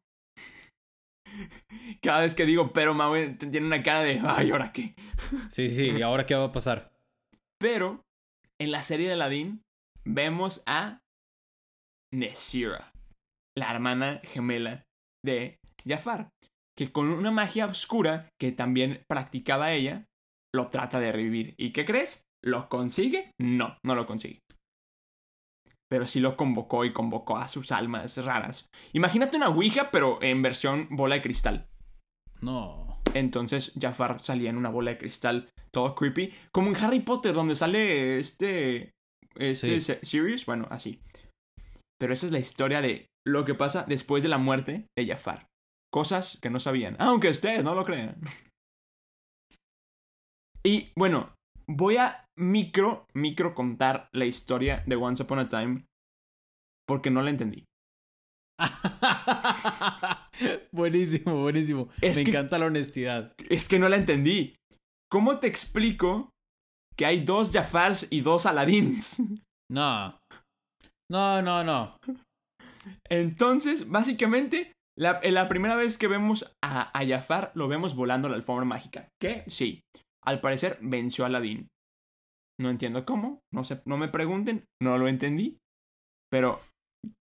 cada 2.01 2.21
vez 2.21 2.35
que 2.35 2.45
digo 2.45 2.73
pero 2.73 2.93
Maui 2.93 3.35
tiene 3.35 3.67
una 3.67 3.83
cara 3.83 4.01
de 4.01 4.21
ay, 4.23 4.51
¿ahora 4.51 4.71
qué? 4.71 4.95
Sí, 5.49 5.69
sí. 5.69 5.89
¿Y 5.89 6.01
ahora 6.01 6.25
qué 6.25 6.35
va 6.35 6.45
a 6.45 6.51
pasar? 6.51 6.91
Pero 7.59 8.01
en 8.59 8.71
la 8.71 8.81
serie 8.81 9.07
de 9.07 9.13
Aladdin 9.13 9.61
vemos 10.05 10.63
a 10.65 10.99
Nesira, 12.13 12.91
la 13.57 13.71
hermana 13.71 14.21
gemela 14.23 14.85
de 15.23 15.57
Jafar, 15.85 16.29
que 16.79 16.93
con 16.93 17.09
una 17.09 17.29
magia 17.29 17.65
oscura 17.65 18.29
que 18.39 18.53
también 18.53 19.03
practicaba 19.09 19.73
ella, 19.73 20.05
lo 20.55 20.69
trata 20.69 21.01
de 21.01 21.11
revivir. 21.11 21.53
¿Y 21.57 21.73
qué 21.73 21.83
crees? 21.83 22.23
¿Lo 22.41 22.69
consigue? 22.69 23.33
No, 23.37 23.77
no 23.83 23.95
lo 23.95 24.05
consigue. 24.05 24.39
Pero 25.91 26.07
sí 26.07 26.21
lo 26.21 26.37
convocó 26.37 26.85
y 26.85 26.93
convocó 26.93 27.35
a 27.35 27.49
sus 27.49 27.73
almas 27.73 28.23
raras. 28.23 28.69
Imagínate 28.93 29.35
una 29.35 29.49
Ouija, 29.49 29.91
pero 29.91 30.19
en 30.21 30.41
versión 30.41 30.87
bola 30.89 31.15
de 31.15 31.21
cristal. 31.21 31.67
No. 32.39 33.01
Entonces 33.13 33.73
Jafar 33.77 34.21
salía 34.21 34.49
en 34.49 34.55
una 34.55 34.69
bola 34.69 34.91
de 34.91 34.99
cristal, 34.99 35.49
todo 35.73 35.95
creepy. 35.95 36.33
Como 36.53 36.69
en 36.69 36.77
Harry 36.77 37.01
Potter, 37.01 37.33
donde 37.33 37.57
sale 37.57 38.19
este. 38.19 38.93
Este 39.35 39.81
Sí. 39.81 39.95
Sirius. 40.01 40.45
Bueno, 40.45 40.65
así. 40.71 41.01
Pero 41.99 42.13
esa 42.13 42.25
es 42.25 42.31
la 42.31 42.39
historia 42.39 42.79
de 42.79 43.07
lo 43.27 43.43
que 43.43 43.53
pasa 43.53 43.83
después 43.85 44.23
de 44.23 44.29
la 44.29 44.37
muerte 44.37 44.87
de 44.97 45.05
Jafar. 45.05 45.48
Cosas 45.91 46.37
que 46.41 46.49
no 46.49 46.59
sabían. 46.59 46.95
Aunque 46.99 47.29
ustedes 47.29 47.63
no 47.63 47.75
lo 47.75 47.85
crean. 47.85 48.19
Y 50.63 50.91
bueno, 50.95 51.33
voy 51.67 51.97
a 51.97 52.25
micro, 52.37 53.05
micro 53.13 53.53
contar 53.55 54.09
la 54.13 54.25
historia 54.25 54.83
de 54.85 54.95
Once 54.95 55.23
Upon 55.23 55.39
a 55.39 55.49
Time. 55.49 55.85
Porque 56.87 57.11
no 57.11 57.21
la 57.21 57.29
entendí. 57.29 57.65
buenísimo, 60.71 61.41
buenísimo. 61.41 61.89
Es 62.01 62.17
Me 62.17 62.23
que- 62.23 62.31
encanta 62.31 62.59
la 62.59 62.65
honestidad. 62.67 63.33
Es 63.49 63.67
que 63.67 63.79
no 63.79 63.89
la 63.89 63.95
entendí. 63.97 64.55
¿Cómo 65.11 65.39
te 65.39 65.47
explico 65.47 66.29
que 66.95 67.05
hay 67.05 67.23
dos 67.23 67.51
Jafars 67.51 68.07
y 68.11 68.21
dos 68.21 68.45
Aladins? 68.45 69.21
No. 69.71 70.17
No, 71.11 71.41
no, 71.41 71.63
no. 71.63 71.97
Entonces, 73.09 73.89
básicamente, 73.89 74.71
la, 74.99 75.19
en 75.23 75.33
la 75.33 75.47
primera 75.47 75.77
vez 75.77 75.97
que 75.97 76.07
vemos 76.07 76.53
a, 76.61 76.97
a 76.97 77.07
Jafar, 77.07 77.53
lo 77.55 77.69
vemos 77.69 77.95
volando 77.95 78.27
la 78.27 78.35
alfombra 78.35 78.65
mágica. 78.65 79.09
Que 79.21 79.45
sí, 79.47 79.81
al 80.25 80.41
parecer 80.41 80.77
venció 80.81 81.23
a 81.23 81.27
Aladín. 81.27 81.69
No 82.59 82.69
entiendo 82.69 83.05
cómo, 83.05 83.39
no, 83.53 83.63
sé, 83.63 83.81
no 83.85 83.97
me 83.97 84.09
pregunten, 84.09 84.65
no 84.81 84.97
lo 84.97 85.07
entendí. 85.07 85.57
Pero 86.29 86.59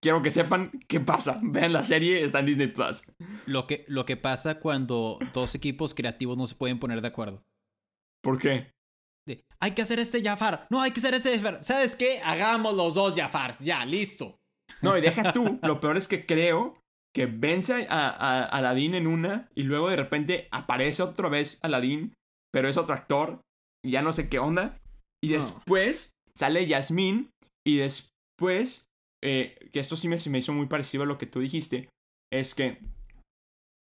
quiero 0.03 0.23
que 0.23 0.33
sepan 0.33 0.73
qué 0.89 0.99
pasa. 0.99 1.39
Vean 1.43 1.73
la 1.73 1.85
serie, 1.85 2.25
está 2.25 2.41
en 2.41 2.47
Disney 2.47 2.67
Plus. 2.67 3.05
Lo 3.47 3.69
que, 3.69 3.85
lo 3.87 4.05
que 4.05 4.17
pasa 4.17 4.59
cuando 4.59 5.19
dos 5.33 5.55
equipos 5.55 5.95
creativos 5.95 6.37
no 6.37 6.49
se 6.49 6.57
pueden 6.57 6.81
poner 6.81 7.01
de 7.01 7.09
acuerdo. 7.09 7.45
¿Por 8.25 8.39
qué? 8.39 8.73
de, 9.25 9.45
hay 9.61 9.71
que 9.71 9.83
hacer 9.83 10.01
este 10.01 10.21
Jafar. 10.21 10.67
No, 10.71 10.81
hay 10.81 10.91
que 10.91 10.99
hacer 10.99 11.15
este 11.15 11.39
Jafar. 11.39 11.63
¿Sabes 11.63 11.95
qué? 11.95 12.21
Hagamos 12.25 12.75
los 12.75 12.95
dos 12.95 13.17
Jafars. 13.17 13.61
Ya, 13.61 13.85
listo. 13.85 14.37
No, 14.83 14.99
y 14.99 15.01
deja 15.01 15.33
tú. 15.33 15.61
lo 15.63 15.79
peor 15.79 15.97
es 15.97 16.09
que 16.09 16.27
creo 16.27 16.77
que 17.19 17.27
vence 17.27 17.89
a, 17.91 18.11
a, 18.11 18.45
Aladdin 18.45 18.95
en 18.95 19.09
una 19.09 19.49
y 19.57 19.65
luego 19.65 19.91
de 19.91 19.97
repente 19.97 20.47
aparece 20.53 21.03
otra 21.03 21.29
vez 21.29 21.59
Aladdin, 21.63 22.15
pero 22.53 22.69
es 22.69 22.77
otro 22.77 22.95
actor 22.95 23.41
y 23.85 23.91
ya 23.91 24.03
no 24.03 24.13
sé 24.13 24.29
qué 24.29 24.39
onda. 24.39 24.79
Y 25.21 25.31
después 25.31 26.13
sale 26.33 26.69
Yasmín 26.69 27.31
y 27.67 27.79
después, 27.79 28.85
eh, 29.25 29.69
que 29.73 29.81
esto 29.81 29.97
sí 29.97 30.07
me, 30.07 30.17
me 30.31 30.39
hizo 30.39 30.53
muy 30.53 30.69
parecido 30.69 31.03
a 31.03 31.07
lo 31.07 31.19
que 31.19 31.27
tú 31.27 31.41
dijiste, 31.41 31.89
es 32.33 32.55
que 32.55 32.79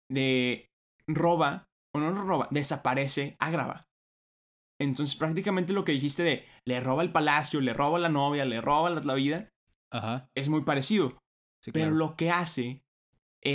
de 0.09 0.67
roba, 1.05 1.65
o 1.93 1.99
no 1.99 2.23
roba, 2.23 2.47
desaparece 2.49 3.36
Agrava. 3.39 3.84
Entonces 4.80 5.17
prácticamente 5.17 5.73
lo 5.73 5.84
que 5.84 5.91
dijiste 5.91 6.23
de 6.23 6.45
le 6.65 6.80
roba 6.80 7.03
el 7.03 7.11
palacio, 7.11 7.59
le 7.59 7.73
roba 7.73 7.99
la 7.99 8.07
novia, 8.07 8.45
le 8.45 8.61
roba 8.61 8.89
la, 8.89 9.13
vida, 9.15 9.49
Ajá. 9.91 10.30
es 10.34 10.47
muy 10.47 10.63
parecido. 10.63 11.17
Pero 11.73 11.91
lo 11.91 12.15
que 12.15 12.32
hace 12.32 12.84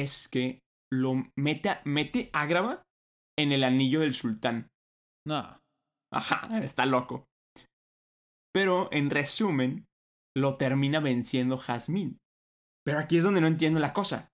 es 0.00 0.28
que 0.28 0.60
lo 0.92 1.14
mete, 1.36 1.78
mete 1.84 2.30
Agrava 2.32 2.82
en 3.38 3.52
el 3.52 3.64
anillo 3.64 4.00
del 4.00 4.14
sultán. 4.14 4.68
No. 5.26 5.58
Ajá, 6.12 6.62
está 6.62 6.86
loco. 6.86 7.26
Pero 8.54 8.88
en 8.92 9.10
resumen, 9.10 9.86
lo 10.36 10.56
termina 10.56 11.00
venciendo 11.00 11.56
Jasmine. 11.56 12.18
Pero 12.84 12.98
aquí 12.98 13.16
es 13.16 13.24
donde 13.24 13.40
no 13.40 13.46
entiendo 13.46 13.80
la 13.80 13.92
cosa. 13.92 14.28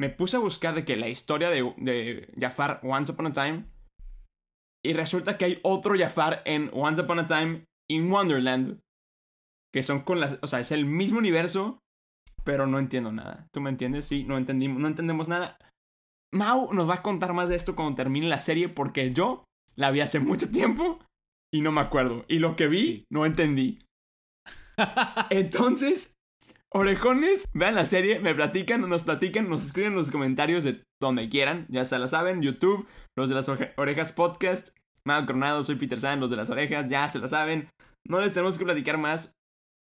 Me 0.00 0.10
puse 0.10 0.36
a 0.36 0.40
buscar 0.40 0.74
de 0.74 0.84
que 0.84 0.96
la 0.96 1.08
historia 1.08 1.50
de, 1.50 1.74
de 1.78 2.32
Jafar 2.38 2.80
Once 2.82 3.12
Upon 3.12 3.26
a 3.26 3.32
Time. 3.32 3.66
Y 4.84 4.94
resulta 4.94 5.38
que 5.38 5.44
hay 5.44 5.60
otro 5.62 5.96
Jafar 5.96 6.42
en 6.44 6.70
Once 6.72 7.02
Upon 7.02 7.20
a 7.20 7.26
Time 7.26 7.64
in 7.90 8.10
Wonderland. 8.10 8.80
Que 9.72 9.82
son 9.82 10.02
con 10.02 10.20
las. 10.20 10.38
O 10.42 10.46
sea, 10.46 10.60
es 10.60 10.70
el 10.70 10.84
mismo 10.84 11.18
universo. 11.18 11.81
Pero 12.44 12.66
no 12.66 12.78
entiendo 12.78 13.12
nada. 13.12 13.48
¿Tú 13.52 13.60
me 13.60 13.70
entiendes? 13.70 14.06
Sí, 14.06 14.24
no 14.24 14.36
entendimos, 14.36 14.80
no 14.80 14.88
entendemos 14.88 15.28
nada. 15.28 15.58
Mau 16.32 16.72
nos 16.72 16.88
va 16.88 16.94
a 16.94 17.02
contar 17.02 17.32
más 17.34 17.48
de 17.48 17.56
esto 17.56 17.76
cuando 17.76 17.94
termine 17.94 18.28
la 18.28 18.40
serie. 18.40 18.68
Porque 18.68 19.12
yo 19.12 19.44
la 19.74 19.90
vi 19.90 20.00
hace 20.00 20.20
mucho 20.20 20.50
tiempo. 20.50 20.98
Y 21.52 21.60
no 21.60 21.72
me 21.72 21.80
acuerdo. 21.80 22.24
Y 22.28 22.38
lo 22.38 22.56
que 22.56 22.68
vi, 22.68 23.04
no 23.10 23.26
entendí. 23.26 23.78
Entonces, 25.30 26.16
Orejones, 26.74 27.46
vean 27.52 27.74
la 27.74 27.84
serie, 27.84 28.18
me 28.18 28.34
platican, 28.34 28.88
nos 28.88 29.04
platican, 29.04 29.46
nos 29.46 29.66
escriben 29.66 29.92
en 29.92 29.98
los 29.98 30.10
comentarios 30.10 30.64
de 30.64 30.82
donde 31.02 31.28
quieran, 31.28 31.66
ya 31.68 31.84
se 31.84 31.98
la 31.98 32.08
saben, 32.08 32.40
YouTube, 32.40 32.88
los 33.14 33.28
de 33.28 33.34
las 33.34 33.50
orejas 33.76 34.14
podcast, 34.14 34.70
Mal 35.04 35.26
Coronado, 35.26 35.62
soy 35.64 35.76
Peter 35.76 36.00
San, 36.00 36.18
los 36.18 36.30
de 36.30 36.36
las 36.36 36.48
orejas, 36.48 36.88
ya 36.88 37.06
se 37.10 37.18
la 37.18 37.28
saben, 37.28 37.68
no 38.08 38.22
les 38.22 38.32
tenemos 38.32 38.56
que 38.56 38.64
platicar 38.64 38.96
más, 38.96 39.34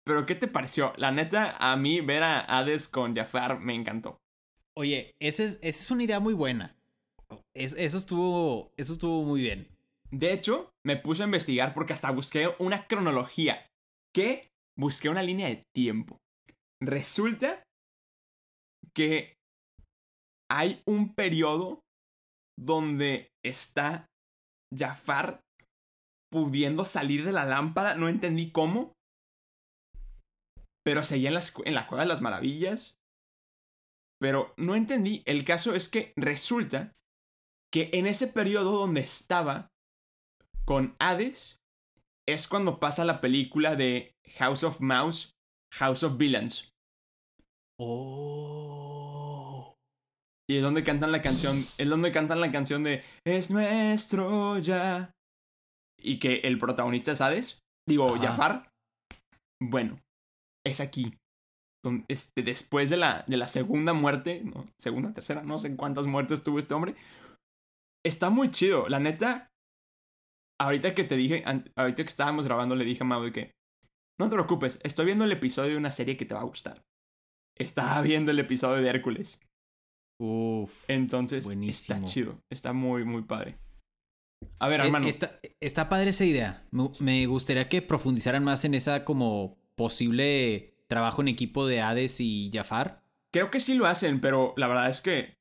pero 0.05 0.27
¿qué 0.27 0.35
te 0.35 0.49
pareció? 0.49 0.93
La 0.97 1.13
neta, 1.13 1.57
a 1.59 1.77
mí 1.77 2.01
ver 2.01 2.23
a 2.23 2.41
Hades 2.41 2.89
con 2.89 3.15
Jafar 3.15 3.61
me 3.61 3.75
encantó. 3.75 4.19
Oye, 4.77 5.15
esa 5.21 5.45
es, 5.45 5.59
esa 5.63 5.85
es 5.85 5.91
una 5.91 6.05
idea 6.05 6.21
muy 6.21 6.35
buena. 6.35 6.77
eso, 7.55 7.77
estuvo, 7.99 8.73
eso 8.77 8.95
estuvo 8.95 9.23
muy 9.23 9.43
bien. 9.43 9.69
De 10.11 10.33
hecho, 10.33 10.71
me 10.85 10.97
puse 10.97 11.23
a 11.23 11.27
investigar 11.27 11.75
porque 11.75 11.93
hasta 11.93 12.11
busqué 12.11 12.51
una 12.59 12.87
cronología, 12.87 13.67
que 14.15 14.51
busqué 14.77 15.09
una 15.09 15.23
línea 15.23 15.49
de 15.49 15.65
tiempo. 15.75 16.19
Resulta 16.81 17.63
que 18.95 19.35
hay 20.51 20.83
un 20.87 21.15
periodo 21.15 21.81
donde 22.59 23.31
está 23.43 24.07
Jafar 24.75 25.41
pudiendo 26.31 26.85
salir 26.85 27.25
de 27.25 27.33
la 27.33 27.45
lámpara, 27.45 27.95
no 27.95 28.09
entendí 28.09 28.51
cómo, 28.51 28.93
pero 30.85 31.05
seguía 31.05 31.31
en, 31.31 31.39
en 31.65 31.75
la 31.75 31.87
cueva 31.87 32.03
de 32.03 32.09
las 32.09 32.21
maravillas, 32.21 32.99
pero 34.21 34.55
no 34.57 34.77
entendí, 34.77 35.23
el 35.27 35.45
caso 35.45 35.75
es 35.75 35.89
que 35.89 36.13
resulta 36.17 36.93
que 37.73 37.91
en 37.93 38.07
ese 38.07 38.29
periodo 38.29 38.73
donde 38.73 39.01
estaba 39.01 39.69
con 40.65 40.95
Hades 41.01 41.57
es 42.29 42.47
cuando 42.47 42.79
pasa 42.79 43.05
la 43.05 43.21
película 43.21 43.75
de 43.75 44.15
House 44.39 44.63
of 44.63 44.81
Mouse, 44.81 45.33
House 45.75 46.03
of 46.05 46.17
Villains. 46.19 46.71
Oh. 47.81 49.75
Y 50.49 50.57
es 50.57 50.63
donde 50.63 50.85
cantan 50.85 51.13
la 51.13 51.23
canción, 51.23 51.67
es 51.79 51.89
donde 51.89 52.13
cantan 52.13 52.41
la 52.41 52.53
canción 52.53 52.85
de 52.85 53.03
Es 53.27 53.51
nuestro 53.51 54.59
ya. 54.59 55.11
Y 55.99 56.19
que 56.19 56.41
el 56.45 56.59
protagonista 56.59 57.13
es 57.13 57.21
Hades, 57.21 57.59
digo, 57.89 58.17
Jafar. 58.19 58.71
Bueno, 59.61 59.99
es 60.67 60.81
aquí. 60.81 61.19
Este, 62.09 62.43
después 62.43 62.91
de 62.91 62.97
la, 62.97 63.25
de 63.27 63.37
la 63.37 63.49
segunda 63.49 63.93
muerte, 63.93 64.43
no, 64.45 64.67
segunda, 64.79 65.13
tercera, 65.13 65.43
no 65.43 65.59
sé 65.59 65.75
cuántas 65.77 66.07
muertes 66.07 66.43
tuvo 66.43 66.59
este 66.59 66.75
hombre. 66.75 66.95
Está 68.05 68.31
muy 68.31 68.51
chido, 68.51 68.89
la 68.89 69.01
neta. 69.01 69.49
Ahorita 70.61 70.95
que 70.95 71.05
te 71.05 71.17
dije, 71.17 71.45
ahorita 71.75 72.03
que 72.03 72.09
estábamos 72.09 72.47
grabando, 72.47 72.77
le 72.77 72.85
dije 72.85 73.03
a 73.03 73.07
Mau 73.07 73.33
que 73.33 73.53
no 74.21 74.29
te 74.29 74.37
preocupes, 74.37 74.79
estoy 74.85 75.07
viendo 75.07 75.25
el 75.25 75.33
episodio 75.33 75.71
de 75.73 75.77
una 75.77 75.91
serie 75.91 76.17
que 76.17 76.25
te 76.25 76.35
va 76.35 76.41
a 76.41 76.45
gustar 76.45 76.85
estaba 77.57 78.01
viendo 78.03 78.31
el 78.31 78.39
episodio 78.39 78.83
de 78.83 78.91
Hércules. 78.91 79.41
Uf. 80.21 80.85
Entonces, 80.89 81.49
está 81.49 82.03
chido. 82.05 82.39
Está 82.51 82.73
muy, 82.73 83.05
muy 83.05 83.23
padre. 83.23 83.59
A 84.59 84.69
ver, 84.69 84.81
eh, 84.81 84.85
hermano. 84.85 85.09
Está, 85.09 85.39
está 85.61 85.89
padre 85.89 86.11
esa 86.11 86.25
idea. 86.25 86.67
Me, 87.01 87.27
gustaría 87.27 87.69
que 87.69 87.83
profundizaran 87.83 88.45
más 88.45 88.65
en 88.65 88.75
esa 88.75 89.05
como 89.05 89.59
posible 89.83 90.75
trabajo 90.89 91.23
en 91.23 91.29
equipo 91.29 91.67
de 91.67 91.81
Hades 91.81 92.21
y 92.21 92.51
Jafar. 92.53 93.03
Creo 93.35 93.51
que 93.51 93.61
sí 93.61 93.75
lo 93.75 93.87
hacen, 93.87 94.21
pero 94.21 94.55
la 94.57 94.69
verdad 94.69 94.89
es 94.89 95.01
que 95.01 95.35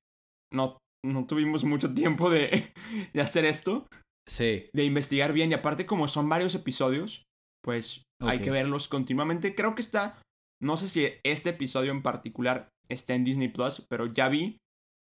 no, 0.51 0.77
no 1.05 1.27
tuvimos 1.27 1.63
mucho 1.63 1.93
tiempo 1.93 2.29
de, 2.29 2.73
de 3.13 3.21
hacer 3.21 3.45
esto. 3.45 3.87
Sí. 4.27 4.69
De 4.73 4.83
investigar 4.83 5.33
bien. 5.33 5.51
Y 5.51 5.53
aparte, 5.53 5.85
como 5.85 6.07
son 6.07 6.27
varios 6.27 6.55
episodios, 6.55 7.25
pues 7.63 8.03
hay 8.19 8.39
que 8.39 8.49
verlos 8.49 8.87
continuamente. 8.87 9.53
Creo 9.53 9.75
que 9.75 9.81
está 9.81 10.21
no 10.61 10.77
sé 10.77 10.87
si 10.87 11.07
este 11.23 11.49
episodio 11.49 11.91
en 11.91 12.03
particular 12.03 12.69
está 12.87 13.15
en 13.15 13.23
Disney 13.23 13.47
Plus, 13.47 13.85
pero 13.89 14.05
ya 14.05 14.29
vi 14.29 14.59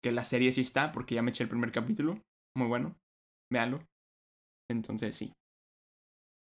que 0.02 0.10
la 0.10 0.24
serie 0.24 0.50
sí 0.50 0.60
está 0.60 0.90
porque 0.90 1.14
ya 1.14 1.22
me 1.22 1.30
eché 1.30 1.44
el 1.44 1.48
primer 1.48 1.70
capítulo. 1.70 2.20
Muy 2.56 2.66
bueno. 2.66 2.96
Véanlo. 3.52 3.86
Entonces 4.68 5.14
sí. 5.14 5.32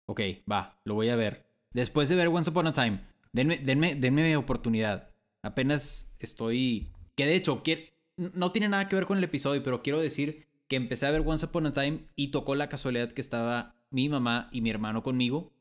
Ok, 0.09 0.21
va, 0.49 0.79
lo 0.85 0.95
voy 0.95 1.09
a 1.09 1.17
ver. 1.17 1.46
Después 1.73 2.09
de 2.09 2.15
ver 2.15 2.29
Once 2.29 2.49
Upon 2.49 2.67
a 2.67 2.73
Time, 2.73 3.01
denme, 3.33 3.57
denme, 3.57 4.37
oportunidad. 4.37 5.09
Apenas 5.43 6.11
estoy. 6.19 6.91
Que 7.15 7.25
de 7.25 7.35
hecho, 7.35 7.63
no 8.17 8.51
tiene 8.51 8.69
nada 8.69 8.87
que 8.87 8.95
ver 8.95 9.05
con 9.05 9.17
el 9.17 9.23
episodio, 9.23 9.63
pero 9.63 9.83
quiero 9.83 9.99
decir 9.99 10.47
que 10.67 10.75
empecé 10.75 11.05
a 11.05 11.11
ver 11.11 11.23
Once 11.25 11.45
Upon 11.45 11.67
a 11.67 11.73
Time 11.73 12.05
y 12.15 12.29
tocó 12.29 12.55
la 12.55 12.69
casualidad 12.69 13.11
que 13.11 13.21
estaba 13.21 13.75
mi 13.89 14.09
mamá 14.09 14.49
y 14.51 14.61
mi 14.61 14.69
hermano 14.69 15.03
conmigo. 15.03 15.53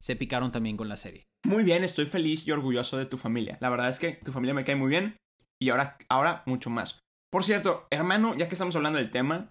Se 0.00 0.16
picaron 0.16 0.52
también 0.52 0.76
con 0.76 0.88
la 0.88 0.96
serie. 0.96 1.26
Muy 1.44 1.64
bien, 1.64 1.82
estoy 1.82 2.06
feliz 2.06 2.46
y 2.46 2.52
orgulloso 2.52 2.98
de 2.98 3.06
tu 3.06 3.18
familia. 3.18 3.58
La 3.60 3.70
verdad 3.70 3.88
es 3.88 3.98
que 3.98 4.12
tu 4.12 4.32
familia 4.32 4.54
me 4.54 4.64
cae 4.64 4.76
muy 4.76 4.88
bien 4.88 5.16
y 5.58 5.70
ahora, 5.70 5.96
ahora 6.08 6.42
mucho 6.46 6.70
más. 6.70 7.00
Por 7.30 7.44
cierto, 7.44 7.86
hermano, 7.90 8.36
ya 8.36 8.48
que 8.48 8.54
estamos 8.54 8.76
hablando 8.76 8.98
del 8.98 9.10
tema, 9.10 9.50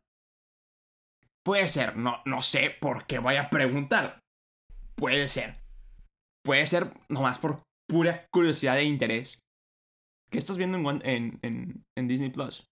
puede 1.43 1.67
ser, 1.67 1.97
no, 1.97 2.21
no 2.25 2.41
sé 2.41 2.75
por 2.79 3.05
qué 3.05 3.19
voy 3.19 3.35
a 3.35 3.49
preguntar. 3.49 4.19
Puede 4.95 5.27
ser. 5.27 5.57
Puede 6.47 6.65
ser 6.65 6.91
nomás 7.09 7.37
por 7.37 7.61
pura 7.87 8.27
curiosidad 8.31 8.79
e 8.79 8.85
interés. 8.85 9.39
¿Qué 10.31 10.39
estás 10.39 10.57
viendo 10.57 10.77
en, 10.89 11.39
en, 11.43 11.85
en, 11.95 12.07
Disney 12.07 12.31
Plus? 12.31 12.67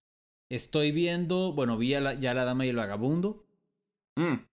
Estoy 0.50 0.92
viendo, 0.92 1.54
bueno, 1.54 1.78
vi 1.78 1.90
ya 1.90 2.02
La 2.02 2.46
Dama 2.46 2.66
y 2.66 2.70
el 2.70 2.76
Vagabundo. 2.76 3.46
Mm, 4.18 4.46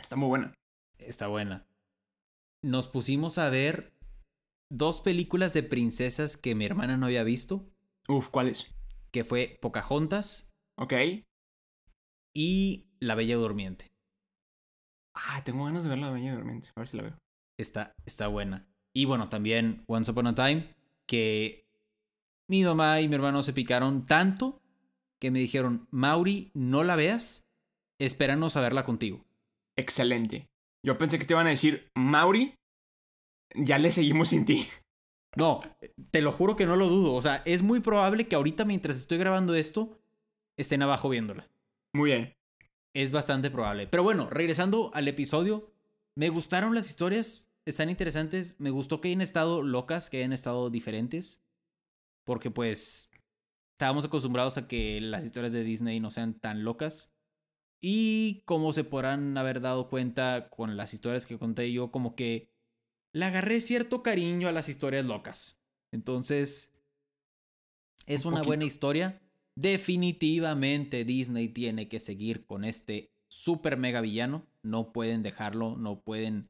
está 0.00 0.16
muy 0.16 0.28
buena. 0.28 0.52
Está 0.98 1.28
buena 1.28 1.68
nos 2.62 2.88
pusimos 2.88 3.38
a 3.38 3.50
ver 3.50 3.94
dos 4.70 5.00
películas 5.00 5.52
de 5.52 5.62
princesas 5.62 6.36
que 6.36 6.54
mi 6.54 6.64
hermana 6.64 6.96
no 6.96 7.06
había 7.06 7.22
visto. 7.22 7.70
Uf, 8.08 8.28
¿cuáles? 8.28 8.74
Que 9.12 9.24
fue 9.24 9.58
Pocahontas. 9.60 10.50
Ok. 10.76 10.94
Y 12.34 12.90
La 13.00 13.14
Bella 13.14 13.36
Durmiente. 13.36 13.86
Ah, 15.14 15.42
tengo 15.44 15.64
ganas 15.64 15.82
de 15.84 15.90
ver 15.90 15.98
La 15.98 16.10
Bella 16.10 16.34
Durmiente. 16.34 16.70
A 16.74 16.80
ver 16.80 16.88
si 16.88 16.96
la 16.96 17.02
veo. 17.04 17.18
Está, 17.58 17.94
está 18.06 18.28
buena. 18.28 18.66
Y 18.94 19.04
bueno, 19.04 19.28
también 19.28 19.84
Once 19.86 20.10
Upon 20.10 20.28
a 20.28 20.34
Time, 20.34 20.74
que 21.06 21.68
mi 22.48 22.64
mamá 22.64 23.00
y 23.00 23.08
mi 23.08 23.16
hermano 23.16 23.42
se 23.42 23.52
picaron 23.52 24.06
tanto 24.06 24.62
que 25.18 25.30
me 25.30 25.40
dijeron, 25.40 25.88
Mauri, 25.90 26.50
no 26.54 26.84
la 26.84 26.96
veas, 26.96 27.46
espéranos 27.98 28.56
a 28.56 28.60
verla 28.60 28.84
contigo. 28.84 29.24
Excelente. 29.76 30.48
Yo 30.82 30.96
pensé 30.96 31.18
que 31.18 31.24
te 31.24 31.34
iban 31.34 31.46
a 31.46 31.50
decir, 31.50 31.90
Mauri, 31.94 32.54
ya 33.54 33.78
le 33.78 33.90
seguimos 33.90 34.28
sin 34.28 34.44
ti. 34.44 34.66
No, 35.36 35.60
te 36.10 36.22
lo 36.22 36.32
juro 36.32 36.56
que 36.56 36.66
no 36.66 36.74
lo 36.74 36.88
dudo. 36.88 37.12
O 37.14 37.22
sea, 37.22 37.42
es 37.44 37.62
muy 37.62 37.80
probable 37.80 38.26
que 38.26 38.34
ahorita 38.34 38.64
mientras 38.64 38.96
estoy 38.96 39.18
grabando 39.18 39.54
esto, 39.54 40.00
estén 40.56 40.82
abajo 40.82 41.10
viéndola. 41.10 41.48
Muy 41.92 42.10
bien. 42.10 42.34
Es 42.94 43.12
bastante 43.12 43.50
probable. 43.50 43.86
Pero 43.86 44.02
bueno, 44.02 44.28
regresando 44.30 44.90
al 44.94 45.06
episodio, 45.06 45.70
me 46.16 46.30
gustaron 46.30 46.74
las 46.74 46.88
historias, 46.88 47.47
están 47.68 47.90
interesantes. 47.90 48.56
Me 48.58 48.70
gustó 48.70 49.00
que 49.00 49.08
hayan 49.08 49.20
estado 49.20 49.62
locas, 49.62 50.10
que 50.10 50.18
hayan 50.18 50.32
estado 50.32 50.70
diferentes. 50.70 51.42
Porque 52.24 52.50
pues 52.50 53.10
estábamos 53.72 54.04
acostumbrados 54.04 54.56
a 54.56 54.66
que 54.66 55.00
las 55.00 55.24
historias 55.24 55.52
de 55.52 55.64
Disney 55.64 56.00
no 56.00 56.10
sean 56.10 56.34
tan 56.34 56.64
locas. 56.64 57.12
Y 57.80 58.42
como 58.44 58.72
se 58.72 58.84
podrán 58.84 59.36
haber 59.38 59.60
dado 59.60 59.88
cuenta 59.88 60.50
con 60.50 60.76
las 60.76 60.94
historias 60.94 61.26
que 61.26 61.38
conté 61.38 61.72
yo, 61.72 61.90
como 61.90 62.16
que 62.16 62.50
le 63.12 63.24
agarré 63.24 63.60
cierto 63.60 64.02
cariño 64.02 64.48
a 64.48 64.52
las 64.52 64.68
historias 64.68 65.06
locas. 65.06 65.60
Entonces, 65.92 66.74
es 68.06 68.24
Un 68.24 68.34
una 68.34 68.42
buena 68.42 68.64
historia. 68.64 69.22
Definitivamente 69.54 71.04
Disney 71.04 71.48
tiene 71.48 71.88
que 71.88 72.00
seguir 72.00 72.46
con 72.46 72.64
este 72.64 73.12
super 73.28 73.76
mega 73.76 74.00
villano. 74.00 74.46
No 74.62 74.92
pueden 74.92 75.22
dejarlo, 75.22 75.76
no 75.76 76.00
pueden 76.00 76.48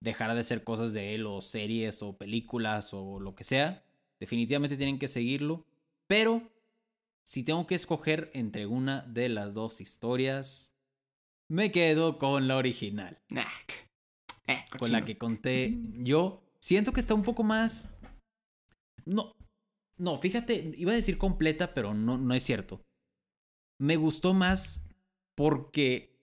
dejar 0.00 0.34
de 0.34 0.40
hacer 0.40 0.64
cosas 0.64 0.92
de 0.92 1.14
él 1.14 1.26
o 1.26 1.40
series 1.40 2.02
o 2.02 2.16
películas 2.16 2.92
o 2.92 3.20
lo 3.20 3.34
que 3.34 3.44
sea. 3.44 3.84
Definitivamente 4.20 4.76
tienen 4.76 4.98
que 4.98 5.08
seguirlo. 5.08 5.64
Pero 6.06 6.42
si 7.24 7.42
tengo 7.42 7.66
que 7.66 7.74
escoger 7.74 8.30
entre 8.32 8.66
una 8.66 9.02
de 9.02 9.28
las 9.28 9.54
dos 9.54 9.80
historias, 9.80 10.74
me 11.50 11.70
quedo 11.70 12.18
con 12.18 12.48
la 12.48 12.56
original 12.56 13.18
Nah. 13.28 13.44
Eh, 14.46 14.64
con 14.78 14.92
la 14.92 15.04
que 15.04 15.18
conté 15.18 15.76
yo, 15.98 16.42
siento 16.58 16.92
que 16.92 17.00
está 17.00 17.12
un 17.12 17.22
poco 17.22 17.42
más. 17.42 17.94
No. 19.04 19.34
No, 19.98 20.16
fíjate, 20.16 20.72
iba 20.78 20.92
a 20.92 20.94
decir 20.94 21.18
completa, 21.18 21.74
pero 21.74 21.92
no, 21.92 22.16
no 22.16 22.32
es 22.32 22.44
cierto. 22.44 22.80
Me 23.78 23.96
gustó 23.96 24.32
más 24.32 24.86
porque 25.36 26.17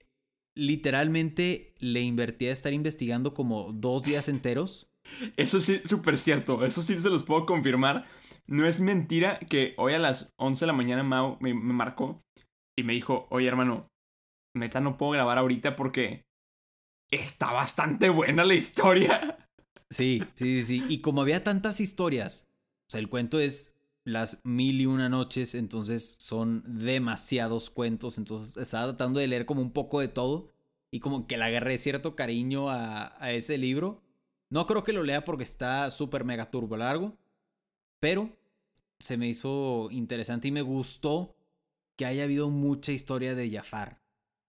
literalmente 0.55 1.73
le 1.79 2.01
invertí 2.01 2.47
a 2.47 2.53
estar 2.53 2.73
investigando 2.73 3.33
como 3.33 3.71
dos 3.73 4.03
días 4.03 4.29
enteros. 4.29 4.87
Eso 5.37 5.59
sí, 5.59 5.79
súper 5.83 6.17
cierto. 6.17 6.65
Eso 6.65 6.81
sí 6.81 6.97
se 6.97 7.09
los 7.09 7.23
puedo 7.23 7.45
confirmar. 7.45 8.05
No 8.47 8.65
es 8.65 8.79
mentira 8.79 9.39
que 9.39 9.73
hoy 9.77 9.93
a 9.93 9.99
las 9.99 10.33
11 10.37 10.65
de 10.65 10.67
la 10.67 10.73
mañana 10.73 11.03
Mau 11.03 11.37
me, 11.39 11.53
me 11.53 11.73
marcó 11.73 12.21
y 12.77 12.83
me 12.83 12.93
dijo, 12.93 13.27
oye 13.29 13.47
hermano, 13.47 13.87
neta 14.55 14.81
no 14.81 14.97
puedo 14.97 15.13
grabar 15.13 15.37
ahorita 15.37 15.75
porque 15.75 16.23
está 17.11 17.51
bastante 17.51 18.09
buena 18.09 18.43
la 18.43 18.53
historia. 18.53 19.47
Sí, 19.91 20.23
sí, 20.35 20.61
sí, 20.61 20.79
sí. 20.79 20.85
Y 20.89 21.01
como 21.01 21.21
había 21.21 21.43
tantas 21.43 21.79
historias, 21.79 22.45
o 22.87 22.91
sea, 22.91 22.99
el 22.99 23.09
cuento 23.09 23.39
es 23.39 23.74
las 24.05 24.39
mil 24.45 24.79
y 24.79 24.85
una 24.85 25.09
noches, 25.09 25.53
entonces 25.55 26.15
son 26.19 26.63
demasiados 26.85 27.69
cuentos, 27.69 28.17
entonces 28.17 28.55
estaba 28.55 28.87
tratando 28.87 29.19
de 29.19 29.27
leer 29.27 29.45
como 29.45 29.61
un 29.61 29.71
poco 29.71 29.99
de 29.99 30.07
todo 30.07 30.51
y 30.91 30.99
como 31.01 31.27
que 31.27 31.37
le 31.37 31.43
agarré 31.43 31.77
cierto 31.77 32.15
cariño 32.15 32.69
a, 32.69 33.21
a 33.21 33.31
ese 33.33 33.57
libro. 33.57 34.01
No 34.49 34.67
creo 34.67 34.83
que 34.83 34.93
lo 34.93 35.03
lea 35.03 35.25
porque 35.25 35.43
está 35.43 35.89
súper 35.91 36.23
mega 36.23 36.49
turbo 36.51 36.77
largo, 36.77 37.17
pero 37.99 38.29
se 38.99 39.17
me 39.17 39.27
hizo 39.27 39.89
interesante 39.91 40.47
y 40.47 40.51
me 40.51 40.61
gustó 40.61 41.35
que 41.95 42.05
haya 42.05 42.23
habido 42.23 42.49
mucha 42.49 42.91
historia 42.91 43.35
de 43.35 43.49
Jafar. 43.49 43.99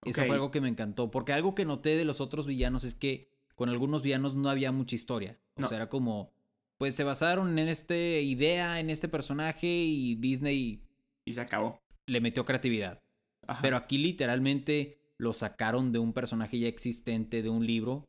Eso 0.05 0.23
fue 0.25 0.35
algo 0.35 0.51
que 0.51 0.61
me 0.61 0.69
encantó, 0.69 1.09
porque 1.11 1.33
algo 1.33 1.55
que 1.55 1.65
noté 1.65 1.97
de 1.97 2.05
los 2.05 2.21
otros 2.21 2.45
villanos 2.45 2.83
es 2.83 2.93
que 2.95 3.29
con 3.55 3.69
algunos 3.69 4.03
villanos 4.03 4.35
no 4.35 4.49
había 4.49 4.71
mucha 4.71 4.95
historia. 4.95 5.39
O 5.55 5.61
No. 5.61 5.67
sea, 5.67 5.77
era 5.77 5.89
como, 5.89 6.31
pues 6.77 6.95
se 6.95 7.03
basaron 7.03 7.57
en 7.57 7.67
esta 7.67 7.95
idea, 7.95 8.79
en 8.79 8.89
este 8.89 9.07
personaje 9.07 9.67
y 9.67 10.15
Disney 10.15 10.83
Y 11.25 11.33
se 11.33 11.41
acabó. 11.41 11.79
le 12.07 12.21
metió 12.21 12.45
creatividad. 12.45 12.99
Ajá. 13.47 13.61
Pero 13.61 13.77
aquí 13.77 13.97
literalmente 13.97 14.99
lo 15.17 15.33
sacaron 15.33 15.91
de 15.91 15.99
un 15.99 16.13
personaje 16.13 16.59
ya 16.59 16.67
existente 16.67 17.41
de 17.41 17.49
un 17.49 17.65
libro 17.65 18.05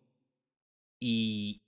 y, 1.00 1.62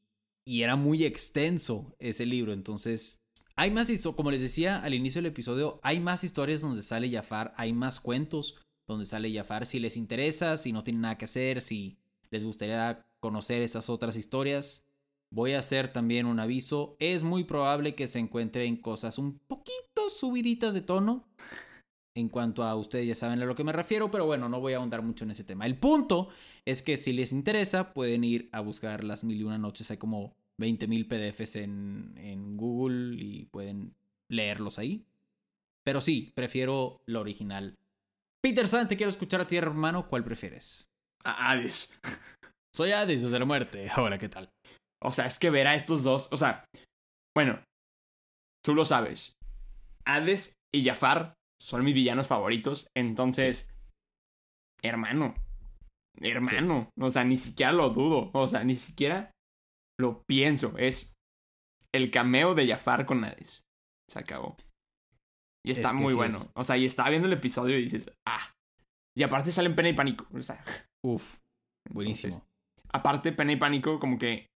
y 0.46 0.62
era 0.62 0.76
muy 0.76 1.04
extenso 1.04 1.94
ese 1.98 2.26
libro. 2.26 2.52
Entonces, 2.52 3.20
hay 3.56 3.70
más 3.70 3.88
historias, 3.90 4.16
como 4.16 4.30
les 4.30 4.40
decía 4.40 4.80
al 4.80 4.94
inicio 4.94 5.20
del 5.22 5.30
episodio, 5.30 5.80
hay 5.82 6.00
más 6.00 6.24
historias 6.24 6.60
donde 6.60 6.82
sale 6.82 7.10
Jafar, 7.10 7.52
hay 7.56 7.72
más 7.72 8.00
cuentos 8.00 8.60
donde 8.86 9.04
sale 9.04 9.32
Jafar. 9.32 9.66
Si 9.66 9.78
les 9.78 9.96
interesa, 9.96 10.56
si 10.56 10.72
no 10.72 10.82
tienen 10.84 11.02
nada 11.02 11.16
que 11.18 11.26
hacer, 11.26 11.62
si 11.62 11.98
les 12.30 12.44
gustaría 12.44 13.06
conocer 13.20 13.62
esas 13.62 13.88
otras 13.88 14.16
historias, 14.16 14.84
voy 15.30 15.52
a 15.52 15.60
hacer 15.60 15.92
también 15.92 16.26
un 16.26 16.40
aviso. 16.40 16.96
Es 16.98 17.22
muy 17.22 17.44
probable 17.44 17.94
que 17.94 18.08
se 18.08 18.18
encuentren 18.18 18.76
cosas 18.76 19.18
un 19.18 19.38
poquito 19.38 20.10
subiditas 20.10 20.74
de 20.74 20.82
tono. 20.82 21.28
En 22.14 22.28
cuanto 22.28 22.64
a 22.64 22.74
ustedes 22.74 23.06
ya 23.06 23.14
saben 23.14 23.40
a 23.40 23.44
lo 23.44 23.54
que 23.54 23.64
me 23.64 23.72
refiero, 23.72 24.10
pero 24.10 24.26
bueno, 24.26 24.48
no 24.48 24.60
voy 24.60 24.72
a 24.72 24.78
ahondar 24.78 25.02
mucho 25.02 25.24
en 25.24 25.30
ese 25.30 25.44
tema. 25.44 25.64
El 25.64 25.78
punto 25.78 26.28
es 26.64 26.82
que 26.82 26.96
si 26.96 27.12
les 27.12 27.32
interesa, 27.32 27.94
pueden 27.94 28.24
ir 28.24 28.48
a 28.52 28.60
buscar 28.60 29.04
las 29.04 29.22
mil 29.22 29.40
y 29.40 29.44
una 29.44 29.58
noches. 29.58 29.90
Hay 29.90 29.96
como 29.96 30.34
20 30.58 30.88
mil 30.88 31.06
PDFs 31.06 31.56
en, 31.56 32.14
en 32.16 32.56
Google 32.56 33.14
y 33.22 33.44
pueden 33.46 33.94
leerlos 34.28 34.78
ahí. 34.78 35.06
Pero 35.84 36.00
sí, 36.00 36.32
prefiero 36.34 37.02
la 37.06 37.20
original. 37.20 37.78
Peter 38.40 38.66
San, 38.66 38.88
te 38.88 38.96
quiero 38.96 39.10
escuchar 39.10 39.40
a 39.40 39.46
ti, 39.46 39.56
hermano. 39.56 40.08
¿Cuál 40.08 40.24
prefieres? 40.24 40.88
A 41.22 41.50
Hades. 41.50 41.96
Soy 42.72 42.92
Hades 42.92 43.22
desde 43.22 43.38
la 43.38 43.44
muerte. 43.44 43.88
Hola, 43.96 44.18
¿qué 44.18 44.28
tal? 44.28 44.50
O 45.02 45.10
sea, 45.10 45.26
es 45.26 45.38
que 45.38 45.50
ver 45.50 45.66
a 45.66 45.74
estos 45.74 46.02
dos. 46.02 46.28
O 46.30 46.36
sea, 46.36 46.64
bueno, 47.36 47.62
tú 48.64 48.74
lo 48.74 48.84
sabes. 48.84 49.34
Hades 50.06 50.54
y 50.74 50.84
Jafar 50.84 51.34
son 51.60 51.84
mis 51.84 51.94
villanos 51.94 52.26
favoritos. 52.26 52.88
Entonces, 52.96 53.68
hermano. 54.82 55.34
Hermano. 56.20 56.90
O 56.98 57.10
sea, 57.10 57.24
ni 57.24 57.36
siquiera 57.36 57.72
lo 57.72 57.90
dudo. 57.90 58.30
O 58.34 58.48
sea, 58.48 58.64
ni 58.64 58.76
siquiera 58.76 59.30
lo 59.98 60.22
pienso. 60.28 60.76
Es 60.78 61.12
el 61.94 62.10
cameo 62.10 62.54
de 62.54 62.68
Jafar 62.68 63.06
con 63.06 63.24
Hades. 63.24 63.62
Se 64.08 64.18
acabó. 64.18 64.56
Y 65.64 65.72
está 65.72 65.88
Es 65.88 65.94
que 65.94 66.00
muy 66.00 66.10
sí 66.12 66.16
bueno. 66.16 66.36
es. 66.36 66.50
O 66.54 66.64
sea, 66.64 66.76
y 66.76 66.86
estaba 66.86 67.10
viendo 67.10 67.26
el 67.26 67.34
episodio 67.34 67.78
y 67.78 67.82
dices, 67.82 68.10
ah. 68.26 68.52
Y 69.16 69.22
aparte 69.22 69.52
salen 69.52 69.74
pena 69.74 69.90
y 69.90 69.94
pánico. 69.94 70.26
O 70.32 70.40
sea, 70.40 70.64
Uf, 71.02 71.38
buenísimo. 71.90 72.34
Entonces, 72.34 72.50
aparte, 72.92 73.32
Pena 73.32 73.52
y 73.52 73.56
Pánico, 73.56 73.98
como 73.98 74.18
que 74.18 74.49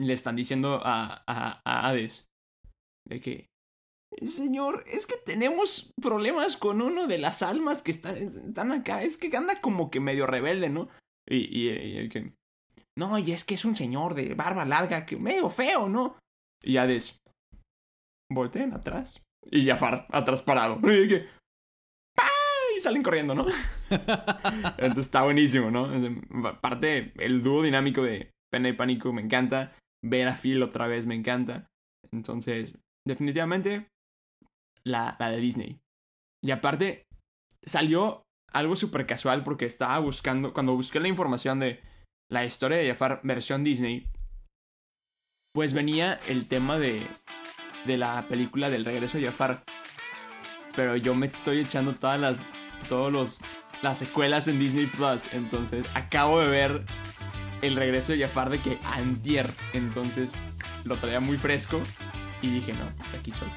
le 0.00 0.12
están 0.12 0.36
diciendo 0.36 0.80
a, 0.82 1.24
a, 1.26 1.60
a 1.64 1.88
Hades 1.88 2.26
de 3.08 3.20
que, 3.20 3.46
señor, 4.22 4.84
es 4.86 5.06
que 5.06 5.16
tenemos 5.24 5.92
problemas 6.00 6.56
con 6.56 6.82
uno 6.82 7.06
de 7.06 7.18
las 7.18 7.42
almas 7.42 7.82
que 7.82 7.90
están, 7.90 8.16
están 8.16 8.72
acá. 8.72 9.02
Es 9.02 9.16
que 9.16 9.34
anda 9.36 9.60
como 9.60 9.90
que 9.90 10.00
medio 10.00 10.26
rebelde, 10.26 10.68
¿no? 10.68 10.88
Y, 11.28 11.36
y, 11.36 11.68
y 11.70 11.96
el 11.98 12.08
que, 12.08 12.32
no, 12.98 13.16
y 13.18 13.32
es 13.32 13.44
que 13.44 13.54
es 13.54 13.64
un 13.64 13.76
señor 13.76 14.14
de 14.14 14.34
barba 14.34 14.64
larga, 14.64 15.06
que 15.06 15.16
medio 15.16 15.48
feo, 15.50 15.88
¿no? 15.88 16.16
Y 16.62 16.76
Hades, 16.78 17.18
volteen 18.30 18.72
atrás. 18.72 19.22
Y 19.50 19.66
Jafar, 19.66 20.06
atrás 20.10 20.42
parado. 20.42 20.80
Y 20.82 20.96
el 20.96 21.08
que, 21.08 21.28
¡pah! 22.16 22.28
Y 22.76 22.80
salen 22.80 23.02
corriendo, 23.02 23.34
¿no? 23.34 23.46
Entonces 23.90 25.06
está 25.06 25.22
buenísimo, 25.22 25.70
¿no? 25.70 25.88
Aparte, 26.48 27.12
el 27.18 27.42
dúo 27.42 27.62
dinámico 27.62 28.02
de 28.02 28.32
Pena 28.50 28.68
y 28.68 28.72
Pánico 28.72 29.12
me 29.12 29.22
encanta. 29.22 29.76
Ver 30.04 30.28
a 30.28 30.34
Phil 30.34 30.62
otra 30.62 30.86
vez 30.86 31.06
me 31.06 31.14
encanta. 31.14 31.68
Entonces, 32.12 32.78
definitivamente, 33.06 33.88
la, 34.84 35.16
la 35.18 35.30
de 35.30 35.38
Disney. 35.38 35.80
Y 36.44 36.50
aparte, 36.50 37.04
salió 37.64 38.22
algo 38.52 38.76
súper 38.76 39.06
casual 39.06 39.44
porque 39.44 39.66
estaba 39.66 39.98
buscando, 39.98 40.52
cuando 40.52 40.74
busqué 40.74 41.00
la 41.00 41.08
información 41.08 41.60
de 41.60 41.80
la 42.30 42.44
historia 42.44 42.78
de 42.78 42.88
Jafar 42.88 43.20
versión 43.24 43.64
Disney, 43.64 44.06
pues 45.54 45.72
venía 45.72 46.20
el 46.28 46.46
tema 46.46 46.78
de, 46.78 47.02
de 47.86 47.96
la 47.96 48.26
película 48.28 48.70
del 48.70 48.84
regreso 48.84 49.18
de 49.18 49.26
Jafar. 49.26 49.64
Pero 50.76 50.96
yo 50.96 51.14
me 51.14 51.26
estoy 51.26 51.58
echando 51.58 51.94
todas 51.94 52.20
las, 52.20 52.46
todos 52.88 53.12
los 53.12 53.40
las 53.82 53.98
secuelas 53.98 54.48
en 54.48 54.58
Disney 54.58 54.86
Plus. 54.86 55.32
Entonces, 55.32 55.88
acabo 55.94 56.40
de 56.40 56.48
ver 56.48 56.84
el 57.62 57.76
regreso 57.76 58.12
de 58.12 58.20
Jafar 58.20 58.50
de 58.50 58.60
que 58.60 58.78
antier. 58.84 59.50
Entonces, 59.72 60.32
lo 60.84 60.96
traía 60.96 61.20
muy 61.20 61.38
fresco. 61.38 61.80
Y 62.42 62.50
dije, 62.50 62.72
no, 62.72 62.90
pues 62.96 63.14
aquí 63.14 63.32
soy. 63.32 63.48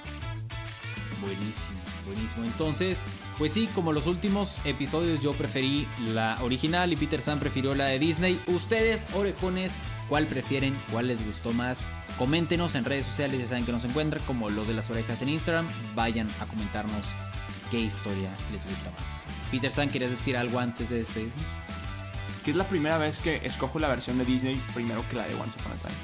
Buenísimo, 1.21 1.79
buenísimo. 2.07 2.45
Entonces, 2.45 3.05
pues 3.37 3.53
sí, 3.53 3.69
como 3.75 3.93
los 3.93 4.07
últimos 4.07 4.57
episodios 4.65 5.21
yo 5.21 5.33
preferí 5.33 5.87
la 5.99 6.37
original 6.41 6.91
y 6.91 6.95
Peter 6.95 7.21
San 7.21 7.39
prefirió 7.39 7.75
la 7.75 7.85
de 7.85 7.99
Disney. 7.99 8.41
Ustedes, 8.47 9.07
orejones, 9.13 9.75
¿cuál 10.09 10.25
prefieren? 10.25 10.75
¿Cuál 10.91 11.07
les 11.07 11.25
gustó 11.25 11.53
más? 11.53 11.85
Coméntenos 12.17 12.73
en 12.75 12.85
redes 12.85 13.05
sociales, 13.05 13.39
ya 13.39 13.47
saben 13.47 13.65
que 13.65 13.71
nos 13.71 13.85
encuentran 13.85 14.23
como 14.25 14.49
los 14.49 14.67
de 14.67 14.73
las 14.73 14.89
orejas 14.89 15.21
en 15.21 15.29
Instagram. 15.29 15.67
Vayan 15.95 16.27
a 16.39 16.45
comentarnos 16.45 17.15
qué 17.69 17.79
historia 17.79 18.29
les 18.51 18.65
gusta 18.65 18.91
más. 18.99 19.23
Peter 19.51 19.71
San, 19.71 19.89
¿quieres 19.89 20.09
decir 20.09 20.37
algo 20.37 20.59
antes 20.59 20.89
de 20.89 20.97
despedirnos? 20.97 21.70
Que 22.43 22.51
es 22.51 22.57
la 22.57 22.67
primera 22.67 22.97
vez 22.97 23.19
que 23.19 23.37
escojo 23.45 23.79
la 23.79 23.87
versión 23.87 24.17
de 24.17 24.25
Disney 24.25 24.61
primero 24.73 25.03
que 25.09 25.15
la 25.15 25.27
de 25.27 25.35
Once 25.35 25.57
Upon 25.59 25.71
a 25.71 25.75
Time. 25.75 25.95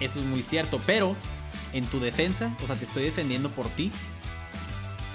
Eso 0.00 0.20
es 0.20 0.26
muy 0.26 0.42
cierto, 0.42 0.80
pero 0.86 1.16
en 1.72 1.84
tu 1.86 1.98
defensa, 2.00 2.54
o 2.62 2.66
sea, 2.66 2.76
te 2.76 2.84
estoy 2.84 3.04
defendiendo 3.04 3.50
por 3.50 3.68
ti, 3.70 3.90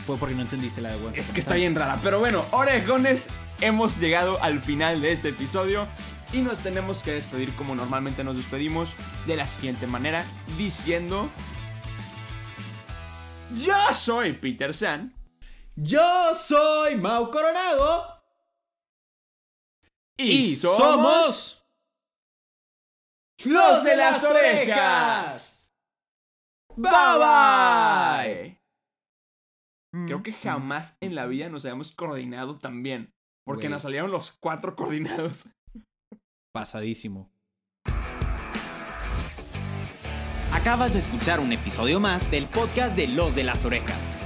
fue 0.06 0.18
porque 0.18 0.36
no 0.36 0.42
entendiste 0.42 0.82
la 0.82 0.90
de 0.90 0.96
Once 0.96 1.20
Es 1.20 1.28
Upon 1.28 1.34
que 1.34 1.40
a 1.40 1.42
está 1.42 1.52
Time. 1.54 1.60
bien 1.60 1.76
rara. 1.76 2.00
Pero 2.04 2.20
bueno, 2.20 2.46
orejones, 2.52 3.30
hemos 3.62 3.98
llegado 3.98 4.42
al 4.44 4.62
final 4.62 5.02
de 5.02 5.12
este 5.12 5.30
episodio 5.30 5.88
y 6.34 6.40
nos 6.40 6.60
tenemos 6.60 7.04
que 7.04 7.12
despedir 7.14 7.54
como 7.54 7.76
normalmente 7.76 8.24
nos 8.24 8.36
despedimos 8.38 8.90
de 9.28 9.36
la 9.36 9.48
siguiente 9.48 9.88
manera, 9.88 10.26
diciendo... 10.58 11.30
Yo 13.54 13.76
soy 13.94 14.34
Peter 14.34 14.74
San. 14.74 15.14
Yo 15.76 16.34
soy 16.34 16.96
Mau 16.96 17.30
Coronado. 17.32 18.21
Y, 20.24 20.56
somos... 20.56 21.66
Los 23.44 23.84
de 23.84 23.96
las 23.96 24.24
orejas. 24.24 25.74
Bye 26.76 27.18
bye. 27.18 28.62
Creo 30.06 30.24
que 30.24 30.32
jamás 30.32 30.98
en 31.02 31.16
la 31.16 31.26
vida 31.26 31.50
nos 31.50 31.66
habíamos 31.66 31.92
coordinado 31.92 32.60
tan 32.60 32.84
bien. 32.84 33.14
Porque 33.46 33.68
nos 33.68 33.84
salieron 33.84 34.12
los 34.12 34.32
cuatro 34.32 34.76
coordinados. 34.76 35.48
Pasadísimo. 36.54 37.32
Acabas 40.54 40.94
de 40.94 41.00
escuchar 41.00 41.40
un 41.40 41.52
episodio 41.52 42.00
más 42.00 42.30
del 42.30 42.46
podcast 42.46 42.96
de 42.96 43.08
Los 43.08 43.34
de 43.36 43.44
las 43.44 43.66
Orejas. 43.66 44.11